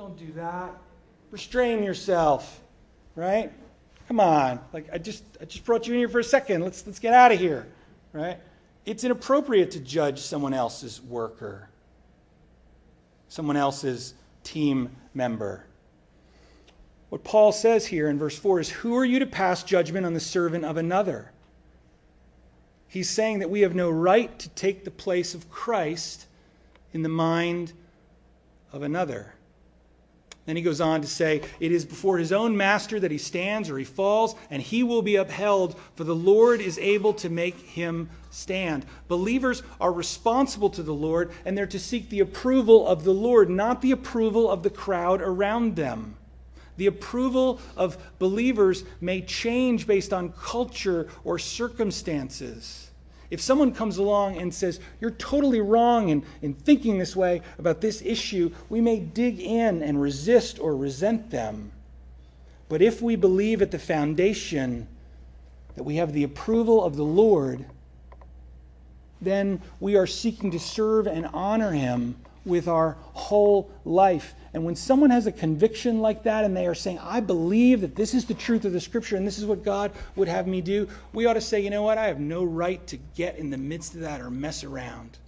don't 0.00 0.16
do 0.16 0.32
that. 0.32 0.74
Restrain 1.30 1.82
yourself 1.82 2.62
right? 3.16 3.52
Come 4.08 4.18
on. 4.18 4.58
Like 4.72 4.88
i 4.94 4.96
just 4.96 5.22
i 5.42 5.44
just 5.44 5.62
brought 5.66 5.86
you 5.86 5.92
in 5.92 5.98
here 5.98 6.08
for 6.08 6.20
a 6.20 6.24
second. 6.24 6.62
Let's 6.62 6.86
let's 6.86 6.98
get 6.98 7.12
out 7.12 7.32
of 7.32 7.38
here 7.38 7.66
right? 8.14 8.38
It's 8.86 9.04
inappropriate 9.04 9.72
to 9.72 9.80
judge 9.80 10.20
someone 10.20 10.54
else's 10.54 11.02
worker 11.02 11.68
someone 13.28 13.56
else's 13.56 14.14
team 14.42 14.90
member. 15.12 15.66
What 17.10 17.22
Paul 17.22 17.52
says 17.52 17.84
here 17.84 18.08
in 18.08 18.18
verse 18.18 18.38
4 18.38 18.60
is 18.60 18.70
Who 18.70 18.96
are 18.96 19.04
you 19.04 19.18
to 19.18 19.26
pass 19.26 19.62
judgment 19.62 20.06
on 20.06 20.14
the 20.14 20.20
servant 20.20 20.64
of 20.64 20.78
another? 20.78 21.30
He's 22.88 23.10
saying 23.10 23.40
that 23.40 23.50
we 23.50 23.60
have 23.60 23.74
no 23.74 23.90
right 23.90 24.36
to 24.38 24.48
take 24.48 24.82
the 24.84 24.90
place 24.90 25.34
of 25.34 25.50
Christ 25.50 26.26
in 26.94 27.02
the 27.02 27.10
mind 27.10 27.74
of 28.72 28.82
another. 28.82 29.34
Then 30.50 30.56
he 30.56 30.62
goes 30.64 30.80
on 30.80 31.00
to 31.00 31.06
say, 31.06 31.42
It 31.60 31.70
is 31.70 31.84
before 31.84 32.18
his 32.18 32.32
own 32.32 32.56
master 32.56 32.98
that 32.98 33.12
he 33.12 33.18
stands 33.18 33.70
or 33.70 33.78
he 33.78 33.84
falls, 33.84 34.34
and 34.50 34.60
he 34.60 34.82
will 34.82 35.00
be 35.00 35.14
upheld, 35.14 35.78
for 35.94 36.02
the 36.02 36.12
Lord 36.12 36.60
is 36.60 36.76
able 36.78 37.14
to 37.14 37.28
make 37.30 37.56
him 37.56 38.10
stand. 38.30 38.84
Believers 39.06 39.62
are 39.80 39.92
responsible 39.92 40.68
to 40.70 40.82
the 40.82 40.92
Lord, 40.92 41.30
and 41.44 41.56
they're 41.56 41.68
to 41.68 41.78
seek 41.78 42.08
the 42.08 42.18
approval 42.18 42.84
of 42.88 43.04
the 43.04 43.14
Lord, 43.14 43.48
not 43.48 43.80
the 43.80 43.92
approval 43.92 44.50
of 44.50 44.64
the 44.64 44.70
crowd 44.70 45.22
around 45.22 45.76
them. 45.76 46.16
The 46.78 46.88
approval 46.88 47.60
of 47.76 47.96
believers 48.18 48.82
may 49.00 49.20
change 49.20 49.86
based 49.86 50.12
on 50.12 50.32
culture 50.32 51.06
or 51.22 51.38
circumstances. 51.38 52.89
If 53.30 53.40
someone 53.40 53.72
comes 53.72 53.96
along 53.96 54.38
and 54.38 54.52
says, 54.52 54.80
You're 55.00 55.12
totally 55.12 55.60
wrong 55.60 56.08
in, 56.08 56.24
in 56.42 56.54
thinking 56.54 56.98
this 56.98 57.14
way 57.14 57.42
about 57.58 57.80
this 57.80 58.02
issue, 58.02 58.50
we 58.68 58.80
may 58.80 58.98
dig 58.98 59.40
in 59.40 59.82
and 59.82 60.00
resist 60.00 60.58
or 60.58 60.76
resent 60.76 61.30
them. 61.30 61.70
But 62.68 62.82
if 62.82 63.00
we 63.00 63.16
believe 63.16 63.62
at 63.62 63.70
the 63.70 63.78
foundation 63.78 64.88
that 65.76 65.84
we 65.84 65.96
have 65.96 66.12
the 66.12 66.24
approval 66.24 66.84
of 66.84 66.96
the 66.96 67.04
Lord, 67.04 67.66
then 69.20 69.60
we 69.78 69.96
are 69.96 70.06
seeking 70.06 70.50
to 70.50 70.58
serve 70.58 71.06
and 71.06 71.26
honor 71.32 71.72
Him 71.72 72.16
with 72.44 72.68
our 72.68 72.96
whole 73.12 73.70
life. 73.84 74.34
And 74.52 74.64
when 74.64 74.74
someone 74.74 75.10
has 75.10 75.26
a 75.26 75.32
conviction 75.32 76.00
like 76.00 76.24
that 76.24 76.44
and 76.44 76.56
they 76.56 76.66
are 76.66 76.74
saying, 76.74 76.98
I 76.98 77.20
believe 77.20 77.82
that 77.82 77.94
this 77.94 78.14
is 78.14 78.24
the 78.24 78.34
truth 78.34 78.64
of 78.64 78.72
the 78.72 78.80
scripture 78.80 79.16
and 79.16 79.26
this 79.26 79.38
is 79.38 79.46
what 79.46 79.62
God 79.62 79.92
would 80.16 80.28
have 80.28 80.46
me 80.46 80.60
do, 80.60 80.88
we 81.12 81.26
ought 81.26 81.34
to 81.34 81.40
say, 81.40 81.60
you 81.60 81.70
know 81.70 81.82
what? 81.82 81.98
I 81.98 82.06
have 82.06 82.18
no 82.18 82.42
right 82.42 82.84
to 82.88 82.96
get 83.14 83.36
in 83.36 83.50
the 83.50 83.58
midst 83.58 83.94
of 83.94 84.00
that 84.00 84.20
or 84.20 84.30
mess 84.30 84.64
around. 84.64 85.18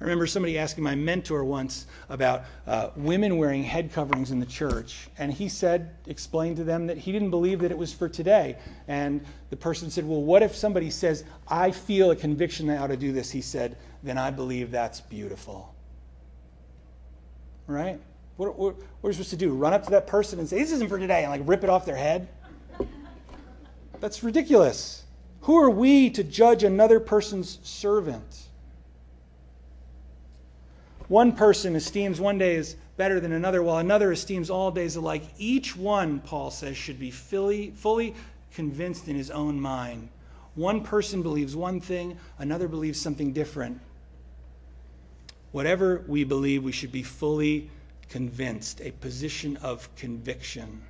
I 0.00 0.04
remember 0.04 0.28
somebody 0.28 0.58
asking 0.58 0.84
my 0.84 0.94
mentor 0.94 1.44
once 1.44 1.86
about 2.08 2.44
uh, 2.68 2.90
women 2.94 3.36
wearing 3.36 3.64
head 3.64 3.92
coverings 3.92 4.30
in 4.30 4.38
the 4.38 4.46
church. 4.46 5.08
And 5.18 5.32
he 5.32 5.48
said, 5.48 5.90
explained 6.06 6.56
to 6.58 6.64
them 6.64 6.86
that 6.86 6.98
he 6.98 7.10
didn't 7.10 7.30
believe 7.30 7.58
that 7.60 7.72
it 7.72 7.78
was 7.78 7.92
for 7.92 8.08
today. 8.08 8.58
And 8.86 9.24
the 9.50 9.56
person 9.56 9.90
said, 9.90 10.06
Well, 10.06 10.22
what 10.22 10.44
if 10.44 10.54
somebody 10.54 10.90
says, 10.90 11.24
I 11.48 11.72
feel 11.72 12.12
a 12.12 12.16
conviction 12.16 12.70
I 12.70 12.76
ought 12.76 12.88
to 12.88 12.96
do 12.96 13.10
this? 13.10 13.32
He 13.32 13.40
said, 13.40 13.76
Then 14.04 14.18
I 14.18 14.30
believe 14.30 14.70
that's 14.70 15.00
beautiful 15.00 15.74
right? 17.68 18.00
What, 18.36 18.58
what, 18.58 18.74
what 18.76 19.08
are 19.08 19.08
you 19.08 19.12
supposed 19.12 19.30
to 19.30 19.36
do? 19.36 19.52
Run 19.52 19.72
up 19.72 19.84
to 19.84 19.90
that 19.90 20.08
person 20.08 20.40
and 20.40 20.48
say, 20.48 20.58
This 20.58 20.72
isn't 20.72 20.88
for 20.88 20.98
today, 20.98 21.22
and 21.22 21.30
like 21.30 21.42
rip 21.44 21.62
it 21.62 21.70
off 21.70 21.86
their 21.86 21.96
head? 21.96 22.28
That's 24.00 24.22
ridiculous. 24.24 25.04
Who 25.42 25.56
are 25.58 25.70
we 25.70 26.10
to 26.10 26.24
judge 26.24 26.64
another 26.64 26.98
person's 26.98 27.58
servant? 27.62 28.42
One 31.08 31.32
person 31.32 31.74
esteems 31.74 32.20
one 32.20 32.38
day 32.38 32.56
as 32.56 32.76
better 32.96 33.18
than 33.18 33.32
another, 33.32 33.62
while 33.62 33.78
another 33.78 34.12
esteems 34.12 34.50
all 34.50 34.70
days 34.70 34.96
alike. 34.96 35.22
Each 35.38 35.74
one, 35.74 36.20
Paul 36.20 36.50
says, 36.50 36.76
should 36.76 36.98
be 36.98 37.10
fully, 37.10 37.70
fully 37.70 38.14
convinced 38.52 39.08
in 39.08 39.16
his 39.16 39.30
own 39.30 39.58
mind. 39.60 40.10
One 40.54 40.82
person 40.82 41.22
believes 41.22 41.56
one 41.56 41.80
thing, 41.80 42.18
another 42.38 42.68
believes 42.68 43.00
something 43.00 43.32
different. 43.32 43.80
Whatever 45.52 46.04
we 46.06 46.24
believe, 46.24 46.62
we 46.62 46.72
should 46.72 46.92
be 46.92 47.02
fully 47.02 47.70
convinced, 48.08 48.80
a 48.80 48.90
position 48.92 49.56
of 49.58 49.94
conviction. 49.96 50.82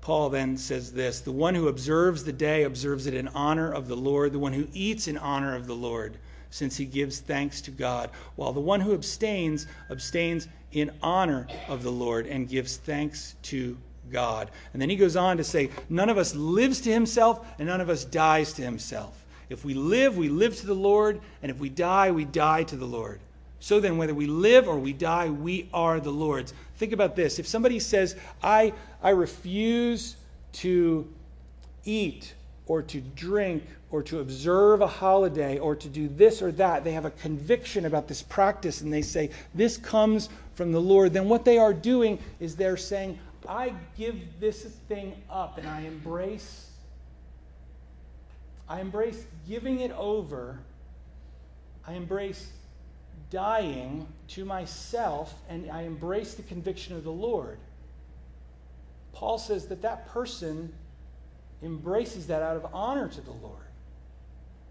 Paul 0.00 0.30
then 0.30 0.56
says 0.56 0.92
this 0.92 1.20
The 1.20 1.32
one 1.32 1.54
who 1.54 1.68
observes 1.68 2.24
the 2.24 2.32
day 2.32 2.64
observes 2.64 3.06
it 3.06 3.14
in 3.14 3.28
honor 3.28 3.72
of 3.72 3.88
the 3.88 3.96
Lord. 3.96 4.32
The 4.32 4.38
one 4.38 4.52
who 4.52 4.68
eats 4.72 5.08
in 5.08 5.18
honor 5.18 5.54
of 5.54 5.66
the 5.66 5.74
Lord 5.74 6.18
since 6.50 6.76
he 6.76 6.86
gives 6.86 7.20
thanks 7.20 7.60
to 7.62 7.70
God, 7.70 8.10
while 8.36 8.52
the 8.52 8.60
one 8.60 8.80
who 8.80 8.94
abstains 8.94 9.66
abstains 9.90 10.48
in 10.72 10.90
honor 11.02 11.46
of 11.68 11.82
the 11.82 11.92
Lord 11.92 12.26
and 12.26 12.48
gives 12.48 12.76
thanks 12.78 13.36
to 13.42 13.76
God. 14.10 14.50
And 14.72 14.80
then 14.80 14.90
he 14.90 14.96
goes 14.96 15.16
on 15.16 15.36
to 15.36 15.44
say, 15.44 15.70
None 15.88 16.08
of 16.08 16.18
us 16.18 16.34
lives 16.34 16.80
to 16.82 16.92
himself, 16.92 17.46
and 17.58 17.68
none 17.68 17.80
of 17.80 17.90
us 17.90 18.04
dies 18.04 18.52
to 18.54 18.62
himself. 18.62 19.24
If 19.48 19.64
we 19.64 19.74
live, 19.74 20.16
we 20.16 20.28
live 20.28 20.56
to 20.58 20.66
the 20.66 20.74
Lord, 20.74 21.20
and 21.42 21.50
if 21.50 21.58
we 21.58 21.68
die, 21.68 22.10
we 22.10 22.24
die 22.24 22.64
to 22.64 22.76
the 22.76 22.86
Lord. 22.86 23.20
So 23.60 23.80
then, 23.80 23.96
whether 23.96 24.14
we 24.14 24.26
live 24.26 24.68
or 24.68 24.78
we 24.78 24.92
die, 24.92 25.30
we 25.30 25.68
are 25.72 25.98
the 25.98 26.10
Lord's. 26.10 26.54
Think 26.76 26.92
about 26.92 27.16
this. 27.16 27.38
If 27.38 27.46
somebody 27.46 27.80
says, 27.80 28.14
I, 28.42 28.72
I 29.02 29.10
refuse 29.10 30.16
to 30.54 31.08
eat 31.84 32.34
or 32.66 32.82
to 32.82 33.00
drink 33.00 33.64
or 33.90 34.02
to 34.04 34.20
observe 34.20 34.80
a 34.80 34.86
holiday 34.86 35.58
or 35.58 35.74
to 35.74 35.88
do 35.88 36.08
this 36.08 36.42
or 36.42 36.52
that, 36.52 36.84
they 36.84 36.92
have 36.92 37.06
a 37.06 37.10
conviction 37.10 37.86
about 37.86 38.06
this 38.06 38.22
practice 38.22 38.82
and 38.82 38.92
they 38.92 39.02
say, 39.02 39.30
This 39.54 39.76
comes 39.76 40.28
from 40.54 40.72
the 40.72 40.80
Lord, 40.80 41.12
then 41.12 41.28
what 41.28 41.44
they 41.44 41.58
are 41.58 41.72
doing 41.72 42.18
is 42.38 42.54
they're 42.54 42.76
saying, 42.76 43.18
I 43.48 43.72
give 43.96 44.16
this 44.40 44.64
thing 44.88 45.14
up 45.30 45.56
and 45.58 45.66
I 45.66 45.80
embrace 45.82 46.68
I 48.68 48.80
embrace 48.80 49.24
giving 49.48 49.80
it 49.80 49.92
over. 49.92 50.58
I 51.86 51.94
embrace 51.94 52.50
dying 53.30 54.06
to 54.28 54.44
myself 54.44 55.34
and 55.48 55.70
I 55.70 55.82
embrace 55.82 56.34
the 56.34 56.42
conviction 56.42 56.96
of 56.96 57.04
the 57.04 57.12
Lord. 57.12 57.58
Paul 59.12 59.38
says 59.38 59.66
that 59.68 59.82
that 59.82 60.08
person 60.08 60.72
embraces 61.62 62.26
that 62.28 62.42
out 62.42 62.56
of 62.56 62.66
honor 62.72 63.08
to 63.08 63.20
the 63.20 63.32
Lord. 63.32 63.56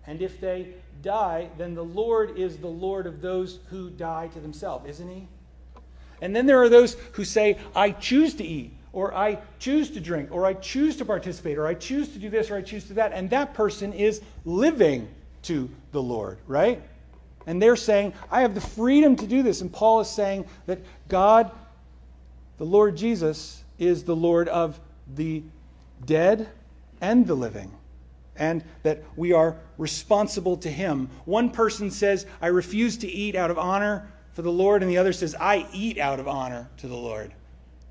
And 0.06 0.22
if 0.22 0.40
they 0.40 0.74
die, 1.02 1.50
then 1.58 1.76
the 1.76 1.84
Lord 1.84 2.38
is 2.38 2.58
the 2.58 2.68
Lord 2.68 3.08
of 3.08 3.22
those 3.22 3.60
who 3.70 3.90
die 3.90 4.30
to 4.30 4.40
themselves, 4.40 4.88
isn't 4.88 5.10
he? 5.10 5.28
And 6.22 6.36
then 6.36 6.46
there 6.46 6.62
are 6.62 6.70
those 6.70 6.94
who 7.14 7.26
say, 7.26 7.58
I 7.76 7.92
choose 7.92 8.36
to 8.36 8.44
eat, 8.44 8.74
or 8.94 9.14
I 9.14 9.40
choose 9.60 9.92
to 9.92 10.00
drink, 10.00 10.30
or 10.32 10.46
I 10.46 10.54
choose 10.54 10.98
to 10.98 11.06
participate, 11.06 11.58
or 11.58 11.68
I 11.68 11.74
choose 11.74 12.10
to 12.10 12.20
do 12.20 12.30
this, 12.30 12.50
or 12.50 12.56
I 12.56 12.62
choose 12.62 12.86
to 12.86 12.94
that. 12.96 13.14
And 13.14 13.30
that 13.30 13.54
person 13.54 13.94
is 13.94 14.22
living 14.46 15.08
to 15.44 15.70
the 15.92 16.02
Lord, 16.02 16.40
right? 16.48 16.82
And 17.46 17.62
they're 17.62 17.76
saying, 17.76 18.14
I 18.30 18.42
have 18.42 18.56
the 18.56 18.62
freedom 18.62 19.16
to 19.16 19.28
do 19.28 19.42
this. 19.44 19.62
And 19.62 19.72
Paul 19.72 20.02
is 20.02 20.10
saying 20.10 20.46
that 20.66 20.80
God, 21.08 21.52
the 22.58 22.66
Lord 22.66 22.98
Jesus, 22.98 23.64
is 23.80 24.04
the 24.04 24.16
Lord 24.16 24.50
of 24.50 24.80
the 25.16 25.44
dead 26.06 26.50
and 27.00 27.26
the 27.26 27.36
living. 27.36 27.72
And 28.36 28.64
that 28.84 29.04
we 29.16 29.32
are 29.34 29.56
responsible 29.78 30.58
to 30.58 30.70
him. 30.70 31.10
One 31.26 31.50
person 31.50 31.90
says, 31.90 32.26
I 32.42 32.48
refuse 32.48 32.98
to 32.98 33.08
eat 33.08 33.36
out 33.36 33.50
of 33.50 33.58
honor 33.58 34.12
for 34.34 34.42
the 34.44 34.52
Lord, 34.52 34.84
and 34.84 34.92
the 34.92 34.98
other 34.98 35.14
says, 35.14 35.36
I 35.40 35.68
eat 35.74 35.98
out 35.98 36.20
of 36.20 36.28
honor 36.28 36.70
to 36.78 36.88
the 36.88 36.96
Lord. 36.96 37.34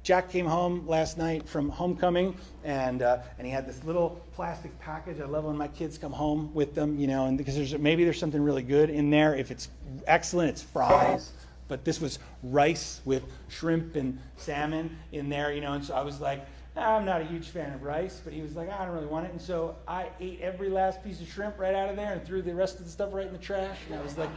Jack 0.06 0.30
came 0.30 0.46
home 0.46 0.86
last 0.86 1.18
night 1.18 1.48
from 1.48 1.68
homecoming, 1.68 2.36
and 2.62 3.02
uh, 3.02 3.18
and 3.38 3.44
he 3.44 3.52
had 3.52 3.66
this 3.66 3.82
little 3.82 4.24
plastic 4.36 4.78
package. 4.78 5.20
I 5.20 5.24
love 5.24 5.42
when 5.42 5.56
my 5.56 5.66
kids 5.66 5.98
come 5.98 6.12
home 6.12 6.54
with 6.54 6.76
them, 6.76 6.96
you 6.96 7.08
know, 7.08 7.26
and 7.26 7.36
because 7.36 7.56
there's 7.56 7.76
maybe 7.76 8.04
there's 8.04 8.20
something 8.20 8.40
really 8.40 8.62
good 8.62 8.88
in 8.88 9.10
there. 9.10 9.34
If 9.34 9.50
it's 9.50 9.68
excellent, 10.06 10.50
it's 10.50 10.62
fries. 10.62 11.32
But 11.66 11.84
this 11.84 12.00
was 12.00 12.20
rice 12.44 13.00
with 13.04 13.24
shrimp 13.48 13.96
and 13.96 14.20
salmon 14.36 14.96
in 15.10 15.28
there, 15.28 15.52
you 15.52 15.60
know. 15.60 15.72
And 15.72 15.84
so 15.84 15.96
I 15.96 16.02
was 16.02 16.20
like, 16.20 16.46
I'm 16.76 17.04
not 17.04 17.20
a 17.20 17.24
huge 17.24 17.48
fan 17.48 17.72
of 17.72 17.82
rice, 17.82 18.20
but 18.22 18.32
he 18.32 18.42
was 18.42 18.54
like, 18.54 18.70
I 18.70 18.84
don't 18.84 18.94
really 18.94 19.08
want 19.08 19.26
it. 19.26 19.32
And 19.32 19.42
so 19.42 19.74
I 19.88 20.10
ate 20.20 20.40
every 20.40 20.68
last 20.68 21.02
piece 21.02 21.20
of 21.20 21.26
shrimp 21.26 21.58
right 21.58 21.74
out 21.74 21.88
of 21.88 21.96
there 21.96 22.12
and 22.12 22.24
threw 22.24 22.42
the 22.42 22.54
rest 22.54 22.78
of 22.78 22.84
the 22.84 22.92
stuff 22.92 23.12
right 23.12 23.26
in 23.26 23.32
the 23.32 23.40
trash. 23.40 23.78
And 23.90 23.98
I 23.98 24.02
was 24.04 24.16
like, 24.16 24.30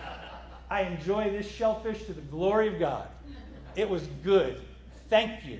I 0.71 0.81
enjoy 0.81 1.29
this 1.29 1.47
shellfish 1.47 2.05
to 2.05 2.13
the 2.13 2.21
glory 2.21 2.73
of 2.73 2.79
God. 2.79 3.07
It 3.75 3.87
was 3.87 4.07
good. 4.23 4.59
Thank 5.09 5.45
you. 5.45 5.59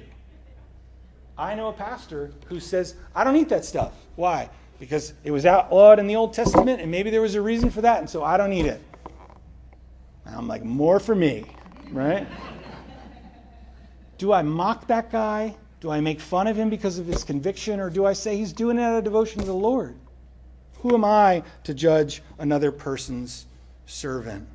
I 1.38 1.56
know 1.56 1.70
a 1.70 1.74
pastor 1.74 2.32
who 2.48 2.60
says, 2.60 2.96
I 3.16 3.24
don't 3.24 3.36
eat 3.36 3.50
that 3.50 3.66
stuff. 3.66 3.94
Why? 4.16 4.50
Because 4.80 5.14
it 5.24 5.32
was 5.32 5.46
outlawed 5.46 6.00
in 6.00 6.08
the 6.08 6.16
Old 6.16 6.34
Testament, 6.34 6.82
and 6.82 6.92
maybe 6.92 7.10
there 7.10 7.22
was 7.22 7.36
a 7.36 7.42
reason 7.42 7.70
for 7.70 7.82
that, 7.82 8.00
and 8.00 8.10
so 8.10 8.24
I 8.24 8.38
don't 8.38 8.54
eat 8.54 8.66
it. 8.66 8.82
And 10.26 10.36
I'm 10.36 10.48
like, 10.48 10.64
more 10.64 11.00
for 11.00 11.16
me, 11.16 11.46
right? 11.92 12.28
do 14.18 14.34
I 14.34 14.42
mock 14.42 14.86
that 14.88 15.12
guy? 15.12 15.56
Do 15.80 15.90
I 15.90 16.02
make 16.02 16.20
fun 16.20 16.48
of 16.48 16.58
him 16.58 16.70
because 16.70 17.00
of 17.00 17.08
his 17.08 17.24
conviction, 17.24 17.80
or 17.80 17.90
do 17.90 18.06
I 18.06 18.14
say 18.14 18.36
he's 18.36 18.52
doing 18.52 18.78
it 18.78 18.82
out 18.82 18.98
of 18.98 19.04
devotion 19.06 19.40
to 19.40 19.46
the 19.46 19.54
Lord? 19.54 19.96
Who 20.82 20.94
am 20.94 21.06
I 21.06 21.44
to 21.64 21.74
judge 21.74 22.22
another 22.38 22.72
person's 22.72 23.46
servant? 23.86 24.48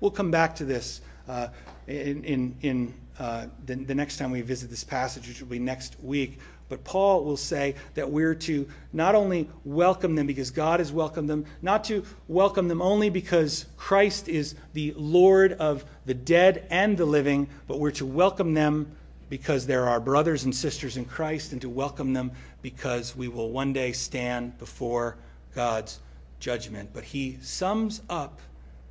We'll 0.00 0.12
come 0.12 0.30
back 0.30 0.54
to 0.56 0.64
this 0.64 1.00
uh, 1.28 1.48
in, 1.88 2.24
in, 2.24 2.56
in 2.62 2.94
Uh, 3.18 3.46
the, 3.66 3.74
the 3.74 3.94
next 3.94 4.16
time 4.16 4.30
we 4.30 4.40
visit 4.42 4.70
this 4.70 4.84
passage, 4.84 5.26
which 5.26 5.40
will 5.40 5.48
be 5.48 5.58
next 5.58 5.96
week. 6.00 6.38
But 6.68 6.84
Paul 6.84 7.24
will 7.24 7.36
say 7.36 7.74
that 7.94 8.10
we're 8.10 8.34
to 8.34 8.68
not 8.92 9.14
only 9.14 9.48
welcome 9.64 10.14
them 10.14 10.26
because 10.26 10.50
God 10.50 10.80
has 10.80 10.92
welcomed 10.92 11.28
them, 11.28 11.44
not 11.62 11.82
to 11.84 12.04
welcome 12.28 12.68
them 12.68 12.82
only 12.82 13.10
because 13.10 13.66
Christ 13.76 14.28
is 14.28 14.54
the 14.74 14.94
Lord 14.96 15.54
of 15.54 15.84
the 16.04 16.14
dead 16.14 16.66
and 16.70 16.96
the 16.96 17.06
living, 17.06 17.48
but 17.66 17.80
we're 17.80 17.90
to 17.92 18.06
welcome 18.06 18.54
them 18.54 18.94
because 19.30 19.66
they're 19.66 19.88
our 19.88 20.00
brothers 20.00 20.44
and 20.44 20.54
sisters 20.54 20.96
in 20.96 21.04
Christ, 21.04 21.52
and 21.52 21.60
to 21.60 21.68
welcome 21.68 22.12
them 22.12 22.32
because 22.62 23.14
we 23.16 23.28
will 23.28 23.50
one 23.50 23.72
day 23.72 23.92
stand 23.92 24.56
before 24.58 25.16
God's 25.54 26.00
judgment. 26.40 26.90
But 26.94 27.04
he 27.04 27.38
sums 27.42 28.00
up 28.08 28.40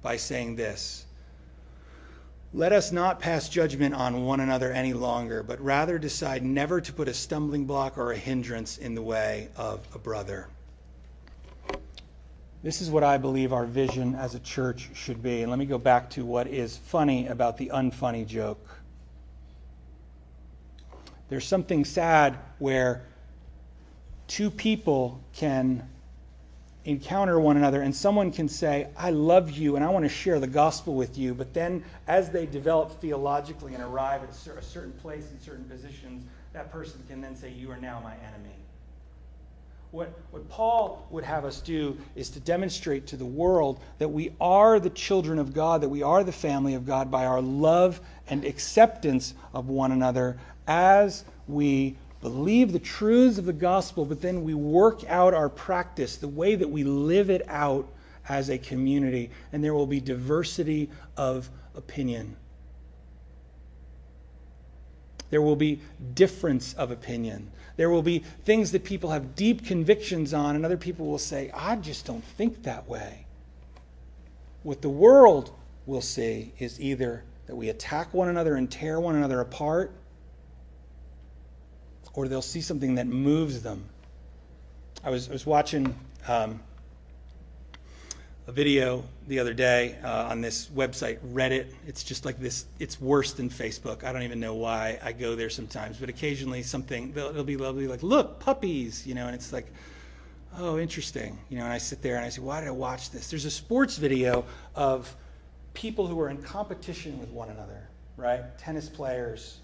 by 0.01 0.17
saying 0.17 0.55
this 0.55 1.06
let 2.53 2.71
us 2.71 2.91
not 2.91 3.19
pass 3.19 3.49
judgment 3.49 3.93
on 3.93 4.23
one 4.23 4.39
another 4.39 4.71
any 4.71 4.93
longer, 4.93 5.43
but 5.43 5.59
rather 5.59 5.99
decide 5.99 6.43
never 6.43 6.79
to 6.79 6.93
put 6.93 7.07
a 7.07 7.13
stumbling 7.13 7.65
block 7.65 7.97
or 7.97 8.11
a 8.11 8.17
hindrance 8.17 8.77
in 8.77 8.95
the 8.95 9.01
way 9.01 9.49
of 9.57 9.85
a 9.93 9.99
brother. 9.99 10.47
This 12.63 12.81
is 12.81 12.89
what 12.89 13.03
I 13.03 13.17
believe 13.17 13.53
our 13.53 13.65
vision 13.65 14.15
as 14.15 14.33
a 14.33 14.39
church 14.39 14.89
should 14.93 15.21
be. 15.21 15.41
And 15.41 15.49
let 15.49 15.59
me 15.59 15.65
go 15.65 15.77
back 15.77 16.09
to 16.11 16.25
what 16.25 16.47
is 16.47 16.75
funny 16.77 17.27
about 17.27 17.57
the 17.57 17.71
unfunny 17.73 18.25
joke. 18.25 18.67
There's 21.29 21.45
something 21.45 21.85
sad 21.85 22.39
where 22.59 23.05
two 24.27 24.49
people 24.49 25.21
can 25.33 25.87
encounter 26.87 27.37
one 27.37 27.57
another 27.57 27.81
and 27.81 27.93
someone 27.93 28.31
can 28.31 28.47
say, 28.47 28.87
I 28.97 29.11
love 29.11 29.51
you 29.51 29.75
and 29.75 29.83
I 29.83 29.89
want 29.89 30.05
to 30.05 30.09
share 30.09 30.39
the 30.39 30.47
gospel 30.47 30.95
with 30.95 31.17
you, 31.17 31.33
but 31.33 31.53
then 31.53 31.83
as 32.07 32.29
they 32.29 32.45
develop 32.45 33.01
theologically 33.01 33.73
and 33.73 33.83
arrive 33.83 34.23
at 34.23 34.29
a 34.29 34.61
certain 34.63 34.93
place 34.93 35.29
in 35.29 35.39
certain 35.41 35.65
positions, 35.65 36.23
that 36.53 36.71
person 36.71 37.03
can 37.09 37.19
then 37.19 37.35
say, 37.35 37.51
You 37.51 37.69
are 37.71 37.77
now 37.77 37.99
my 37.99 38.13
enemy. 38.13 38.55
What, 39.91 40.17
what 40.31 40.47
Paul 40.49 41.05
would 41.11 41.23
have 41.25 41.43
us 41.43 41.59
do 41.59 41.97
is 42.15 42.29
to 42.31 42.39
demonstrate 42.39 43.07
to 43.07 43.17
the 43.17 43.25
world 43.25 43.79
that 43.99 44.09
we 44.09 44.33
are 44.39 44.79
the 44.79 44.89
children 44.89 45.39
of 45.39 45.53
God, 45.53 45.81
that 45.81 45.89
we 45.89 46.03
are 46.03 46.23
the 46.23 46.31
family 46.31 46.73
of 46.73 46.85
God 46.85 47.11
by 47.11 47.25
our 47.25 47.41
love 47.41 47.99
and 48.29 48.45
acceptance 48.45 49.33
of 49.53 49.67
one 49.67 49.91
another 49.91 50.37
as 50.67 51.25
we 51.47 51.95
believe 52.21 52.71
the 52.71 52.79
truths 52.79 53.37
of 53.37 53.45
the 53.45 53.53
gospel, 53.53 54.05
but 54.05 54.21
then 54.21 54.43
we 54.43 54.53
work 54.53 55.03
out 55.09 55.33
our 55.33 55.49
practice, 55.49 56.17
the 56.17 56.27
way 56.27 56.55
that 56.55 56.69
we 56.69 56.83
live 56.83 57.29
it 57.29 57.43
out 57.47 57.87
as 58.29 58.49
a 58.49 58.57
community, 58.57 59.29
and 59.53 59.63
there 59.63 59.73
will 59.73 59.87
be 59.87 59.99
diversity 59.99 60.89
of 61.15 61.49
opinion. 61.75 62.35
There 65.29 65.41
will 65.41 65.55
be 65.55 65.81
difference 66.13 66.73
of 66.73 66.91
opinion. 66.91 67.51
There 67.75 67.89
will 67.89 68.01
be 68.01 68.19
things 68.43 68.71
that 68.71 68.83
people 68.83 69.11
have 69.11 69.35
deep 69.35 69.65
convictions 69.65 70.33
on, 70.33 70.55
and 70.55 70.65
other 70.65 70.77
people 70.77 71.05
will 71.05 71.17
say, 71.19 71.51
I 71.53 71.75
just 71.75 72.05
don't 72.05 72.23
think 72.23 72.63
that 72.63 72.87
way. 72.87 73.25
What 74.63 74.81
the 74.81 74.89
world 74.89 75.51
will 75.85 76.01
see 76.01 76.53
is 76.59 76.79
either 76.81 77.23
that 77.45 77.55
we 77.55 77.69
attack 77.69 78.13
one 78.13 78.29
another 78.29 78.55
and 78.55 78.69
tear 78.69 78.99
one 78.99 79.15
another 79.15 79.39
apart, 79.39 79.91
or 82.17 82.27
they'll 82.27 82.41
see 82.41 82.61
something 82.61 82.95
that 82.95 83.05
moves 83.05 83.61
them. 83.61 83.85
I 85.03 85.11
was, 85.11 85.29
I 85.29 85.33
was 85.33 85.45
watching 85.45 85.95
um, 86.27 86.59
a 88.47 88.51
video 88.51 89.03
the 89.27 89.37
other 89.37 89.53
day 89.53 89.99
uh, 90.03 90.23
on 90.23 90.41
this 90.41 90.65
website, 90.69 91.19
Reddit. 91.31 91.67
It's 91.85 92.03
just 92.03 92.25
like 92.25 92.39
this, 92.39 92.65
it's 92.79 92.99
worse 92.99 93.33
than 93.33 93.51
Facebook. 93.51 94.03
I 94.03 94.11
don't 94.11 94.23
even 94.23 94.39
know 94.39 94.55
why 94.55 94.97
I 95.03 95.11
go 95.11 95.35
there 95.35 95.51
sometimes, 95.51 95.97
but 95.97 96.09
occasionally 96.09 96.63
something, 96.63 97.11
they'll 97.11 97.43
be 97.43 97.55
lovely, 97.55 97.87
like, 97.87 98.01
look, 98.01 98.39
puppies, 98.39 99.05
you 99.05 99.13
know, 99.13 99.27
and 99.27 99.35
it's 99.35 99.53
like, 99.53 99.67
oh, 100.57 100.79
interesting. 100.79 101.37
You 101.49 101.59
know, 101.59 101.65
and 101.65 101.73
I 101.73 101.77
sit 101.77 102.01
there 102.01 102.15
and 102.15 102.25
I 102.25 102.29
say, 102.29 102.41
why 102.41 102.61
did 102.61 102.67
I 102.67 102.71
watch 102.71 103.11
this? 103.11 103.29
There's 103.29 103.45
a 103.45 103.51
sports 103.51 103.97
video 103.97 104.43
of 104.73 105.15
people 105.75 106.07
who 106.07 106.19
are 106.19 106.29
in 106.29 106.41
competition 106.41 107.19
with 107.19 107.29
one 107.29 107.49
another, 107.49 107.87
right? 108.17 108.57
Tennis 108.57 108.89
players, 108.89 109.59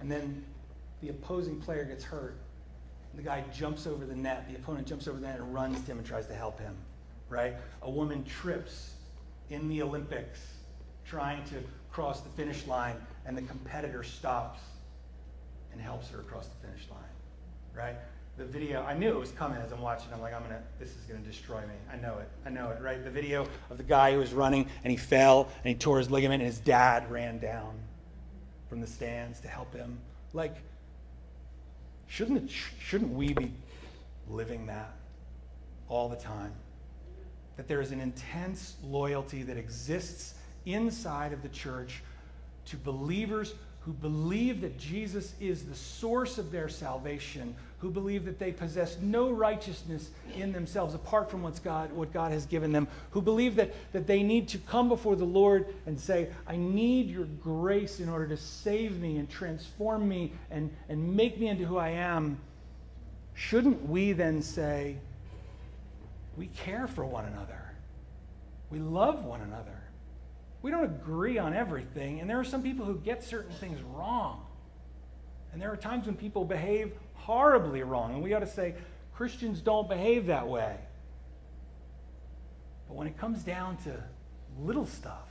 and 0.00 0.10
then 0.10 0.44
the 1.00 1.08
opposing 1.08 1.60
player 1.60 1.84
gets 1.84 2.04
hurt. 2.04 2.36
The 3.14 3.22
guy 3.22 3.44
jumps 3.52 3.86
over 3.86 4.04
the 4.04 4.14
net. 4.14 4.48
The 4.48 4.56
opponent 4.56 4.86
jumps 4.86 5.08
over 5.08 5.18
the 5.18 5.26
net 5.26 5.38
and 5.38 5.54
runs 5.54 5.80
to 5.80 5.92
him 5.92 5.98
and 5.98 6.06
tries 6.06 6.26
to 6.26 6.34
help 6.34 6.60
him. 6.60 6.76
right? 7.28 7.54
A 7.82 7.90
woman 7.90 8.24
trips 8.24 8.92
in 9.50 9.68
the 9.68 9.82
Olympics 9.82 10.40
trying 11.04 11.42
to 11.44 11.56
cross 11.90 12.20
the 12.20 12.28
finish 12.30 12.66
line, 12.66 12.96
and 13.24 13.36
the 13.36 13.42
competitor 13.42 14.02
stops 14.02 14.60
and 15.72 15.80
helps 15.80 16.08
her 16.10 16.20
across 16.20 16.48
the 16.48 16.66
finish 16.66 16.86
line, 16.90 17.00
right? 17.74 17.96
The 18.36 18.44
video, 18.44 18.82
I 18.82 18.92
knew 18.92 19.08
it 19.08 19.18
was 19.18 19.30
coming 19.30 19.58
as 19.62 19.72
I'm 19.72 19.80
watching. 19.80 20.12
I'm 20.12 20.20
like, 20.20 20.34
I'm 20.34 20.42
gonna, 20.42 20.62
this 20.78 20.90
is 20.90 21.02
gonna 21.08 21.20
destroy 21.20 21.60
me. 21.60 21.74
I 21.90 21.96
know 21.96 22.18
it. 22.18 22.28
I 22.44 22.50
know 22.50 22.70
it, 22.70 22.82
right? 22.82 23.02
The 23.02 23.10
video 23.10 23.46
of 23.70 23.78
the 23.78 23.82
guy 23.82 24.12
who 24.12 24.18
was 24.18 24.34
running 24.34 24.68
and 24.84 24.90
he 24.90 24.96
fell 24.96 25.48
and 25.64 25.68
he 25.72 25.74
tore 25.74 25.98
his 25.98 26.10
ligament, 26.10 26.42
and 26.42 26.46
his 26.46 26.58
dad 26.58 27.10
ran 27.10 27.38
down 27.38 27.78
from 28.68 28.80
the 28.80 28.86
stands 28.86 29.40
to 29.40 29.48
help 29.48 29.74
him. 29.74 29.98
Like, 30.32 30.56
shouldn't 32.06 32.44
it, 32.44 32.50
shouldn't 32.78 33.12
we 33.12 33.32
be 33.32 33.52
living 34.28 34.66
that 34.66 34.94
all 35.88 36.08
the 36.08 36.16
time? 36.16 36.52
That 37.56 37.68
there 37.68 37.80
is 37.80 37.92
an 37.92 38.00
intense 38.00 38.76
loyalty 38.82 39.42
that 39.44 39.56
exists 39.56 40.34
inside 40.66 41.32
of 41.32 41.42
the 41.42 41.48
church 41.48 42.02
to 42.66 42.76
believers 42.76 43.54
who 43.80 43.92
believe 43.92 44.60
that 44.60 44.76
Jesus 44.76 45.34
is 45.40 45.64
the 45.64 45.74
source 45.74 46.38
of 46.38 46.50
their 46.50 46.68
salvation, 46.68 47.54
who 47.78 47.90
believe 47.90 48.24
that 48.24 48.38
they 48.38 48.52
possess 48.52 48.96
no 49.00 49.30
righteousness 49.30 50.10
in 50.34 50.52
themselves 50.52 50.94
apart 50.94 51.30
from 51.30 51.42
what's 51.42 51.58
God, 51.58 51.92
what 51.92 52.12
God 52.12 52.32
has 52.32 52.46
given 52.46 52.72
them, 52.72 52.88
who 53.10 53.20
believe 53.20 53.56
that, 53.56 53.74
that 53.92 54.06
they 54.06 54.22
need 54.22 54.48
to 54.48 54.58
come 54.58 54.88
before 54.88 55.14
the 55.14 55.24
Lord 55.24 55.66
and 55.84 55.98
say, 55.98 56.30
I 56.46 56.56
need 56.56 57.10
your 57.10 57.26
grace 57.26 58.00
in 58.00 58.08
order 58.08 58.26
to 58.28 58.36
save 58.36 58.98
me 58.98 59.18
and 59.18 59.28
transform 59.28 60.08
me 60.08 60.32
and, 60.50 60.70
and 60.88 61.16
make 61.16 61.38
me 61.38 61.48
into 61.48 61.66
who 61.66 61.76
I 61.76 61.90
am. 61.90 62.38
Shouldn't 63.34 63.86
we 63.86 64.12
then 64.12 64.40
say, 64.40 64.96
we 66.36 66.46
care 66.46 66.86
for 66.86 67.04
one 67.04 67.26
another? 67.26 67.60
We 68.70 68.78
love 68.78 69.24
one 69.24 69.42
another. 69.42 69.82
We 70.62 70.70
don't 70.70 70.84
agree 70.84 71.38
on 71.38 71.54
everything, 71.54 72.20
and 72.20 72.28
there 72.28 72.40
are 72.40 72.44
some 72.44 72.62
people 72.62 72.86
who 72.86 72.96
get 72.96 73.22
certain 73.22 73.54
things 73.54 73.78
wrong. 73.94 74.44
And 75.52 75.62
there 75.62 75.70
are 75.70 75.76
times 75.76 76.06
when 76.06 76.16
people 76.16 76.44
behave 76.44 76.92
horribly 77.26 77.82
wrong, 77.82 78.14
and 78.14 78.22
we 78.22 78.32
ought 78.34 78.40
to 78.40 78.46
say, 78.46 78.76
Christians 79.12 79.60
don't 79.60 79.88
behave 79.88 80.26
that 80.26 80.46
way. 80.46 80.76
But 82.86 82.94
when 82.94 83.08
it 83.08 83.18
comes 83.18 83.42
down 83.42 83.78
to 83.78 84.00
little 84.60 84.86
stuff, 84.86 85.28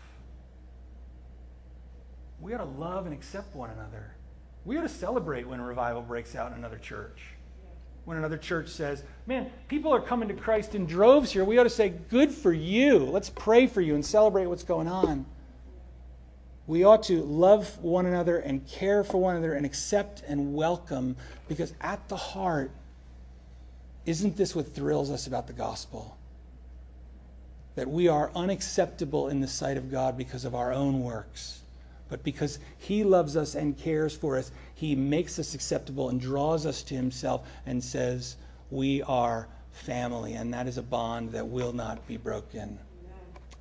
we 2.42 2.54
ought 2.54 2.58
to 2.58 2.66
love 2.66 3.06
and 3.06 3.16
accept 3.16 3.56
one 3.56 3.70
another. 3.70 4.14
We 4.66 4.78
ought 4.78 4.82
to 4.82 4.90
celebrate 4.90 5.48
when 5.48 5.62
a 5.62 5.66
revival 5.66 6.02
breaks 6.02 6.36
out 6.36 6.52
in 6.52 6.58
another 6.58 6.78
church. 6.78 7.22
When 8.04 8.18
another 8.18 8.38
church 8.38 8.68
says, 8.68 9.02
Man, 9.26 9.50
people 9.70 9.94
are 9.94 10.02
coming 10.02 10.28
to 10.28 10.34
Christ 10.34 10.76
in 10.76 10.86
droves 10.86 11.32
here, 11.32 11.46
we 11.46 11.58
ought 11.58 11.64
to 11.64 11.70
say, 11.70 11.90
Good 12.10 12.30
for 12.30 12.52
you. 12.52 13.06
Let's 13.06 13.30
pray 13.30 13.68
for 13.68 13.80
you 13.80 13.96
and 13.96 14.06
celebrate 14.06 14.48
what's 14.48 14.64
going 14.64 14.90
on. 14.90 15.26
We 16.68 16.84
ought 16.84 17.04
to 17.04 17.22
love 17.24 17.78
one 17.84 18.08
another 18.08 18.40
and 18.40 18.66
care 18.68 19.04
for 19.04 19.20
one 19.20 19.36
another 19.36 19.54
and 19.54 19.66
accept 19.66 20.24
and 20.28 20.56
welcome 20.56 21.16
because 21.48 21.74
at 21.80 22.08
the 22.10 22.16
heart, 22.16 22.72
isn't 24.06 24.36
this 24.36 24.56
what 24.56 24.74
thrills 24.74 25.12
us 25.12 25.28
about 25.28 25.46
the 25.46 25.54
gospel? 25.54 26.18
That 27.76 27.88
we 27.88 28.08
are 28.08 28.32
unacceptable 28.36 29.28
in 29.30 29.42
the 29.42 29.48
sight 29.48 29.78
of 29.78 29.92
God 29.92 30.18
because 30.18 30.46
of 30.46 30.56
our 30.56 30.74
own 30.74 31.02
works. 31.02 31.62
But 32.10 32.24
because 32.24 32.60
He 32.78 33.04
loves 33.04 33.36
us 33.36 33.56
and 33.56 33.78
cares 33.78 34.16
for 34.16 34.38
us, 34.38 34.52
He 34.74 34.96
makes 34.96 35.38
us 35.38 35.54
acceptable 35.54 36.10
and 36.10 36.20
draws 36.20 36.66
us 36.66 36.82
to 36.84 36.96
Himself 36.96 37.48
and 37.66 37.84
says, 37.84 38.38
We 38.72 39.02
are 39.04 39.48
family. 39.72 40.34
And 40.34 40.54
that 40.54 40.68
is 40.68 40.78
a 40.78 40.84
bond 40.84 41.32
that 41.32 41.48
will 41.48 41.74
not 41.74 42.08
be 42.08 42.18
broken. 42.18 42.80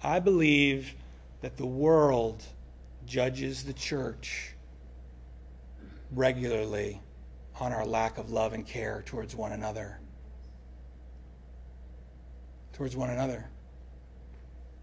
I 0.03 0.21
believe 0.21 0.95
that 1.41 1.57
the 1.57 1.67
world 1.67 2.43
judges 3.07 3.65
the 3.65 3.73
church 3.73 4.55
regularly 6.13 7.01
on 7.61 7.73
our 7.73 7.87
lack 7.87 8.19
of 8.19 8.31
love 8.31 8.53
and 8.53 8.67
care 8.67 9.03
towards 9.07 9.35
one 9.35 9.53
another. 9.53 9.99
Towards 12.73 12.97
one 12.97 13.11
another. 13.11 13.49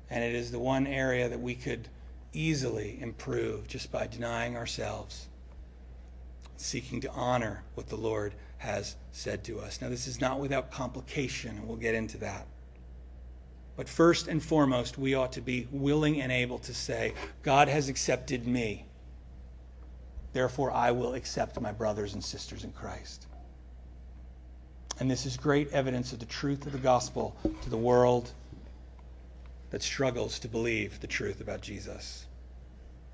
And 0.09 0.23
it 0.23 0.33
is 0.33 0.51
the 0.51 0.59
one 0.59 0.87
area 0.87 1.29
that 1.29 1.39
we 1.39 1.55
could 1.55 1.87
easily 2.33 2.99
improve 3.01 3.67
just 3.67 3.91
by 3.91 4.07
denying 4.07 4.55
ourselves, 4.55 5.27
seeking 6.57 7.01
to 7.01 7.11
honor 7.11 7.63
what 7.75 7.87
the 7.87 7.95
Lord 7.95 8.33
has 8.57 8.95
said 9.11 9.43
to 9.45 9.59
us. 9.59 9.81
Now, 9.81 9.89
this 9.89 10.07
is 10.07 10.21
not 10.21 10.39
without 10.39 10.71
complication, 10.71 11.57
and 11.57 11.67
we'll 11.67 11.77
get 11.77 11.95
into 11.95 12.17
that. 12.19 12.45
But 13.75 13.87
first 13.87 14.27
and 14.27 14.43
foremost, 14.43 14.97
we 14.97 15.15
ought 15.15 15.31
to 15.33 15.41
be 15.41 15.67
willing 15.71 16.21
and 16.21 16.31
able 16.31 16.59
to 16.59 16.73
say, 16.73 17.13
God 17.41 17.67
has 17.67 17.89
accepted 17.89 18.45
me. 18.45 18.85
Therefore, 20.33 20.71
I 20.71 20.91
will 20.91 21.13
accept 21.13 21.59
my 21.59 21.71
brothers 21.71 22.13
and 22.13 22.23
sisters 22.23 22.63
in 22.63 22.71
Christ. 22.71 23.27
And 24.99 25.09
this 25.09 25.25
is 25.25 25.35
great 25.35 25.71
evidence 25.71 26.13
of 26.13 26.19
the 26.19 26.25
truth 26.25 26.65
of 26.65 26.73
the 26.73 26.77
gospel 26.77 27.35
to 27.61 27.69
the 27.69 27.77
world 27.77 28.31
that 29.71 29.81
struggles 29.81 30.37
to 30.39 30.47
believe 30.47 30.99
the 30.99 31.07
truth 31.07 31.41
about 31.41 31.61
Jesus. 31.61 32.27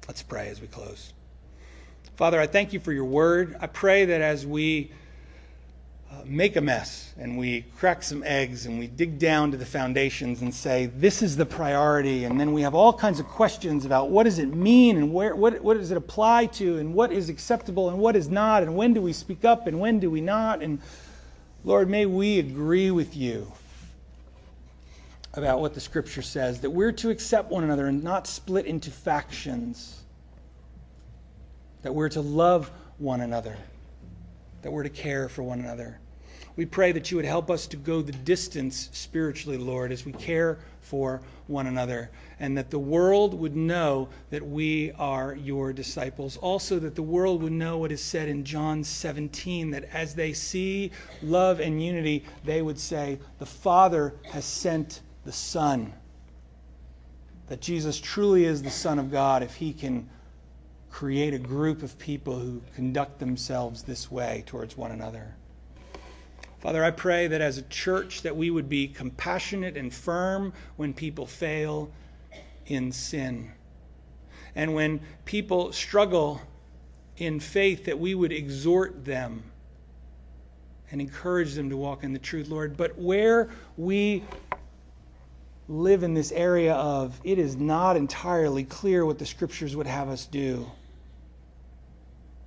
Let's 0.07 0.23
pray 0.23 0.49
as 0.49 0.59
we 0.59 0.67
close. 0.67 1.13
Father, 2.15 2.39
I 2.41 2.47
thank 2.47 2.73
you 2.73 2.79
for 2.79 2.91
your 2.91 3.05
word. 3.05 3.55
I 3.61 3.67
pray 3.67 4.05
that 4.05 4.21
as 4.21 4.45
we 4.45 4.91
uh, 6.11 6.21
make 6.25 6.55
a 6.55 6.61
mess 6.61 7.13
and 7.17 7.37
we 7.37 7.61
crack 7.77 8.01
some 8.01 8.23
eggs 8.23 8.65
and 8.65 8.79
we 8.79 8.87
dig 8.87 9.19
down 9.19 9.51
to 9.51 9.57
the 9.57 9.65
foundations 9.65 10.41
and 10.41 10.53
say, 10.53 10.85
this 10.95 11.21
is 11.21 11.35
the 11.35 11.45
priority. 11.45 12.23
And 12.23 12.39
then 12.39 12.53
we 12.53 12.61
have 12.61 12.73
all 12.73 12.93
kinds 12.93 13.19
of 13.19 13.27
questions 13.27 13.85
about 13.85 14.09
what 14.09 14.23
does 14.23 14.39
it 14.39 14.53
mean 14.53 14.97
and 14.97 15.13
where, 15.13 15.35
what, 15.35 15.61
what 15.61 15.77
does 15.77 15.91
it 15.91 15.97
apply 15.97 16.45
to 16.47 16.77
and 16.77 16.93
what 16.93 17.11
is 17.11 17.29
acceptable 17.29 17.89
and 17.89 17.99
what 17.99 18.15
is 18.15 18.29
not 18.29 18.63
and 18.63 18.75
when 18.75 18.93
do 18.93 19.01
we 19.01 19.11
speak 19.11 19.43
up 19.43 19.67
and 19.67 19.79
when 19.79 19.99
do 19.99 20.09
we 20.09 20.21
not. 20.21 20.61
And 20.61 20.79
Lord, 21.63 21.89
may 21.89 22.05
we 22.05 22.39
agree 22.39 22.91
with 22.91 23.17
you 23.17 23.51
about 25.33 25.59
what 25.59 25.73
the 25.73 25.79
scripture 25.79 26.21
says 26.21 26.61
that 26.61 26.69
we're 26.69 26.91
to 26.91 27.09
accept 27.09 27.51
one 27.51 27.63
another 27.63 27.87
and 27.87 28.03
not 28.03 28.25
split 28.27 28.65
into 28.65 28.89
factions, 28.89 30.01
that 31.83 31.93
we're 31.93 32.09
to 32.09 32.21
love 32.21 32.71
one 32.97 33.21
another, 33.21 33.55
that 34.67 34.71
we're 34.71 34.83
to 34.83 34.89
care 34.89 35.29
for 35.29 35.43
one 35.43 35.61
another. 35.61 35.97
We 36.57 36.65
pray 36.65 36.91
that 36.91 37.09
you 37.09 37.15
would 37.15 37.25
help 37.25 37.49
us 37.49 37.67
to 37.67 37.77
go 37.77 38.01
the 38.01 38.11
distance 38.11 38.89
spiritually, 38.91 39.57
Lord, 39.57 39.93
as 39.93 40.05
we 40.05 40.11
care 40.11 40.59
for 40.81 41.21
one 41.47 41.67
another, 41.67 42.11
and 42.41 42.57
that 42.57 42.69
the 42.69 42.77
world 42.77 43.33
would 43.33 43.55
know 43.55 44.09
that 44.29 44.45
we 44.45 44.91
are 44.99 45.35
your 45.35 45.71
disciples. 45.71 46.35
Also, 46.35 46.79
that 46.79 46.95
the 46.95 47.01
world 47.01 47.43
would 47.43 47.53
know 47.53 47.77
what 47.77 47.93
is 47.93 48.03
said 48.03 48.27
in 48.27 48.43
John 48.43 48.83
17 48.83 49.71
that 49.71 49.85
as 49.93 50.13
they 50.13 50.33
see 50.33 50.91
love 51.23 51.61
and 51.61 51.81
unity, 51.81 52.25
they 52.43 52.61
would 52.61 52.77
say, 52.77 53.19
The 53.39 53.45
Father 53.45 54.15
has 54.25 54.43
sent 54.43 54.99
the 55.23 55.31
Son. 55.31 55.93
That 57.47 57.61
Jesus 57.61 58.01
truly 58.01 58.43
is 58.43 58.61
the 58.61 58.69
Son 58.69 58.99
of 58.99 59.11
God 59.11 59.43
if 59.43 59.55
he 59.55 59.71
can 59.71 60.09
create 60.97 61.31
a 61.31 61.37
group 61.37 61.83
of 61.83 61.95
people 61.99 62.39
who 62.39 62.59
conduct 62.73 63.19
themselves 63.19 63.83
this 63.83 64.09
way 64.09 64.43
towards 64.47 64.75
one 64.75 64.89
another. 64.89 65.31
Father, 66.59 66.83
I 66.83 66.89
pray 66.89 67.27
that 67.27 67.39
as 67.39 67.59
a 67.59 67.61
church 67.61 68.23
that 68.23 68.35
we 68.35 68.49
would 68.49 68.67
be 68.67 68.87
compassionate 68.87 69.77
and 69.77 69.93
firm 69.93 70.51
when 70.75 70.95
people 70.95 71.27
fail 71.27 71.91
in 72.65 72.91
sin. 72.91 73.51
And 74.55 74.73
when 74.73 74.99
people 75.25 75.71
struggle 75.71 76.41
in 77.17 77.39
faith 77.39 77.85
that 77.85 77.99
we 77.99 78.15
would 78.15 78.31
exhort 78.31 79.05
them 79.05 79.43
and 80.89 80.99
encourage 80.99 81.53
them 81.53 81.69
to 81.69 81.77
walk 81.77 82.03
in 82.03 82.11
the 82.11 82.17
truth, 82.17 82.47
Lord. 82.47 82.75
But 82.75 82.97
where 82.97 83.51
we 83.77 84.23
live 85.67 86.01
in 86.01 86.15
this 86.15 86.31
area 86.31 86.73
of 86.73 87.21
it 87.23 87.37
is 87.37 87.55
not 87.55 87.97
entirely 87.97 88.63
clear 88.63 89.05
what 89.05 89.19
the 89.19 89.27
scriptures 89.27 89.75
would 89.75 89.85
have 89.85 90.09
us 90.09 90.25
do. 90.25 90.65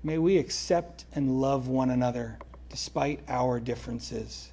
May 0.03 0.19
we 0.19 0.39
accept 0.39 1.05
and 1.15 1.41
love 1.41 1.69
one 1.69 1.91
another 1.91 2.39
despite 2.71 3.21
our 3.29 3.61
differences. 3.61 4.51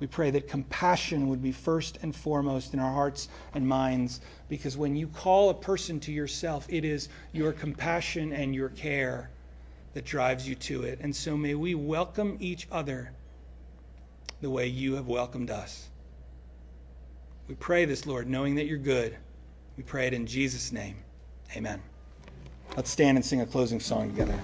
We 0.00 0.06
pray 0.06 0.30
that 0.30 0.48
compassion 0.48 1.28
would 1.28 1.42
be 1.42 1.52
first 1.52 1.98
and 2.02 2.16
foremost 2.16 2.72
in 2.72 2.80
our 2.80 2.92
hearts 2.92 3.28
and 3.54 3.68
minds 3.68 4.22
because 4.48 4.76
when 4.76 4.96
you 4.96 5.06
call 5.08 5.50
a 5.50 5.54
person 5.54 6.00
to 6.00 6.12
yourself, 6.12 6.66
it 6.70 6.84
is 6.84 7.10
your 7.32 7.52
compassion 7.52 8.32
and 8.32 8.54
your 8.54 8.70
care 8.70 9.30
that 9.92 10.06
drives 10.06 10.48
you 10.48 10.54
to 10.54 10.84
it. 10.84 10.98
And 11.02 11.14
so 11.14 11.36
may 11.36 11.54
we 11.54 11.74
welcome 11.74 12.38
each 12.40 12.66
other 12.72 13.12
the 14.40 14.48
way 14.48 14.66
you 14.66 14.94
have 14.94 15.06
welcomed 15.06 15.50
us. 15.50 15.88
We 17.46 17.54
pray 17.56 17.84
this, 17.84 18.06
Lord, 18.06 18.28
knowing 18.28 18.54
that 18.54 18.66
you're 18.66 18.78
good. 18.78 19.16
We 19.76 19.82
pray 19.82 20.06
it 20.06 20.14
in 20.14 20.26
Jesus' 20.26 20.72
name. 20.72 20.96
Amen. 21.54 21.82
Let's 22.76 22.90
stand 22.90 23.18
and 23.18 23.24
sing 23.24 23.40
a 23.40 23.46
closing 23.46 23.80
song 23.80 24.10
together. 24.10 24.40